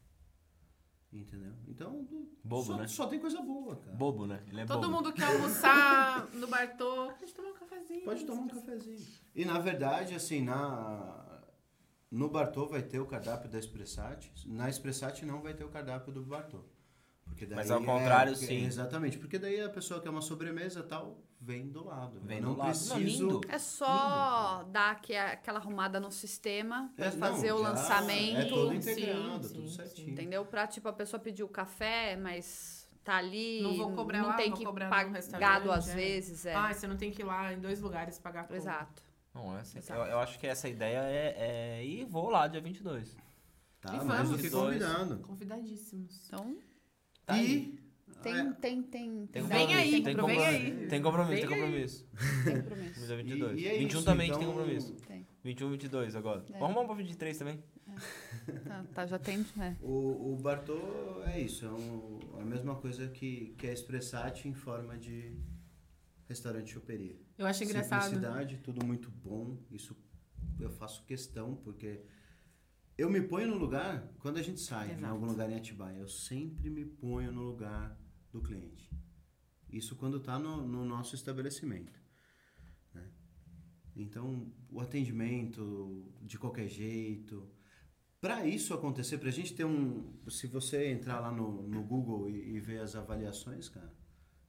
[1.12, 1.52] Entendeu?
[1.68, 2.06] Então,
[2.42, 2.88] Bobo, só, né?
[2.88, 3.96] só tem coisa boa, cara.
[3.96, 4.42] Bobo, né?
[4.48, 4.96] Ele é Todo bobo.
[4.96, 7.12] mundo quer almoçar no Bartô.
[7.18, 8.04] Pode tomar um cafezinho.
[8.04, 9.06] Pode tomar um cafezinho.
[9.34, 11.42] E na verdade, assim, na
[12.10, 14.30] no Bartô vai ter o cardápio da Expressat.
[14.46, 16.64] Na Expressat não vai ter o cardápio do Bartô.
[17.34, 18.64] Porque daí Mas ao é- contrário, porque- sim.
[18.64, 19.18] Exatamente.
[19.18, 22.20] Porque daí a pessoa quer uma sobremesa e tal, vem do lado.
[22.22, 22.68] Vem do não lado.
[22.68, 23.24] Não, preciso.
[23.26, 23.40] lindo.
[23.48, 28.36] É só dar aqui aquela arrumada no sistema pra É, fazer não, o já lançamento.
[28.38, 29.74] É todo Sim, integrado, sim, tudo sim.
[29.76, 30.10] certinho.
[30.10, 30.44] Entendeu?
[30.44, 33.60] Pra, tipo, a pessoa pedir o café, mas tá ali.
[33.62, 35.94] Não vou cobrar não lá, tem vou que cobrar no pagar restaurante, duas é.
[35.96, 36.46] vezes.
[36.46, 36.54] É.
[36.54, 39.02] Ah, você não tem que ir lá em dois lugares pagar por Exato.
[39.34, 40.00] Não, essa, Exato.
[40.00, 41.34] eu, eu acho que essa ideia é,
[41.80, 41.84] é.
[41.84, 43.16] E vou lá dia 22.
[43.80, 44.40] Tá, E mais do vamos.
[44.40, 44.80] que Dois.
[44.82, 45.18] convidado.
[45.18, 46.26] Convidadíssimos.
[46.28, 46.56] Então,
[47.26, 47.78] Tá e
[48.22, 49.26] tem, é, tem, tem.
[49.26, 50.44] Tem Vem compromisso, aí, tem vem compromisso.
[50.46, 50.86] aí.
[50.88, 51.62] Tem compromisso, Vem tem aí.
[51.62, 52.06] compromisso.
[52.44, 53.16] Tem compromisso.
[53.16, 53.58] 22.
[53.58, 54.92] E- e é 21 isso, também então- tem compromisso.
[55.06, 55.26] Tem.
[55.42, 56.40] 21 22 agora.
[56.48, 56.58] É.
[56.58, 57.62] Vamos arrumar pra 23 também.
[58.66, 59.44] Tá, tá, já tem.
[59.56, 59.76] né?
[59.82, 64.54] o, o Bartô é isso, é um- a mesma coisa que, que a Expressat em
[64.54, 65.36] forma de
[66.28, 67.14] restaurante choperia.
[67.36, 68.04] Eu acho engraçado.
[68.04, 69.58] Simplicidade, tudo muito bom.
[69.70, 69.94] Isso
[70.58, 72.00] eu faço questão, porque
[72.96, 75.06] eu me ponho no lugar, quando a gente sai em Exato.
[75.06, 77.98] algum lugar em Atibaia, eu sempre me ponho no lugar
[78.30, 78.90] do cliente.
[79.68, 82.00] Isso quando está no, no nosso estabelecimento.
[82.92, 83.10] né?
[83.96, 87.50] Então, o atendimento de qualquer jeito.
[88.20, 90.14] Para isso acontecer, para a gente ter um.
[90.28, 93.92] Se você entrar lá no, no Google e, e ver as avaliações, cara,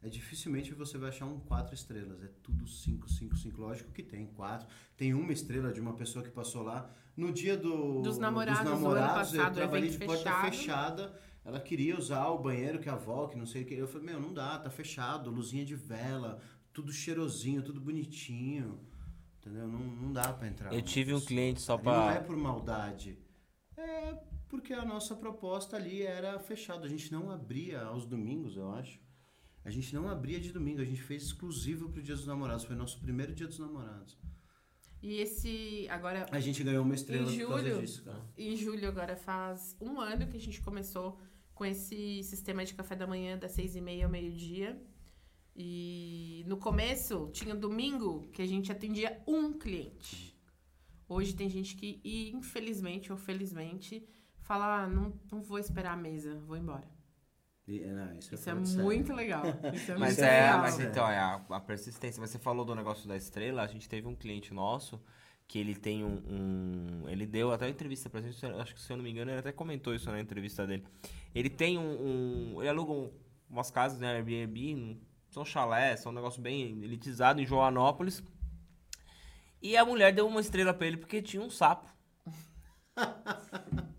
[0.05, 2.21] é dificilmente você vai achar um 4 estrelas.
[2.23, 3.59] É tudo 5, 5, 5.
[3.59, 4.67] Lógico que tem 4.
[4.95, 6.87] Tem uma estrela de uma pessoa que passou lá.
[7.17, 10.51] No dia do, Dos namorados, do ano namorados, eu passado, trabalhei de porta fechado.
[10.51, 11.21] fechada.
[11.43, 13.73] Ela queria usar o banheiro que a avó, que não sei o que.
[13.73, 15.31] Eu falei, meu, não dá, tá fechado.
[15.31, 16.39] Luzinha de vela,
[16.71, 18.79] tudo cheirosinho, tudo bonitinho.
[19.39, 19.67] Entendeu?
[19.67, 20.71] Não, não dá pra entrar.
[20.71, 23.17] Eu tive um cliente só Ali Não é por maldade.
[23.75, 26.85] É porque a nossa proposta ali era fechada.
[26.85, 29.03] A gente não abria aos domingos, eu acho.
[29.65, 32.63] A gente não abria de domingo, a gente fez exclusivo pro Dia dos Namorados.
[32.65, 34.17] Foi nosso primeiro Dia dos Namorados.
[35.01, 35.87] E esse.
[35.89, 37.81] Agora, A gente ganhou uma estrela Em por causa julho?
[37.81, 38.21] disso, cara.
[38.37, 41.19] em julho, agora faz um ano que a gente começou
[41.53, 44.79] com esse sistema de café da manhã das seis e meia ao meio-dia.
[45.55, 50.35] E no começo tinha domingo que a gente atendia um cliente.
[51.07, 52.01] Hoje tem gente que,
[52.33, 54.07] infelizmente ou felizmente,
[54.41, 56.87] fala: ah, não, não vou esperar a mesa, vou embora.
[57.67, 59.43] E, não, isso, Isso é muito legal.
[59.73, 60.59] Isso é Mas muito é, legal.
[60.59, 62.21] mas então, é a, a persistência.
[62.21, 65.01] Mas você falou do negócio da estrela, a gente teve um cliente nosso
[65.47, 66.21] que ele tem um.
[66.27, 69.31] um- ele deu até uma entrevista pra gente, acho que se eu não me engano,
[69.31, 70.85] ele até comentou isso na entrevista dele.
[71.33, 72.53] Ele tem um.
[72.55, 73.11] um- ele aluga um-
[73.49, 78.23] umas casas na Airbnb, um- são chalés, são um negócio bem elitizado em Joanópolis.
[79.61, 81.89] E a mulher deu uma estrela pra ele porque tinha um sapo.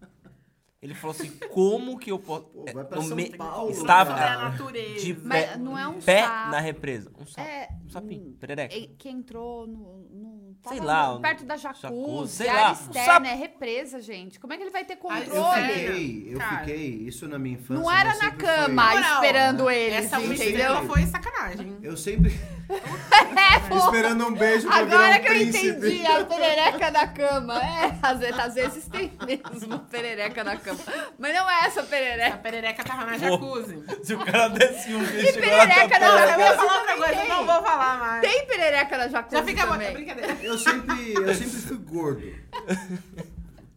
[0.86, 2.44] Ele falou assim: como que eu posso.
[2.44, 4.50] Pô, vai pra no São me- Paulo, Estava cara.
[4.50, 5.00] natureza.
[5.04, 6.50] de Mas pé, não é um pé sapo.
[6.50, 7.10] na represa.
[7.20, 7.40] Um sapo.
[7.48, 8.74] É, Um sapinho, hum, perereca.
[8.76, 10.06] é que entrou no.
[10.12, 10.36] no
[10.68, 13.26] Sei lá, Perto da jacuzzi, jacuzzi, sei lá, um externa, sapo.
[13.26, 14.40] é represa, gente.
[14.40, 15.54] Como é que ele vai ter Ah, Eu controle?
[15.54, 15.94] sério?
[15.94, 16.58] fiquei, eu Cara.
[16.58, 17.82] fiquei, isso na minha infância.
[17.82, 20.86] Não era mas na cama foi- esperando eles, Essa uma entendeu?
[20.86, 21.76] foi sacanagem.
[21.82, 22.32] Eu sempre
[22.68, 25.68] É, esperando um beijo pra Agora virar um que eu príncipe.
[25.68, 27.54] entendi a perereca da cama.
[27.62, 30.78] É, às vezes, às vezes tem mesmo perereca na cama.
[31.18, 32.36] Mas não é essa A perereca.
[32.38, 33.82] perereca tava na jacuzzi.
[34.02, 37.28] Se o cara desse um E perereca na Eu ia jacuzzi falar outra coisa, tem.
[37.28, 38.20] não vou falar mais.
[38.22, 39.92] Tem perereca na jacuzzi Já fica é também.
[39.92, 40.36] brincadeira.
[40.42, 42.32] Eu sempre, eu sempre fui gordo.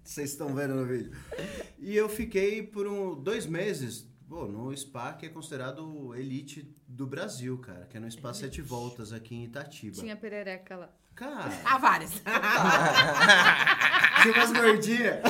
[0.03, 1.11] Vocês estão vendo no vídeo.
[1.78, 7.06] E eu fiquei por um, dois meses pô, no spa que é considerado elite do
[7.08, 7.86] Brasil, cara.
[7.90, 9.98] Que é no Spa Sete Voltas aqui em Itatiba.
[10.00, 10.90] Tinha perereca lá.
[11.16, 12.12] Cara, Ah, várias.
[14.22, 15.18] tinha umas gordinhas.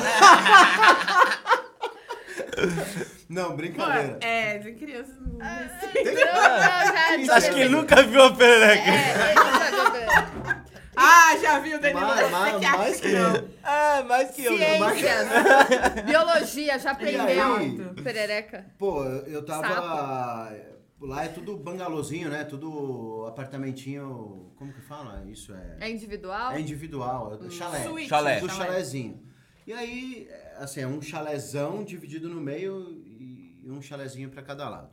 [3.30, 4.18] Não, brincadeira.
[4.22, 5.14] é, de criança.
[5.22, 8.90] não Então, não, já- Acho que ele nunca viu a perereca.
[8.90, 10.66] É, ele já viu perereca.
[11.02, 12.02] Ah, já viu, Danilo?
[12.02, 13.50] Mais- mais- mais que eu.
[13.64, 14.58] É, mais que eu.
[14.58, 15.28] Ciências,
[16.06, 17.94] biologia, já aprendeu.
[18.04, 18.66] Perereca.
[18.78, 20.52] Pô, eu tava.
[21.02, 22.44] Lá é tudo bangalôzinho, né?
[22.44, 24.52] Tudo apartamentinho.
[24.58, 25.24] Como que fala?
[25.28, 25.78] Isso é.
[25.80, 26.52] É individual?
[26.52, 27.84] É individual, é chalé.
[27.84, 28.10] Suíte.
[28.10, 28.40] Chalé.
[28.42, 29.24] Do chalézinho.
[29.66, 34.68] E aí, é, assim, é um chalézão dividido no meio e um chalézinho pra cada
[34.68, 34.90] lado.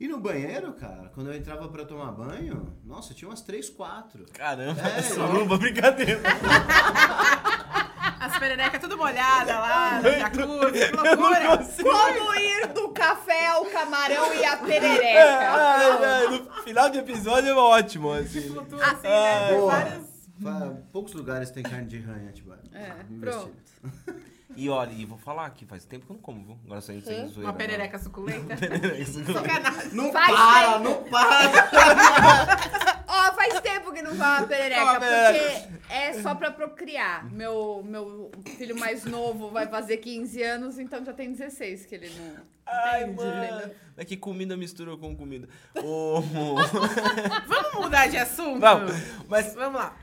[0.00, 4.24] E no banheiro, cara, quando eu entrava pra tomar banho, nossa, tinha umas três, quatro.
[4.32, 6.20] Caramba, É, suruba, brincadeira.
[8.18, 11.58] As pererecas tudo molhadas lá, jacuzzi, que loucura.
[11.82, 15.50] Como ir do café ao camarão e a É, perereca?
[15.50, 18.42] ai, ai, no final de episódio é ótimo, assim.
[18.52, 19.52] Flutua assim, né?
[19.54, 19.72] Boa.
[19.72, 20.10] Várias...
[20.42, 22.60] Fa- Poucos lugares tem carne de rã em Atibaia.
[22.72, 23.52] É, pronto.
[24.56, 26.58] E olha, e vou falar aqui, faz tempo que eu não como, viu?
[26.64, 27.42] Agora sem, sem zoeira.
[27.50, 28.56] Uma perereca suculenta.
[28.56, 29.34] não.
[29.34, 29.90] Sacanagem.
[29.92, 30.84] Não Faz para, tempo.
[30.84, 32.99] não para!
[33.12, 37.24] Ó, faz tempo que não vai uma perereca, porque é só pra procriar.
[37.32, 42.10] Meu, meu filho mais novo vai fazer 15 anos, então já tem 16 que ele
[42.10, 42.36] não...
[42.72, 43.16] Ai, Entendi.
[43.24, 43.70] mano.
[43.96, 45.48] É que comida mistura com comida.
[45.82, 46.20] Ô,
[47.46, 48.60] Vamos mudar de assunto?
[48.60, 48.92] Vamos,
[49.28, 49.96] mas Vamos lá.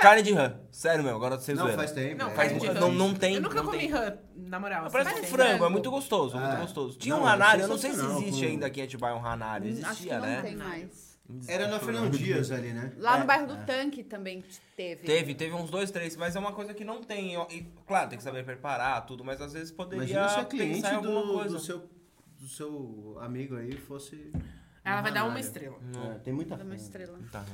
[0.00, 0.54] carne de rã.
[0.72, 2.16] Sério, meu, agora sem Não, faz tempo.
[2.16, 2.80] Não, é, faz Faz, de rã.
[2.80, 3.34] não, não tem.
[3.34, 4.88] Eu nunca não comi rã, na moral.
[4.90, 5.18] Parece assim.
[5.18, 5.70] um Parece frango, é frango.
[5.72, 6.60] muito gostoso, muito É.
[6.60, 6.98] gostoso.
[6.98, 9.14] Tinha Não, um é ranário, eu não sei se existe com- ainda aqui em Atibaia
[9.14, 9.66] um ranário.
[9.70, 10.40] Acho que Existia, não né?
[10.42, 11.07] tem mais.
[11.46, 12.92] Era na Fernão Dias ali, né?
[12.96, 14.42] Lá É, no bairro do Tanque também
[14.74, 15.02] teve.
[15.04, 17.34] Teve, teve uns dois, três, mas é uma coisa que não tem.
[17.50, 20.90] E, claro, tem que saber preparar tudo, mas às vezes poderia Imagina se a cliente
[21.02, 21.54] do, coisa.
[21.54, 21.90] do, seu,
[22.38, 24.32] do seu amigo aí fosse.
[24.82, 25.78] Ela vai dar uma estrela.
[26.14, 27.18] É, tem muita Dá uma estrela.
[27.30, 27.44] Tá.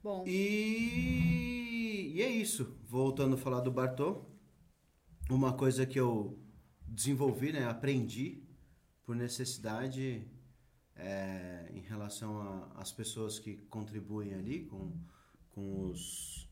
[0.00, 2.78] Bom, E, e é isso.
[2.86, 4.24] Voltando a falar do Bartô,
[5.28, 6.38] uma coisa que eu
[6.86, 8.44] desenvolvi, né, aprendi
[9.02, 10.30] por necessidade
[10.96, 14.96] é, em relação às pessoas que contribuem ali com,
[15.50, 16.48] com os,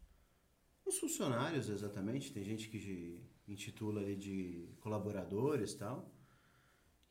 [0.84, 2.32] os funcionários, exatamente.
[2.32, 6.10] Tem gente que intitula ali de colaboradores tal.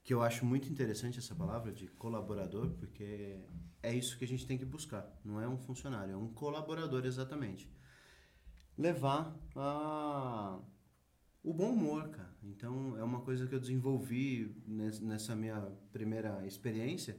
[0.04, 3.40] Que eu acho muito interessante essa palavra de colaborador, porque
[3.84, 5.08] é isso que a gente tem que buscar.
[5.24, 7.72] Não é um funcionário, é um colaborador exatamente.
[8.78, 10.60] Levar a...
[11.44, 12.32] o bom humor, cara.
[12.44, 15.60] Então é uma coisa que eu desenvolvi nes- nessa minha
[15.92, 17.18] primeira experiência,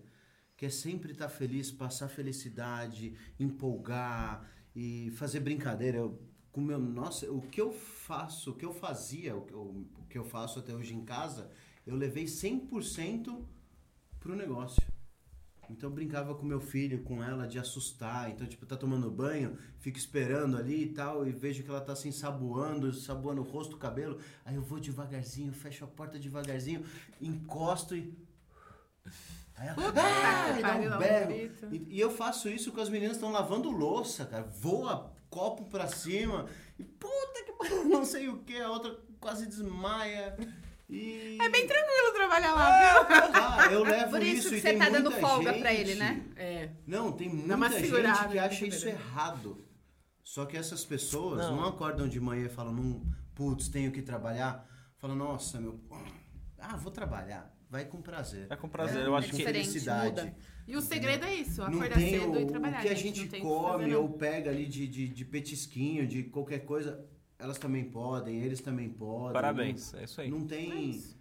[0.56, 5.98] que é sempre estar feliz, passar felicidade, empolgar e fazer brincadeira.
[5.98, 6.20] Eu,
[6.52, 9.60] com meu, nossa, o que eu faço, o que eu fazia, o que eu,
[9.98, 11.50] o que eu faço até hoje em casa,
[11.86, 13.44] eu levei 100%
[14.20, 14.91] pro negócio.
[15.70, 18.30] Então eu brincava com meu filho, com ela, de assustar.
[18.30, 21.92] Então, tipo, tá tomando banho, fico esperando ali e tal, e vejo que ela tá
[21.92, 24.18] assim, saboando, saboando o rosto, o cabelo.
[24.44, 26.84] Aí eu vou devagarzinho, fecho a porta devagarzinho,
[27.20, 28.12] encosto e.
[29.54, 31.32] Aí ela, ah, e dá um um berro.
[31.70, 34.44] E, e eu faço isso com as meninas estão lavando louça, cara.
[34.44, 36.46] Voa copo pra cima.
[36.78, 40.36] E puta que não sei o que, a outra quase desmaia.
[40.92, 41.38] E...
[41.40, 43.16] É bem tranquilo trabalhar lá, viu?
[43.34, 46.22] Ah, eu levo Por isso que e você tá dando folga pra gente- ele, né?
[46.36, 46.68] É.
[46.86, 49.64] Não, tem muita gente que acha isso errado.
[50.22, 51.68] Só que essas pessoas não, Não.
[51.68, 53.02] acordam de manhã e falam, não,
[53.34, 54.66] putz, tenho que trabalhar.
[54.98, 55.80] Falam, nossa, meu.
[56.58, 57.50] Ah, vou trabalhar.
[57.68, 58.46] Vai com prazer.
[58.48, 60.20] Vai com prazer, É, eu acho com que- felicidade.
[60.20, 60.36] muda.
[60.68, 62.78] E o segredo é isso, Não acordar tem cedo o, e trabalhar.
[62.78, 66.22] o que a gente, gente que come ou pega ali de, de, de petisquinho, de
[66.24, 67.04] qualquer coisa,
[67.42, 69.32] elas também podem, eles também podem.
[69.32, 70.30] Parabéns, é isso Não, aí.
[70.30, 70.90] não É tem.
[70.90, 71.20] isso.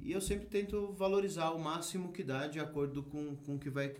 [0.00, 3.70] E eu sempre tento valorizar o máximo que dá de acordo com com o que
[3.70, 3.94] vai.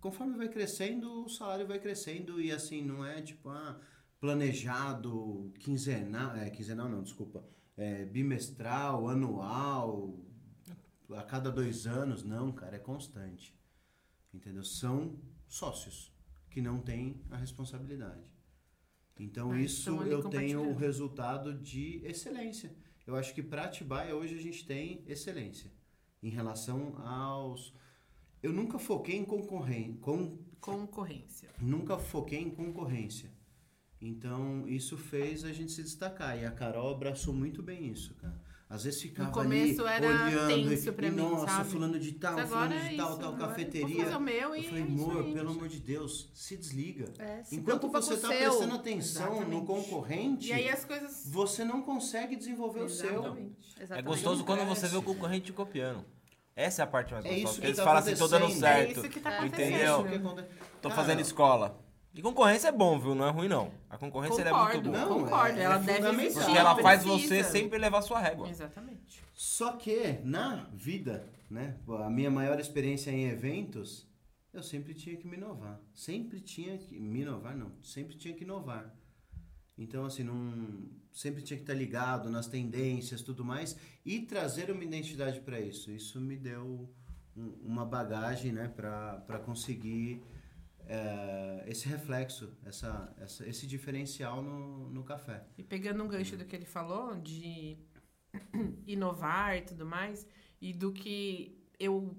[0.00, 3.80] Conforme vai crescendo, o salário vai crescendo e assim, não é tipo, ah,
[4.20, 6.34] planejado, quinzenal.
[6.36, 7.44] É, quinzenal não, desculpa.
[7.76, 10.14] É, bimestral, anual,
[11.10, 12.22] a cada dois anos.
[12.22, 13.54] Não, cara, é constante.
[14.32, 14.64] Entendeu?
[14.64, 15.18] São
[15.48, 16.12] sócios
[16.50, 18.33] que não têm a responsabilidade.
[19.18, 22.74] Então Ah, isso estão ali eu tenho o resultado de excelência.
[23.06, 25.70] Eu acho que para Atibaia hoje a gente tem excelência
[26.22, 27.72] em relação aos.
[28.42, 30.38] Eu nunca foquei em concorrência, com...
[30.60, 31.50] Concorrência.
[31.60, 33.30] nunca foquei em concorrência.
[34.00, 38.40] Então isso fez a gente se destacar e a Carol abraçou muito bem isso, cara.
[38.74, 41.70] Às vezes ficava começo ali era olhando tenso e, pra e, mim, nossa, sabe?
[41.70, 44.04] fulano de tal, Mas fulano de é tal, isso, tal agora cafeteria.
[44.04, 47.04] Fazer o meu Eu falei, é isso amor, aí, pelo amor de Deus, se desliga.
[47.18, 48.36] É, se Enquanto você tá seu.
[48.36, 49.66] prestando atenção no Exatamente.
[49.66, 51.22] concorrente, E aí as coisas...
[51.26, 53.10] você não consegue desenvolver o seu.
[53.10, 53.56] Exatamente.
[53.78, 54.06] É Exatamente.
[54.06, 56.04] gostoso quando você vê o concorrente te copiando.
[56.56, 57.44] Essa é a parte mais É gostosa.
[57.44, 58.64] isso porque que eles tá falam assim, tô dando acontecendo.
[58.66, 58.98] É certo.
[58.98, 59.38] isso que tá É.
[59.38, 60.06] acontecendo.
[60.06, 60.46] Entendeu?
[60.80, 61.83] Tô fazendo escola.
[62.14, 63.14] E concorrência é bom, viu?
[63.14, 63.72] Não é ruim, não.
[63.90, 65.00] A concorrência ela é muito Concordo, boa.
[65.18, 65.58] Não, concordo.
[65.58, 66.44] é- ela é deve existir.
[66.44, 67.26] Porque ela faz precisa.
[67.28, 68.48] você sempre levar sua régua.
[68.48, 69.20] Exatamente.
[69.34, 74.06] Só que na vida, né, a minha maior experiência em eventos,
[74.52, 75.80] eu sempre tinha que me inovar.
[75.92, 77.72] Sempre tinha que me inovar, não.
[77.82, 78.94] Sempre tinha que inovar.
[79.76, 84.84] Então, assim, não sempre tinha que estar ligado nas tendências, tudo mais e trazer uma
[84.84, 85.90] identidade para isso.
[85.90, 86.88] Isso me deu
[87.36, 90.22] um- uma bagagem, né, para conseguir
[90.86, 95.44] é, esse reflexo, essa, essa, esse diferencial no, no café.
[95.56, 97.78] E pegando um gancho do que ele falou, de
[98.86, 100.26] inovar e tudo mais,
[100.60, 102.16] e do que eu.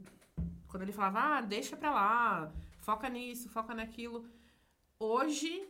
[0.68, 4.26] Quando ele falava, ah, deixa pra lá, foca nisso, foca naquilo.
[5.00, 5.68] Hoje,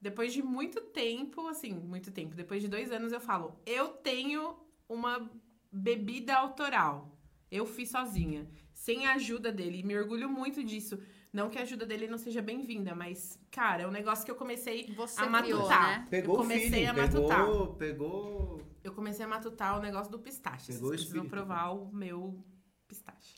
[0.00, 4.56] depois de muito tempo, assim, muito tempo, depois de dois anos, eu falo, eu tenho
[4.88, 5.30] uma
[5.72, 7.16] bebida autoral.
[7.50, 10.98] Eu fiz sozinha, sem a ajuda dele, e me orgulho muito disso.
[11.36, 14.34] Não que a ajuda dele não seja bem-vinda, mas, cara, é um negócio que eu
[14.36, 16.00] comecei Você a criou, matutar.
[16.00, 16.06] né?
[16.08, 17.44] Pegou eu o comecei feeling, a matutar.
[17.44, 20.72] pegou, pegou Eu comecei a matutar o negócio do pistache.
[20.72, 22.42] Pegou Vocês precisam provar o meu
[22.88, 23.36] pistache.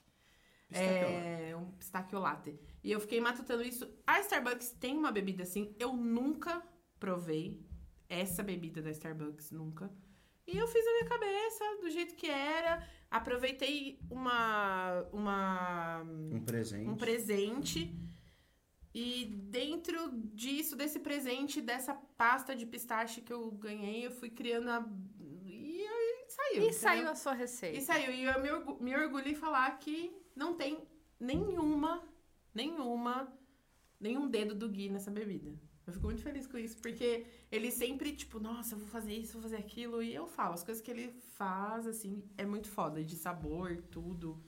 [0.70, 2.56] É um pistachio latte.
[2.84, 3.92] E eu fiquei matutando isso.
[4.06, 5.74] A Starbucks tem uma bebida assim.
[5.76, 6.62] Eu nunca
[7.00, 7.66] provei
[8.08, 9.90] essa bebida da Starbucks, nunca.
[10.46, 12.86] E eu fiz a minha cabeça do jeito que era.
[13.10, 16.88] Aproveitei uma, uma um presente.
[16.90, 17.94] um presente.
[18.94, 24.68] E dentro disso, desse presente, dessa pasta de pistache que eu ganhei, eu fui criando
[24.68, 24.86] a.
[25.44, 26.52] E aí saiu.
[26.54, 26.72] E entendeu?
[26.72, 27.78] saiu a sua receita.
[27.78, 28.12] E saiu.
[28.12, 30.78] E eu me, orgu- me orgulho em falar que não tem
[31.20, 32.02] nenhuma,
[32.54, 33.32] nenhuma,
[34.00, 35.52] nenhum dedo do Gui nessa bebida.
[35.88, 39.32] Eu fico muito feliz com isso, porque ele sempre, tipo, nossa, eu vou fazer isso,
[39.32, 40.02] vou fazer aquilo.
[40.02, 44.38] E eu falo, as coisas que ele faz, assim, é muito foda, de sabor, tudo.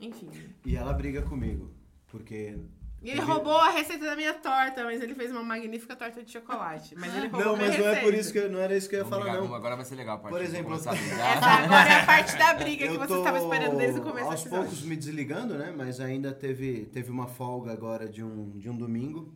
[0.00, 0.28] Enfim.
[0.66, 1.72] E ela briga comigo,
[2.08, 2.58] porque...
[3.00, 6.32] E ele roubou a receita da minha torta, mas ele fez uma magnífica torta de
[6.32, 6.96] chocolate.
[6.96, 8.88] Mas ele roubou Não, minha mas não é por isso que eu, não era isso
[8.88, 9.54] que eu ia Vamos falar, não.
[9.54, 12.88] Agora vai ser legal a parte Por exemplo, Essa agora é a parte da briga
[12.88, 15.72] que Eu você estava esperando desde o começo aos poucos me desligando, né?
[15.76, 19.32] Mas ainda teve, teve uma folga agora de um, de um domingo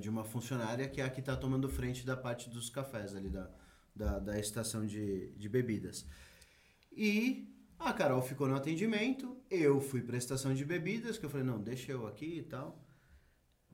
[0.00, 3.28] de uma funcionária que é a que está tomando frente da parte dos cafés ali
[3.28, 3.50] da,
[3.94, 6.06] da, da estação de, de bebidas.
[6.92, 7.48] E
[7.78, 11.46] a Carol ficou no atendimento, eu fui para a estação de bebidas, que eu falei,
[11.46, 12.80] não, deixa eu aqui e tal.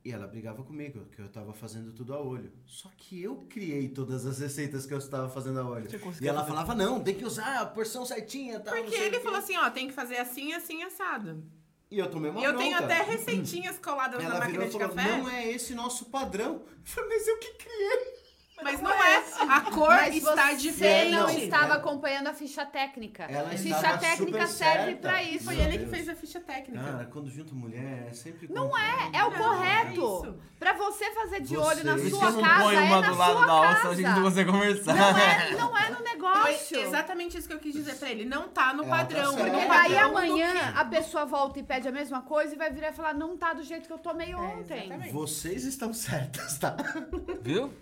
[0.04, 2.52] E ela brigava comigo, que eu estava fazendo tudo a olho.
[2.64, 5.88] Só que eu criei todas as receitas que eu estava fazendo a olho.
[6.20, 8.74] E ela falava, não, tem que usar a porção certinha, tal.
[8.74, 11.44] Porque ele quê." falou assim, ó, tem que fazer assim, assim, assado.
[11.90, 12.94] E eu tomei uma e eu tenho bronca.
[12.94, 15.16] até receitinhas coladas na Ela virou máquina e de falou, café.
[15.16, 16.54] não é esse nosso padrão.
[16.56, 18.17] Eu falei, mas eu que criei.
[18.62, 19.22] Mas não é.
[19.48, 21.10] A cor Mas está você diferente.
[21.12, 23.24] não Não, estava é- acompanhando a ficha técnica.
[23.24, 25.08] Ela a estava ficha técnica super serve certa.
[25.08, 25.44] pra isso.
[25.44, 25.90] Foi Meu ele que Deus.
[25.96, 26.82] fez a ficha técnica.
[26.84, 29.88] Cara, quando junta mulher é sempre Não é, é o Não, correto.
[29.88, 30.38] é isso.
[30.58, 32.82] Pra você fazer de olho na Vocês- Por isso que sua não casa, ponho é
[32.82, 33.88] uma na do lado sua da outra, casa.
[33.88, 34.94] a gente você conversar.
[34.96, 36.80] Não é, não é no Foi negócio.
[36.80, 38.24] exatamente isso que eu quis dizer pra ele.
[38.24, 39.32] Não tá no Ela tá padrão.
[39.34, 39.44] certa.
[39.46, 42.58] no Porque padrão daí do amanhã a pessoa volta e pede a mesma coisa e
[42.58, 44.80] vai virar e falar, não tá do jeito que eu tomei É, ontem.
[44.86, 45.12] exatamente.
[45.12, 46.76] Vocês estão certas, tá?
[47.42, 47.72] Viu?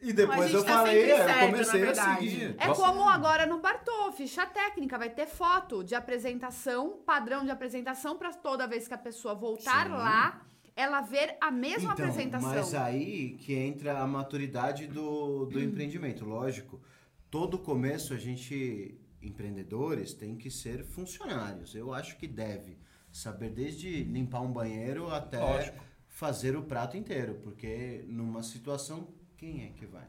[0.00, 2.56] E depois eu tá falei, é, certo, eu comecei a seguir.
[2.58, 8.16] É como agora no Bartô, ficha técnica, vai ter foto de apresentação, padrão de apresentação,
[8.16, 9.92] pra toda vez que a pessoa voltar Sim.
[9.92, 10.42] lá,
[10.76, 12.48] ela ver a mesma Então, apresentação.
[12.48, 16.24] Mas aí que entra a maturidade do, do empreendimento.
[16.24, 16.80] Lógico,
[17.28, 21.74] todo começo a gente, empreendedores, tem que ser funcionários.
[21.74, 22.78] Eu acho que deve
[23.10, 25.82] saber desde limpar um banheiro até Lógico.
[26.06, 27.40] fazer o prato inteiro.
[27.42, 29.08] Porque numa situação,
[29.38, 30.06] quem é que vai?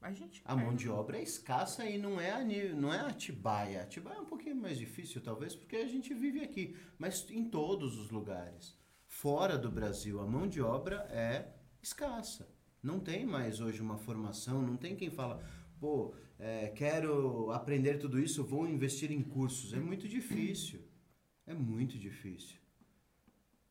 [0.00, 0.40] A gente.
[0.44, 2.44] A mão de obra é escassa e não é a,
[2.74, 3.82] não é a Atibaia.
[3.82, 6.76] Atibaia é um pouquinho mais difícil, talvez, porque a gente vive aqui.
[6.98, 8.76] Mas em todos os lugares.
[9.06, 11.52] Fora do Brasil, a mão de obra é
[11.82, 12.48] escassa.
[12.82, 15.42] Não tem mais hoje uma formação, não tem quem fala,
[15.80, 19.72] pô, é, quero aprender tudo isso, vou investir em cursos.
[19.72, 20.80] É muito difícil.
[21.44, 22.58] É muito difícil.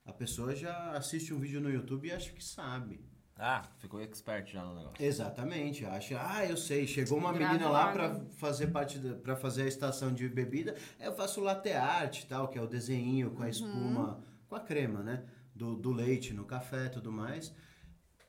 [0.04, 3.00] A pessoa já assiste um vídeo no YouTube e acha que sabe.
[3.40, 5.04] Ah, ficou expert já no negócio.
[5.06, 9.68] Exatamente, acha, ah, eu sei, chegou uma menina lá pra fazer parte para fazer a
[9.68, 14.24] estação de bebida, eu faço latte art, tal, que é o desenho com a espuma,
[14.48, 15.24] com a crema, né,
[15.54, 17.54] do, do leite no café, e tudo mais.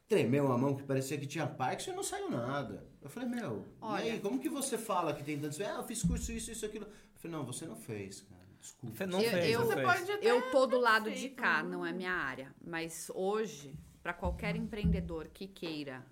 [0.07, 2.87] Tremeu a mão que parecia que tinha Parkinson e não saiu nada.
[3.03, 4.05] Eu falei, meu, Olha.
[4.05, 6.65] e aí, como que você fala que tem tantos, ah, eu fiz curso isso, isso,
[6.65, 6.87] aquilo.
[6.87, 8.97] Eu falei, não, você não fez, cara, desculpa.
[8.97, 9.87] Você não Eu- fez, eu- não Você fez.
[9.87, 11.69] pode até Eu tô do lado de cá, né?
[11.71, 12.55] não é minha área.
[12.65, 16.07] Mas hoje, para qualquer empreendedor que queira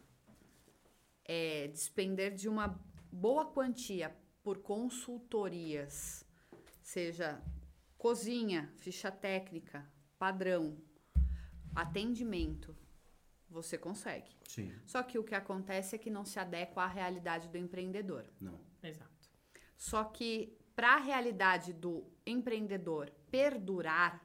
[1.25, 2.79] é, despender de uma
[3.11, 6.25] boa quantia por consultorias,
[6.83, 7.43] seja
[7.99, 9.85] cozinha, ficha técnica,
[10.19, 10.77] padrão,
[11.75, 12.77] atendimento,
[13.49, 14.37] você consegue.
[14.49, 18.25] Sim, Só que o que acontece é que não se adequa à realidade do empreendedor.
[18.41, 18.61] não.
[18.83, 19.11] Exato.
[19.77, 24.25] Só que para a realidade do empreendedor perdurar,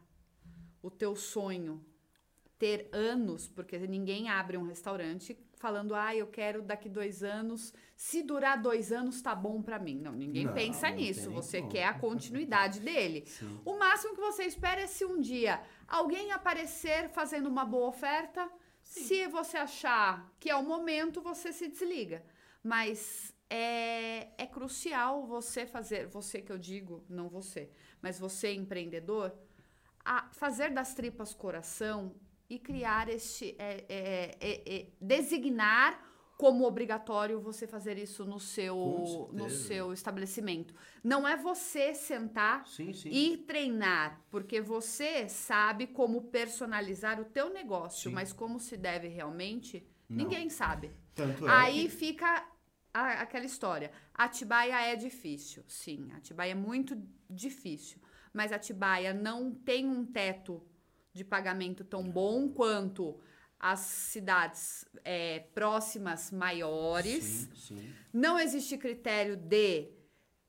[0.81, 1.85] o teu sonho
[2.61, 8.21] ter anos, porque ninguém abre um restaurante falando, ah, eu quero daqui dois anos, se
[8.21, 9.99] durar dois anos tá bom para mim.
[9.99, 11.31] Não, ninguém Não, pensa não nisso.
[11.31, 11.71] Você como.
[11.71, 13.23] quer a continuidade dele.
[13.25, 13.59] Sim.
[13.65, 18.47] O máximo que você espera é se um dia alguém aparecer fazendo uma boa oferta,
[18.83, 22.23] se você achar que é o momento, você se desliga.
[22.61, 27.71] Mas é, é crucial você fazer, você que eu digo, não você,
[28.03, 29.33] mas você empreendedor,
[30.05, 32.13] a fazer das tripas coração
[32.53, 35.89] e criar este, é, é, é, é, designar
[36.37, 40.73] como obrigatório você fazer isso no seu, no seu estabelecimento.
[41.03, 43.09] Não é você sentar Sim, sim.
[43.09, 48.15] e treinar, porque você sabe como personalizar o teu negócio, Sim.
[48.15, 50.17] mas como se deve realmente, Não.
[50.17, 50.91] ninguém sabe.
[51.15, 52.45] Tanto é Aí que- fica
[52.93, 53.91] a- aquela história.
[54.13, 56.09] Atibaia é difícil, sim.
[56.17, 56.97] Atibaia é muito
[57.29, 57.99] difícil.
[58.33, 60.61] Mas Atibaia não tem um teto
[61.13, 63.19] de pagamento tão bom quanto
[63.59, 67.23] as cidades é, próximas maiores.
[67.23, 67.93] Sim, sim.
[68.11, 69.89] Não existe critério de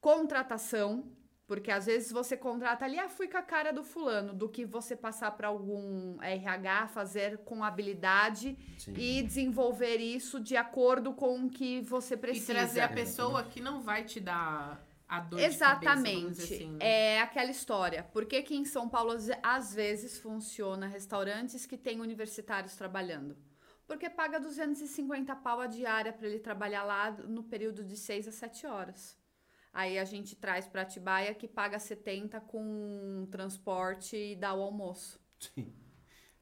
[0.01, 1.13] contratação,
[1.47, 4.65] porque às vezes você contrata ali, ah, fui com a cara do fulano, do que
[4.65, 8.95] você passar para algum RH, fazer com habilidade Sim.
[8.97, 12.55] e desenvolver isso de acordo com o que você E precisa.
[12.55, 14.83] trazer a pessoa que não vai te dar
[15.17, 15.85] a dor de Exatamente.
[15.85, 16.79] cabeça, vamos dizer assim, né?
[17.15, 18.03] É aquela história.
[18.15, 19.13] Por que, que em São Paulo
[19.43, 23.37] às- vezes funciona restaurantes que têm universitários trabalhando?
[23.87, 28.33] Porque paga 250 pau a diária para ele trabalhar lá no período de 6 a
[28.33, 29.19] 7 horas.
[29.73, 35.21] Aí a gente traz para Atibaia que paga 70 com transporte e dá o almoço.
[35.39, 35.73] Sim.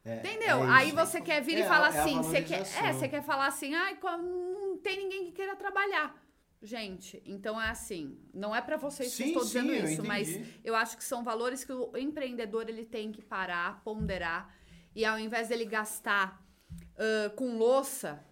[0.05, 0.65] É, Entendeu?
[0.65, 3.23] é Aí você quer vir É e falar é assim, você quer, é, você quer
[3.23, 6.15] falar assim, ai, co- não tem ninguém que queira trabalhar.
[6.63, 9.85] Gente, então é assim, não é pra vocês que eu Sim, estou dizendo sim, eu
[9.85, 10.29] isso, mas
[10.63, 14.55] eu acho que são valores que o empreendedor ele tem que parar, ponderar
[14.95, 16.45] e ao invés dele gastar
[16.99, 18.23] ãh, com louça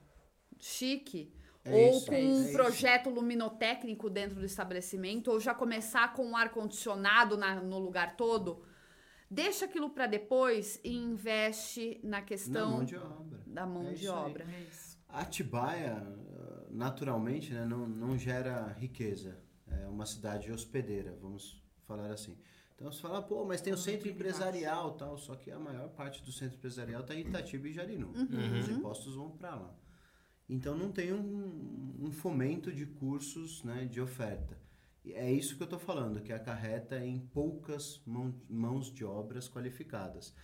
[0.59, 1.33] chique
[1.65, 2.53] É ou isso, com é um isso.
[2.53, 8.15] projeto luminotécnico dentro do estabelecimento ou já começar com um ar condicionado na- no lugar
[8.17, 8.63] todo,
[9.31, 13.41] deixa aquilo para depois e investe na Na questão mão de obra.
[13.47, 14.19] da mão É de isso aí.
[14.19, 14.45] obra.
[14.45, 14.99] É isso.
[15.09, 15.97] Atibaia,
[16.71, 19.37] naturalmente, né, não, não gera riqueza.
[19.67, 22.37] É uma cidade hospedeira, vamos falar assim.
[22.75, 26.23] Então você fala, pô, mas tem o centro empresarial tal, só que a maior parte
[26.23, 28.09] do centro empresarial está em Itatiba e Jarinu.
[28.15, 28.59] Uhum.
[28.61, 29.75] Os impostos vão para lá.
[30.49, 34.57] Então não tem um, um fomento de cursos né, de oferta.
[35.05, 39.49] E É isso que eu estou falando, que acarreta em poucas mão- mãos de obras
[39.49, 40.35] qualificadas.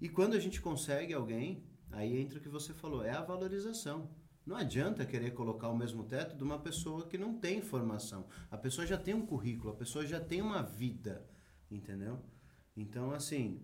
[0.00, 4.10] E quando a gente consegue alguém, aí entra o que você falou, é a valorização.
[4.48, 8.26] Não adianta querer colocar o mesmo teto de uma pessoa que não tem formação.
[8.50, 11.22] A pessoa já tem um currículo, a pessoa já tem uma vida,
[11.70, 12.18] entendeu?
[12.74, 13.62] Então, assim,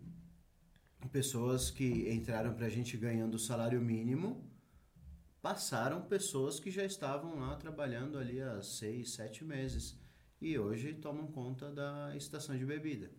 [1.11, 4.47] pessoas que entraram pra gente ganhando salário mínimo
[5.41, 9.99] passaram pessoas que já estavam lá trabalhando ali há seis, sete meses
[10.39, 13.11] e hoje tomam conta da estação de bebida,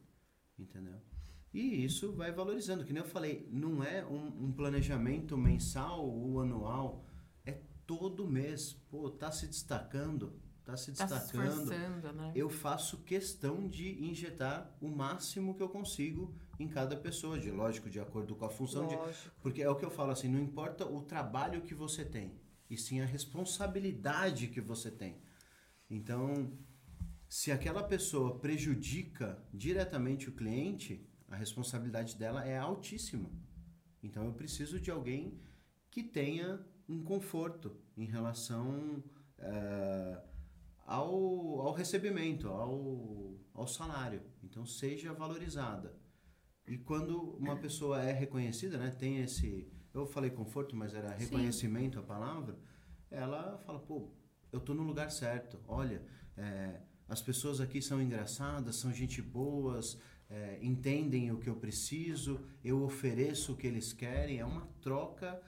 [0.59, 1.01] entendeu?
[1.51, 6.41] E isso vai valorizando, que nem eu falei, não é um, um planejamento mensal ou
[6.41, 7.04] anual,
[7.85, 8.73] todo mês.
[8.89, 11.61] Pô, tá se destacando, tá se Tá se destacando.
[11.71, 12.31] esforçando, né?
[12.35, 17.89] eu faço questão de injetar o máximo que eu consigo em cada pessoa, de lógico,
[17.89, 18.95] de acordo com a função de,
[19.41, 22.39] porque é o que eu falo assim, não importa o trabalho que você tem,
[22.69, 25.21] e sim a responsabilidade que você tem.
[25.89, 26.57] Então,
[27.27, 33.29] se aquela pessoa prejudica diretamente o cliente, a responsabilidade dela é altíssima.
[34.01, 35.39] Então, eu preciso de alguém
[35.91, 39.03] que tenha um conforto em relação
[39.37, 40.21] eh,
[40.85, 44.21] ao, ao recebimento, ao, ao salário.
[44.43, 45.97] Então, seja valorizada.
[46.67, 51.99] E quando uma pessoa é reconhecida, né, tem esse, eu falei conforto, mas era reconhecimento
[51.99, 52.57] a palavra,
[53.09, 54.11] ela fala, pô,
[54.51, 55.59] eu tô no lugar certo.
[55.67, 56.01] Olha,
[56.35, 62.43] é, as pessoas aqui são engraçadas, são gente boas, é, entendem o que eu preciso,
[62.63, 64.39] eu ofereço o que eles querem.
[64.39, 65.39] É uma troca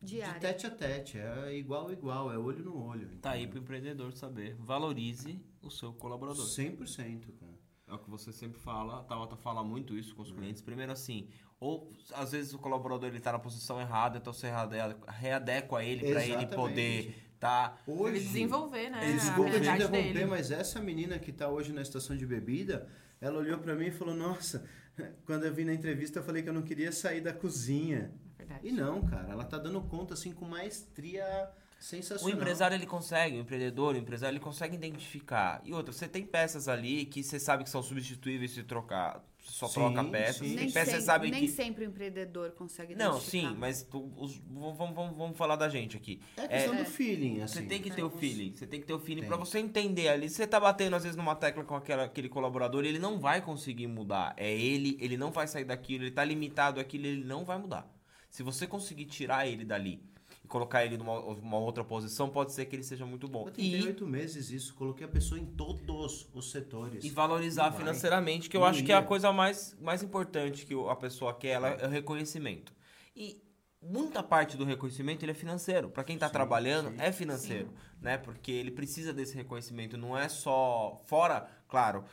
[0.00, 0.40] de Diária.
[0.40, 3.08] tete a tete, é igual igual, é olho no olho.
[3.20, 3.50] Tá aí entendeu?
[3.50, 4.54] pro empreendedor saber.
[4.58, 6.46] Valorize o seu colaborador.
[6.46, 7.58] 100%, cara.
[7.88, 10.60] É o que você sempre fala, a Tabata fala muito isso com os clientes.
[10.60, 14.96] Primeiro assim, ou às vezes o colaborador ele tá na posição errada, então você reade-
[15.08, 19.12] readequa ele para ele poder tá Ele desenvolver, né?
[19.12, 20.26] Desculpa te interromper, dele.
[20.26, 22.88] mas essa menina que tá hoje na estação de bebida,
[23.20, 24.68] ela olhou pra mim e falou: Nossa,
[25.24, 28.12] quando eu vim na entrevista eu falei que eu não queria sair da cozinha.
[28.38, 28.66] Verdade.
[28.68, 32.36] E não, cara, ela tá dando conta assim com maestria O sensacional.
[32.36, 35.60] empresário ele consegue, o empreendedor, o empresário ele consegue identificar.
[35.64, 39.52] E outra, você tem peças ali que você sabe que são substituíveis se trocar, você
[39.52, 40.36] só Sim, troca peças.
[40.36, 40.54] sim.
[40.54, 44.36] Nem, peças sempre, sabe nem que sempre o empreendedor consegue Não, sim, mas tu- os-
[44.48, 46.20] vamos, vamos, vamos falar da gente aqui.
[46.36, 47.54] É questão do feeling, assim.
[47.54, 49.28] Você tem que ter o feeling, você tem que ter o feeling Tem.
[49.28, 50.28] pra você entender ali.
[50.28, 53.86] Você tá batendo às vezes numa tecla com aquela- aquele colaborador, ele não vai conseguir
[53.88, 54.34] mudar.
[54.36, 57.88] É ele, ele não vai sair daquilo, ele tá limitado àquilo, ele não vai mudar.
[58.28, 60.02] Se você conseguir tirar ele dali
[60.44, 63.46] e colocar ele numa uma outra posição, pode ser que ele seja muito bom.
[63.46, 67.04] Eu tentei E, oito meses isso, coloquei a pessoa em todos os setores.
[67.04, 67.78] e valorizar Não vai.
[67.80, 69.06] financeiramente, que eu Não acho que é a ia.
[69.06, 72.72] coisa mais, mais importante que a pessoa quer, ela, é o reconhecimento.
[73.16, 73.42] E
[73.82, 75.88] muita parte do reconhecimento ele é financeiro.
[75.88, 76.96] Pra quem tá Sim, trabalhando, sim.
[76.98, 78.18] é financeiro, né?
[78.18, 79.96] Porque ele precisa desse reconhecimento.
[79.96, 82.04] Não é só fora, claro,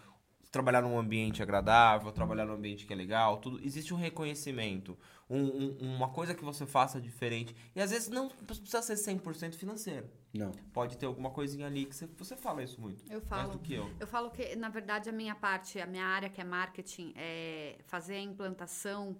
[0.51, 3.59] trabalhar num ambiente agradável, trabalhar num ambiente que é legal, tudo.
[3.63, 4.97] Existe um reconhecimento,
[5.29, 5.37] um-
[5.81, 7.55] um- uma coisa que você faça diferente.
[7.75, 10.07] E às vezes não precisa ser 100% financeiro.
[10.33, 10.51] Não.
[10.73, 13.03] Pode ter alguma coisinha ali que você, você fala isso muito.
[13.05, 13.51] Eu Mais falo.
[13.53, 13.89] do que eu.
[13.99, 17.77] Eu falo que, na verdade, a minha parte, a minha área, que é marketing, é
[17.85, 19.17] fazer a implantação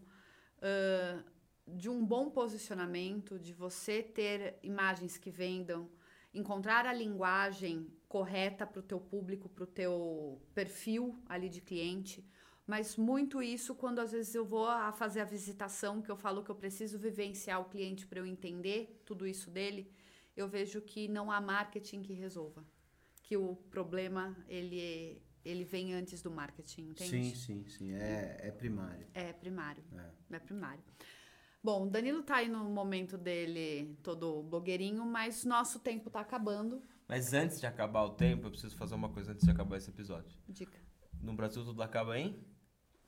[0.62, 1.24] ãh,
[1.68, 5.90] de um bom posicionamento, de você ter imagens que vendam,
[6.34, 12.24] encontrar a linguagem correta para o teu público, para o teu perfil ali de cliente.
[12.68, 16.44] Mas muito isso quando às vezes eu vou a fazer a visitação, que eu falo
[16.44, 19.92] que eu preciso vivenciar o cliente para eu entender tudo isso dele,
[20.36, 22.66] eu vejo que não há marketing que resolva
[23.22, 27.08] que o problema ele ele vem antes do marketing, entende?
[27.08, 27.94] Sim, sim, sim.
[27.94, 29.06] É, é primário.
[29.14, 30.36] É primário, É.
[30.36, 30.84] é primário.
[31.64, 36.82] Bom, o Danilo tá aí no momento dele todo blogueirinho, mas nosso tempo tá acabando.
[37.08, 39.92] Mas antes de acabar o tempo, eu preciso fazer uma coisa antes de acabar esse
[39.92, 40.36] episódio.
[40.50, 40.80] Dica.
[41.22, 42.44] No Brasil tudo acaba em?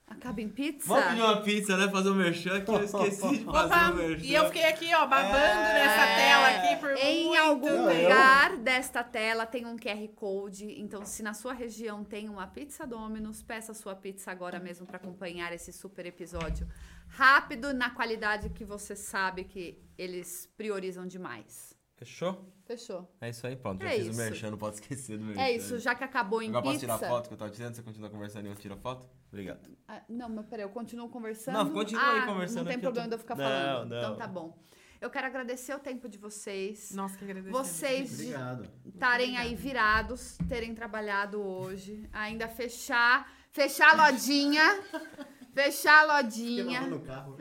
[0.09, 0.87] Acaba em pizza?
[0.87, 1.89] Vamos pedir uma pizza, né?
[1.91, 4.25] Fazer um merchan que eu esqueci de fazer um merchan.
[4.25, 5.73] e eu fiquei aqui, ó, babando É.
[5.73, 11.05] nessa tela aqui por Em muito algum lugar desta tela tem um QR Code, então
[11.05, 15.51] se na sua região tem uma pizza Domino's, peça sua pizza agora mesmo para acompanhar
[15.51, 16.67] esse super episódio.
[17.09, 21.75] Rápido, na qualidade que você sabe que eles priorizam demais.
[21.95, 22.53] Fechou?
[22.65, 23.11] Fechou.
[23.19, 23.81] É isso aí, pronto.
[23.83, 24.13] Já É fiz isso.
[24.13, 25.41] o merchan, não pode esquecer do merchan.
[25.41, 26.95] É isso, já que acabou em Agora posso pizza.
[26.95, 27.73] tirar foto que eu tava tirando?
[27.75, 29.07] Você continua conversando e eu tiro a foto?
[29.29, 29.69] Obrigado.
[29.87, 31.55] Ah, não, mas peraí, eu continuo conversando.
[31.55, 33.89] Não, continua ah, aí conversando Não tem problema eu de eu ficar Não, falando.
[33.89, 33.97] não.
[33.97, 34.57] Então tá bom.
[34.99, 36.91] Eu quero agradecer o tempo de vocês.
[36.91, 37.63] Nossa, que agradecimento.
[37.63, 38.69] Vocês de Obrigado.
[38.85, 44.63] estarem aí virados, terem trabalhado hoje, ainda fechar, fechar a lojinha,
[45.53, 47.37] fechar a Fiquei lojinha lavando o carro.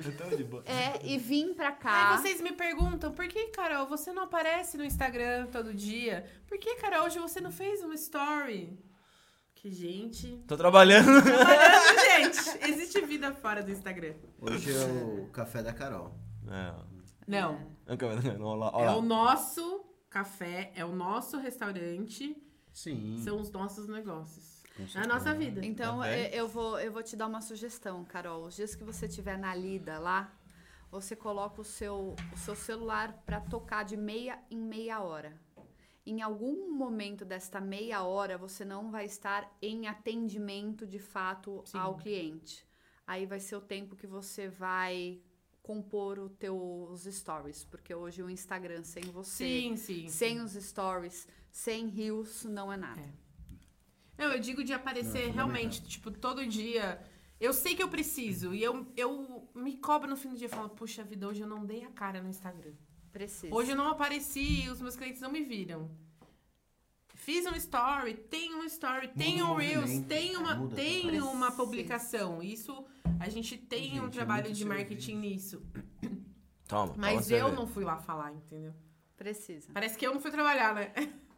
[0.67, 2.13] é, e vir pra cá.
[2.13, 6.27] Aí vocês me perguntam, por que, Carol, você não aparece no Instagram todo dia?
[6.47, 8.79] Por que, Carol, hoje você não fez uma story?
[9.57, 10.45] Que, gente...
[10.47, 11.23] Tô trabalhando.
[11.23, 12.71] Trabalhando, gente!
[12.71, 14.15] Existe vida fora do Instagram.
[14.39, 16.15] Hoje é o café da Carol.
[16.47, 16.75] É.
[17.27, 17.59] Não.
[17.87, 22.37] Não, olha lá, É olha o nosso café, é o nosso restaurante,
[22.71, 23.17] Sim.
[23.25, 24.63] são os nossos negócios.
[24.95, 25.65] É a nossa vida.
[25.65, 28.45] Então, Tá eu, eu vou, eu vou te dar uma sugestão, Carol.
[28.45, 30.31] Os dias que você estiver na lida lá,
[30.91, 35.35] você coloca o seu, o seu celular para tocar de meia em meia hora.
[36.07, 41.79] Em algum momento desta meia hora, você não vai estar em atendimento de fato Sim.
[41.79, 42.65] ao cliente.
[43.05, 45.21] Aí vai ser o tempo que você vai
[45.63, 50.09] compor os teus stories, porque hoje o Instagram sem você, Sim, sim.
[50.09, 53.01] sem os stories, sem rios, não é nada.
[53.01, 53.27] É.
[54.17, 57.01] Não, eu digo de aparecer Não, realmente, tipo, todo dia.
[57.39, 58.55] Eu sei que eu preciso.
[58.55, 61.49] E eu, eu me cobro no fim do dia e falo, puxa vida, hoje eu
[61.49, 62.73] não dei a cara no Instagram.
[63.17, 63.55] Precisa.
[63.55, 65.91] Hoje eu não apareci, os meus clientes não me viram.
[67.15, 71.23] Fiz um story, tem um story, tem Muda o um Reels, tem uma, muda tem
[71.23, 72.43] uma publicação.
[72.43, 72.85] Isso,
[73.19, 75.63] a gente tem Gente, um é trabalho de marketing serviço.
[75.63, 76.23] nisso.
[76.69, 76.93] Toma.
[76.99, 78.75] Mas toma eu não fui lá falar, entendeu?
[79.17, 79.73] Precisa.
[79.73, 80.93] Parece que eu não fui trabalhar, né?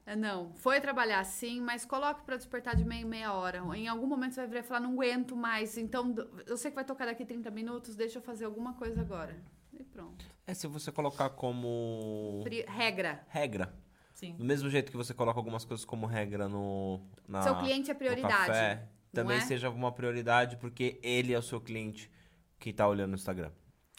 [0.04, 3.58] É, Não, foi trabalhar sim, mas coloque pra despertar de meia em meia hora.
[3.76, 5.78] Em algum momento você vai virar e falar, não aguento mais.
[5.78, 6.12] Então,
[6.44, 9.36] eu sei que vai tocar daqui 30 minutos, deixa eu fazer alguma coisa agora.
[9.78, 10.24] E pronto.
[10.46, 13.24] É se você colocar como Pri- Regra.
[13.28, 13.74] regra.
[14.14, 14.34] Sim.
[14.36, 17.00] Do mesmo jeito que você coloca algumas coisas como regra no.
[17.28, 18.46] Na, Seu cliente é prioridade.
[18.46, 19.40] café, também é?
[19.40, 22.10] seja uma prioridade, porque ele é o seu cliente
[22.58, 23.52] que tá olhando no Instagram.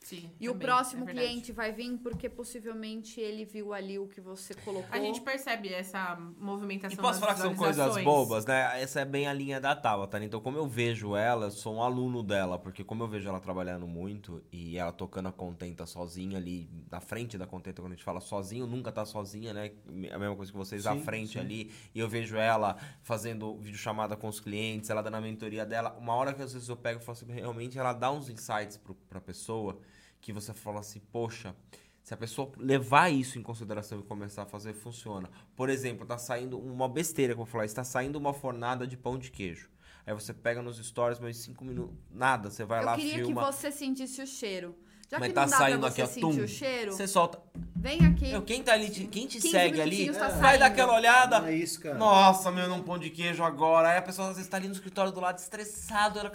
[0.09, 0.27] Sim.
[0.39, 4.19] E o também, próximo é cliente vai vir porque possivelmente ele viu ali o que
[4.19, 4.89] você colocou.
[4.89, 8.81] A gente percebe essa movimentação E posso falar que são coisas bobas, né?
[8.81, 10.25] Essa é bem a linha da Tabata, né?
[10.25, 13.39] Então, como eu vejo ela, eu sou um aluno dela, porque como eu vejo ela
[13.39, 17.95] trabalhando muito e ela tocando a contenta sozinha ali, na frente da contenta, quando a
[17.95, 19.73] gente fala sozinho, nunca tá sozinha, né?
[20.11, 21.39] A mesma coisa que vocês à Sim, frente sim.
[21.39, 21.71] ali.
[21.93, 25.95] E eu vejo ela fazendo videochamada com os clientes, ela dando a mentoria dela.
[25.99, 28.75] Uma hora que às vezes eu pego e falo assim, realmente ela dá uns insights
[28.75, 29.79] pro, pra pessoa
[30.21, 31.55] que você fala assim, poxa.
[32.01, 35.29] Se a pessoa levar isso em consideração e começar a fazer, funciona.
[35.55, 38.97] Por exemplo, tá saindo uma besteira que eu vou falar, está saindo uma fornada de
[38.97, 39.69] pão de queijo.
[40.07, 43.27] Aí você pega nos stories, mas cinco minutos, nada, você vai eu lá, queria filma.
[43.27, 44.75] que você sentisse o cheiro.
[45.09, 46.43] Já Mas que tá não dá saindo pra você aqui, ó, sentir tum.
[46.43, 47.39] o cheiro, Você solta.
[47.75, 48.27] vem aqui.
[48.29, 50.59] Meu, quem tá ali, te- quem te 15 segue ali, minutinhos tá vai saindo.
[50.59, 51.39] dar aquela olhada.
[51.39, 51.95] Uma isca.
[51.95, 53.89] Nossa, meu, num pão de queijo agora.
[53.89, 56.19] Aí a pessoa às vezes tá ali no escritório do lado, estressado.
[56.19, 56.31] Ela...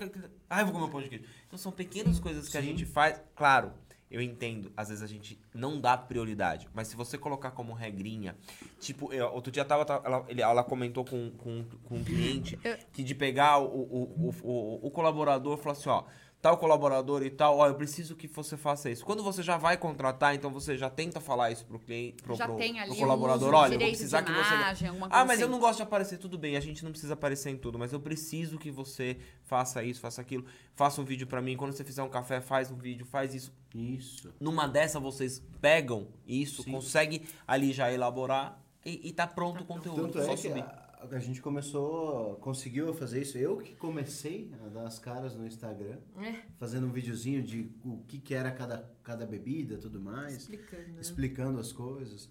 [0.51, 1.25] Ai, eu vou comer um pão de queijo.
[1.47, 2.67] Então são pequenas coisas que a Sim.
[2.69, 3.21] gente faz.
[3.37, 3.73] Claro,
[4.11, 4.73] eu entendo.
[4.77, 6.69] Às vezes a gente não dá prioridade.
[6.75, 8.35] Mas se você colocar como regrinha.
[8.81, 12.59] Tipo, eu- outro dia tava, tava- ela, ele- ela comentou com, com, com um cliente
[12.65, 16.03] Eu- que de pegar o, o, o, o, o colaborador e falar assim: ó.
[16.45, 19.03] Tal colaborador e tal, ó, eu preciso que você faça isso.
[19.03, 22.45] Quando você já vai contratar, então você já tenta falar isso pro cliente, pro, já
[22.45, 25.07] pro- tem pro ali colaborador, um olha, eu vou precisar de que você imagem, coisa
[25.11, 25.53] ah, mas eu assim.
[25.53, 27.99] não gosto de aparecer, tudo bem, a gente não precisa aparecer em tudo, mas eu
[28.01, 30.45] preciso que você faça isso, faça aquilo,
[30.75, 33.51] faça um vídeo pra mim, quando você fizer um café, faz um vídeo, faz isso.
[33.75, 34.31] Isso.
[34.39, 36.73] Numa dessa vocês pegam isso, Sim.
[36.73, 40.61] conseguem ali já elaborar e, e tá pronto o conteúdo, Tanto só é que subir.
[40.63, 43.37] a, a gente começou, conseguiu fazer isso.
[43.39, 47.99] Eu que comecei a dar as caras no Instagram, É, fazendo um videozinho de o
[48.09, 50.83] que, que era cada, cada bebida tudo mais, explicando.
[50.93, 51.01] né?
[51.01, 52.31] explicando as coisas.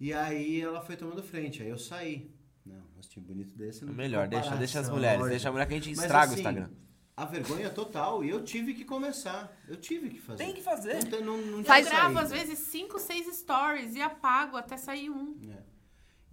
[0.00, 2.30] E aí ela foi tomando frente, aí eu saí.
[2.66, 5.30] Não, um rostinho bonito desse não tem Melhor, deixa, deixa as mulheres, lógico.
[5.30, 6.70] deixa a mulher que a gente Mas, estraga o assim, Instagram.
[7.16, 9.56] A vergonha total, e eu tive que começar.
[9.68, 10.44] Eu tive que fazer.
[10.44, 11.04] Tem que fazer.
[11.10, 12.20] Não, não, não Eu tinha gravo, saída.
[12.22, 15.38] às vezes, 5, 6 stories e apago até sair um.
[15.48, 15.62] É.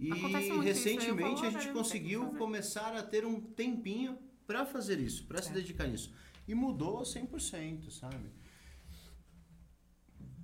[0.02, 5.26] E recentemente a "Ah, gente conseguiu fazer." começar a ter um tempinho pra fazer isso,
[5.26, 5.52] pra se É.
[5.52, 6.12] dedicar nisso.
[6.48, 8.30] E mudou 100%, sabe?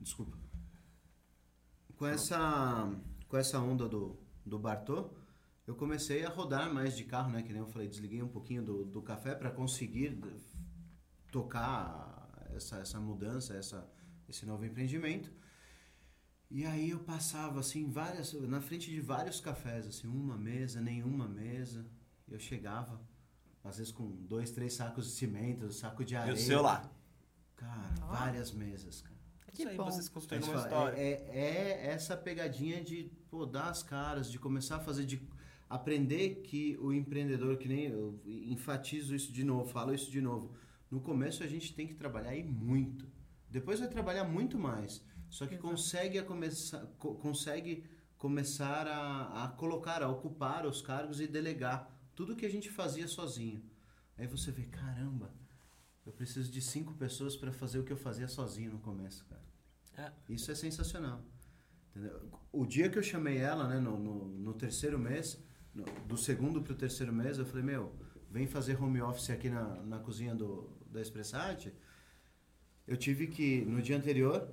[0.01, 0.39] Desculpa.
[1.97, 2.89] Com essa
[3.29, 4.17] com essa onda do
[4.47, 5.11] do Bartô,
[5.67, 8.63] eu comecei a rodar mais de carro, né, que nem eu falei, desliguei um pouquinho
[8.65, 10.19] do, do café para conseguir
[11.31, 13.91] tocar essa essa mudança, essa
[14.29, 15.31] esse novo empreendimento.
[16.51, 21.29] E aí eu passava assim várias na frente de vários cafés, assim, uma mesa, nenhuma
[21.29, 21.87] mesa.
[22.27, 23.01] E eu chegava
[23.63, 26.35] às vezes com dois, três sacos de cimento, saco de E areia.
[26.35, 26.91] o seu lá.
[27.55, 29.19] Cara, várias mesas, cara.
[29.53, 29.85] Que Isso aí, bom.
[29.85, 30.97] vocês construíram uma história.
[30.97, 35.21] É, é, é essa pegadinha de pô, dar as caras, de começar a fazer, de
[35.69, 40.55] aprender que o empreendedor, que nem eu enfatizo isso de novo, falo isso de novo.
[40.91, 43.07] No começo a gente tem que trabalhar e muito.
[43.51, 45.03] Depois vai trabalhar muito mais.
[45.31, 45.69] Só que Exato.
[45.69, 47.85] consegue, a começar, co- consegue
[48.17, 53.07] começar a, a colocar, a ocupar os cargos e delegar tudo que a gente fazia
[53.07, 53.63] sozinho.
[54.17, 55.33] Aí você vê, caramba,
[56.05, 59.43] eu preciso de cinco pessoas para fazer o que eu fazia sozinho no começo, cara.
[60.29, 61.25] Isso é sensacional.
[61.91, 62.31] Entendeu?
[62.53, 65.43] O dia que eu chamei ela, né, no, no, no terceiro mês,
[65.75, 67.95] no- do segundo pro terceiro mês, eu falei, meu,
[68.31, 71.73] vem fazer home office aqui na, na cozinha do, da Expressate.
[72.87, 74.51] Eu tive que, no dia anterior,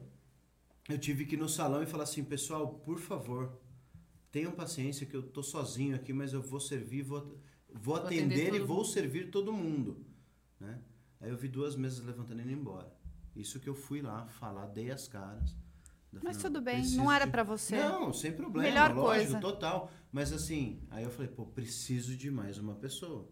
[0.90, 3.60] eu tive que ir no salão e falar assim, pessoal, por favor,
[4.32, 7.38] tenham paciência que eu tô sozinho aqui, mas eu vou servir, vou,
[7.74, 10.06] vou atender atender e vou servir todo mundo,
[10.60, 10.80] né?
[11.20, 12.94] Aí eu vi duas mesas levantando e indo embora.
[13.36, 15.56] Isso que eu fui lá falar, dei as caras.
[16.24, 17.76] Mas tudo bem, não era de- pra você.
[17.78, 19.40] Não, sem problema, Melhor lógico, coisa.
[19.42, 19.92] total.
[20.12, 23.28] Mas assim, aí eu falei, pô, preciso de mais uma pessoa.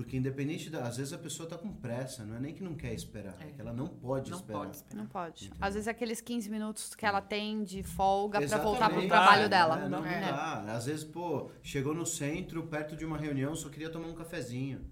[0.00, 0.86] Porque independente da.
[0.88, 3.48] Às vezes a pessoa tá com pressa, não é nem que não quer esperar, é,
[3.48, 3.52] É.
[3.52, 4.58] que ela não pode Não esperar.
[4.60, 5.02] pode esperar.
[5.02, 5.44] Não pode.
[5.44, 5.58] Entendeu?
[5.66, 8.70] Às vezes aqueles 15 minutos que ela tem de folga pra Exatamente.
[8.78, 9.78] voltar pro trabalho dá, dela.
[9.84, 10.20] É, não, não É.
[10.20, 10.72] dá.
[10.74, 14.86] Às vezes, pô, chegou no centro, perto de uma reunião, só queria tomar um cafezinho.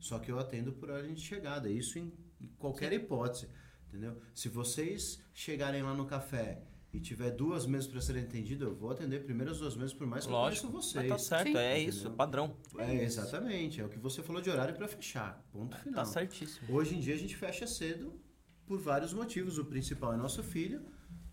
[0.00, 1.68] Só que eu atendo por ordem de chegada.
[1.68, 2.10] Isso em
[2.40, 3.48] em qualquer hipótese.
[3.88, 4.16] Entendeu?
[4.32, 6.62] Se vocês chegarem lá no café
[6.92, 10.06] e tiver duas mesas para serem atendidas, eu vou atender primeiro as duas mesas, por
[10.06, 10.68] mais que Lógico.
[10.68, 11.22] eu Mas conheça tá vocês.
[11.28, 11.56] certo, Sim.
[11.58, 12.56] é isso, padrão.
[12.78, 13.80] É, exatamente.
[13.80, 15.44] É o que você falou de horário para fechar.
[15.52, 15.96] Ponto final.
[15.96, 16.74] Tá certíssimo.
[16.74, 18.18] Hoje em dia a gente fecha cedo
[18.66, 19.58] por vários motivos.
[19.58, 20.82] O principal é nosso filho,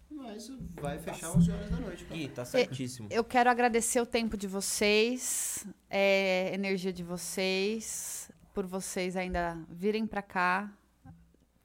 [0.10, 0.50] mas
[0.82, 2.04] vai fechar 11 horas da noite.
[2.04, 2.20] cara.
[2.20, 3.08] Ih, tá certíssimo.
[3.10, 10.06] Eu quero agradecer o tempo de vocês, é, energia de vocês, por vocês ainda virem
[10.06, 10.72] pra cá,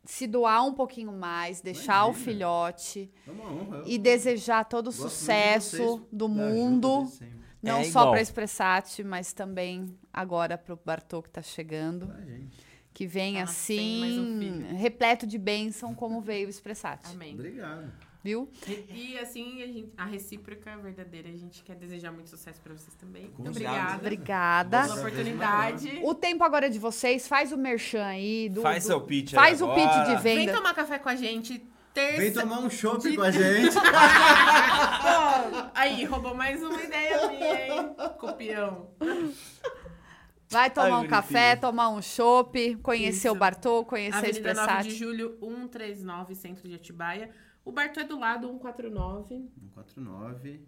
[0.04, 2.24] se doar um pouquinho mais, deixar o Imagina.
[2.24, 3.82] filhote É uma honra.
[3.86, 7.10] e desejar todo o sucesso do mundo,
[7.62, 12.10] não É só para Expressate, mas também agora para o Bartô que tá chegando,
[12.92, 14.76] que vem Ah, um assim, filho.
[14.76, 17.34] repleto de bênção como veio o Expressate, Amém.
[17.34, 17.92] Obrigado.
[18.22, 18.50] Viu?
[18.66, 22.72] E, e, assim, a, gente- a recíproca verdadeira, a gente quer desejar muito sucesso pra
[22.74, 23.30] vocês também.
[23.30, 23.96] Com Muito certeza.
[23.96, 24.82] obrigada Obrigada.
[24.82, 26.00] pela oportunidade.
[26.02, 28.48] O tempo agora é de vocês, faz o merchan aí.
[28.48, 29.80] Do, Faz do- seu pitch aí Faz o agora.
[29.80, 30.52] pitch de Vem venda.
[30.54, 31.64] tomar café com a gente.
[31.92, 32.18] Terça.
[32.18, 33.76] Vem tomar um chopp com a gente.
[35.74, 37.94] Aí, roubou mais uma ideia minha, hein?
[38.18, 38.90] Copião.
[40.48, 43.30] Vai tomar Ai, um café, tomar um chopp, conhecer Isso.
[43.30, 44.90] o Bartô, conhecer a Avenida 9 de.
[44.96, 47.30] Julho, 139, centro de Atibaia.
[47.64, 49.48] O Bartô é do lado, 149.
[49.74, 50.60] 149.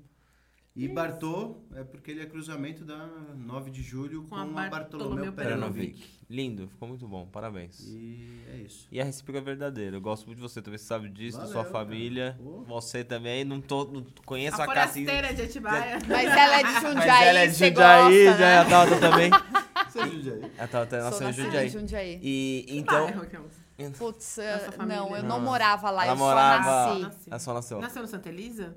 [0.74, 3.06] E Bartô é porque ele é cruzamento da
[3.36, 6.02] 9 de julho com, Com a a Bartolomeu Peranovic.
[6.30, 7.78] Lindo, ficou muito bom, parabéns.
[7.80, 8.88] E é isso.
[8.90, 9.96] E a recíproca é verdadeira.
[9.96, 12.32] Eu gosto muito de você, talvez você sabe disso, da sua Valeu, família.
[12.38, 12.42] cara.
[12.42, 12.64] Pô.
[12.64, 15.06] Você também, não, tô, não conheço A a, casinha.
[15.06, 15.98] forasteira de Atibaia.
[16.08, 18.58] Mas ela é de Jundiaí, Mas ela é de Jundiaí, gosta, já né?
[18.58, 19.30] a Tauta também.
[19.90, 20.52] Você ajuda aí.
[20.58, 21.68] A Tauta Sou nasceu em nascida Jundiaí.
[21.68, 22.20] Jundiaí.
[22.22, 23.04] E então.
[23.04, 23.61] Bairro, que é um-
[23.98, 25.28] Putz, Da sua eh, não, eu Não.
[25.38, 27.02] não morava lá, Ela eu morava- só nasci.
[27.02, 27.30] Nasci.
[27.30, 27.80] Ela só nasceu.
[27.80, 28.76] Nasceu no Santa Elisa?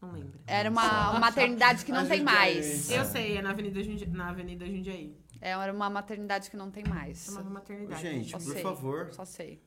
[0.00, 0.38] Não lembro.
[0.46, 2.88] Era uma maternidade que não tem mais.
[2.90, 4.06] Eu sei, é na Avenida, Jundi...
[4.06, 5.16] na Avenida Jundiaí.
[5.40, 7.24] É, Era uma maternidade que não tem mais.
[7.26, 8.00] Chamava maternidade.
[8.02, 8.62] Gente, Só por sei.
[8.62, 9.12] favor.
[9.12, 9.62] Só sei.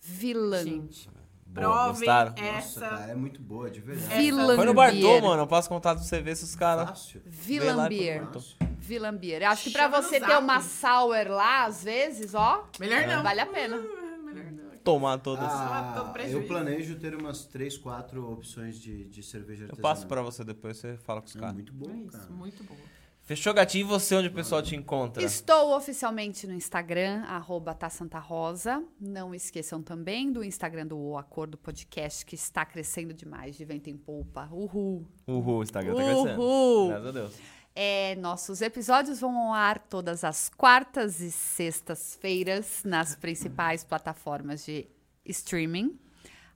[0.00, 0.62] Vilã.
[0.62, 1.08] Gente,
[1.54, 2.30] Boa, provem gostaram?
[2.32, 2.80] Nossa, essa.
[2.80, 4.14] cara, é muito boa, de verdade.
[4.20, 4.56] Vilã.
[4.56, 5.42] Foi no Bartô, mano.
[5.42, 7.14] Eu passo contato pra você ver se os caras.
[7.24, 8.26] Vilambier.
[8.78, 9.42] Vilambier.
[9.50, 10.42] Acho que pra Chama você ter zap.
[10.42, 13.22] uma sour lá, às vezes, ó, Melhor não.
[13.22, 13.76] vale a pena.
[13.76, 14.64] Ah, Melhor não.
[14.84, 15.44] Tomar todas.
[15.44, 19.82] Ah, Ah, eu planejo ter umas 3, 4 opções de, de cerveja Eu artesanal.
[19.94, 21.54] passo pra você depois, você fala com os É caras.
[21.54, 22.30] muito bom, É isso, cara.
[22.30, 22.76] muito bom.
[23.24, 23.86] Fechou, gatinho?
[23.86, 25.22] E você, onde o pessoal te encontra?
[25.22, 27.74] Estou oficialmente no Instagram, arroba
[28.18, 28.84] Rosa.
[29.00, 33.88] Não esqueçam também do Instagram do O Acordo Podcast, que está crescendo demais de vento
[33.88, 34.46] em polpa.
[34.52, 35.06] Uhul!
[35.26, 36.42] Uhul, o Instagram tá crescendo.
[36.42, 36.88] Uhul!
[36.88, 37.34] Graças a Deus.
[37.74, 44.86] É, nossos episódios vão ao ar todas as quartas e sextas-feiras nas principais plataformas de
[45.24, 45.98] streaming.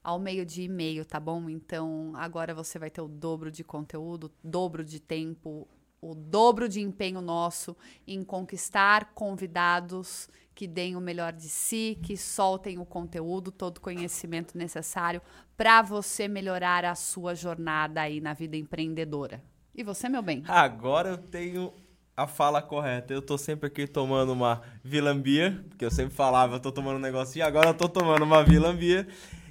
[0.03, 1.49] Ao meio-dia e meio, tá bom?
[1.49, 5.67] Então, agora você vai ter o dobro de conteúdo, dobro de tempo,
[6.01, 7.75] o dobro de empenho nosso
[8.07, 13.81] em conquistar convidados que deem o melhor de si, que soltem o conteúdo, todo o
[13.81, 15.21] conhecimento necessário
[15.55, 19.41] para você melhorar a sua jornada aí na vida empreendedora.
[19.73, 20.43] E você, meu bem?
[20.47, 21.73] Agora eu tenho
[22.15, 23.13] a fala correta.
[23.13, 27.01] Eu tô sempre aqui tomando uma Vilambia, porque eu sempre falava, eu tô tomando um
[27.01, 29.07] negocinho, agora eu tô tomando uma Vilambia.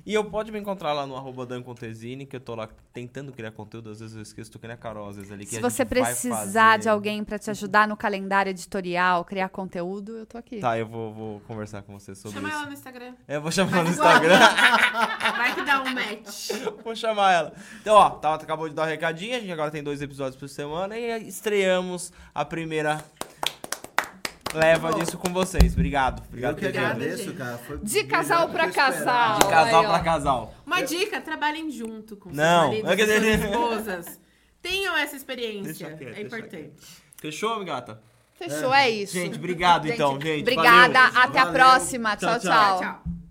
[0.08, 3.30] E eu pode me encontrar lá no arroba Dan Contesini, que eu tô lá tentando
[3.30, 5.50] criar conteúdo, às vezes eu esqueço, tô que nem a Carol, às vezes ali que
[5.50, 6.78] Se a você gente vai precisar fazer.
[6.82, 10.60] de alguém para te ajudar no calendário editorial, criar conteúdo, eu tô aqui.
[10.60, 12.56] Tá, eu vou, vou conversar com você sobre Chama isso.
[12.56, 13.14] ela no Instagram.
[13.28, 14.38] Eu vou chamar no Vai Instagram.
[15.36, 16.48] Vai que dá um match.
[16.82, 17.52] Vou chamar ela.
[17.82, 19.36] Então, ó, Tabata acabou de dar um recadinho.
[19.36, 23.04] A gente agora tem dois episódios por semana e estreamos a primeira
[24.54, 24.98] leva Bom.
[24.98, 25.72] disso com vocês.
[25.72, 26.22] Obrigado.
[26.28, 27.36] Obrigado Eu que agradeço, gente.
[27.36, 27.58] cara.
[27.58, 29.38] Foi De casal pra eu casal.
[29.38, 30.54] De casal Aí, pra casal.
[30.66, 34.20] Uma dica, trabalhem junto com seus Não, maridos eu e suas esposas.
[34.60, 35.62] Tenham essa experiência.
[35.62, 36.72] Deixa quieto, é deixa importante.
[37.16, 38.00] Fechou, gata?
[38.38, 39.12] Fechou, é, isso.
[39.14, 40.42] Gente, obrigado então, gente.
[40.42, 41.20] Obrigada, Valeu.
[41.22, 41.52] até a Valeu.
[41.60, 42.16] próxima.
[42.16, 42.40] Tchau, tchau.
[42.40, 42.78] tchau.
[42.78, 42.80] tchau.
[42.80, 43.27] Tchau.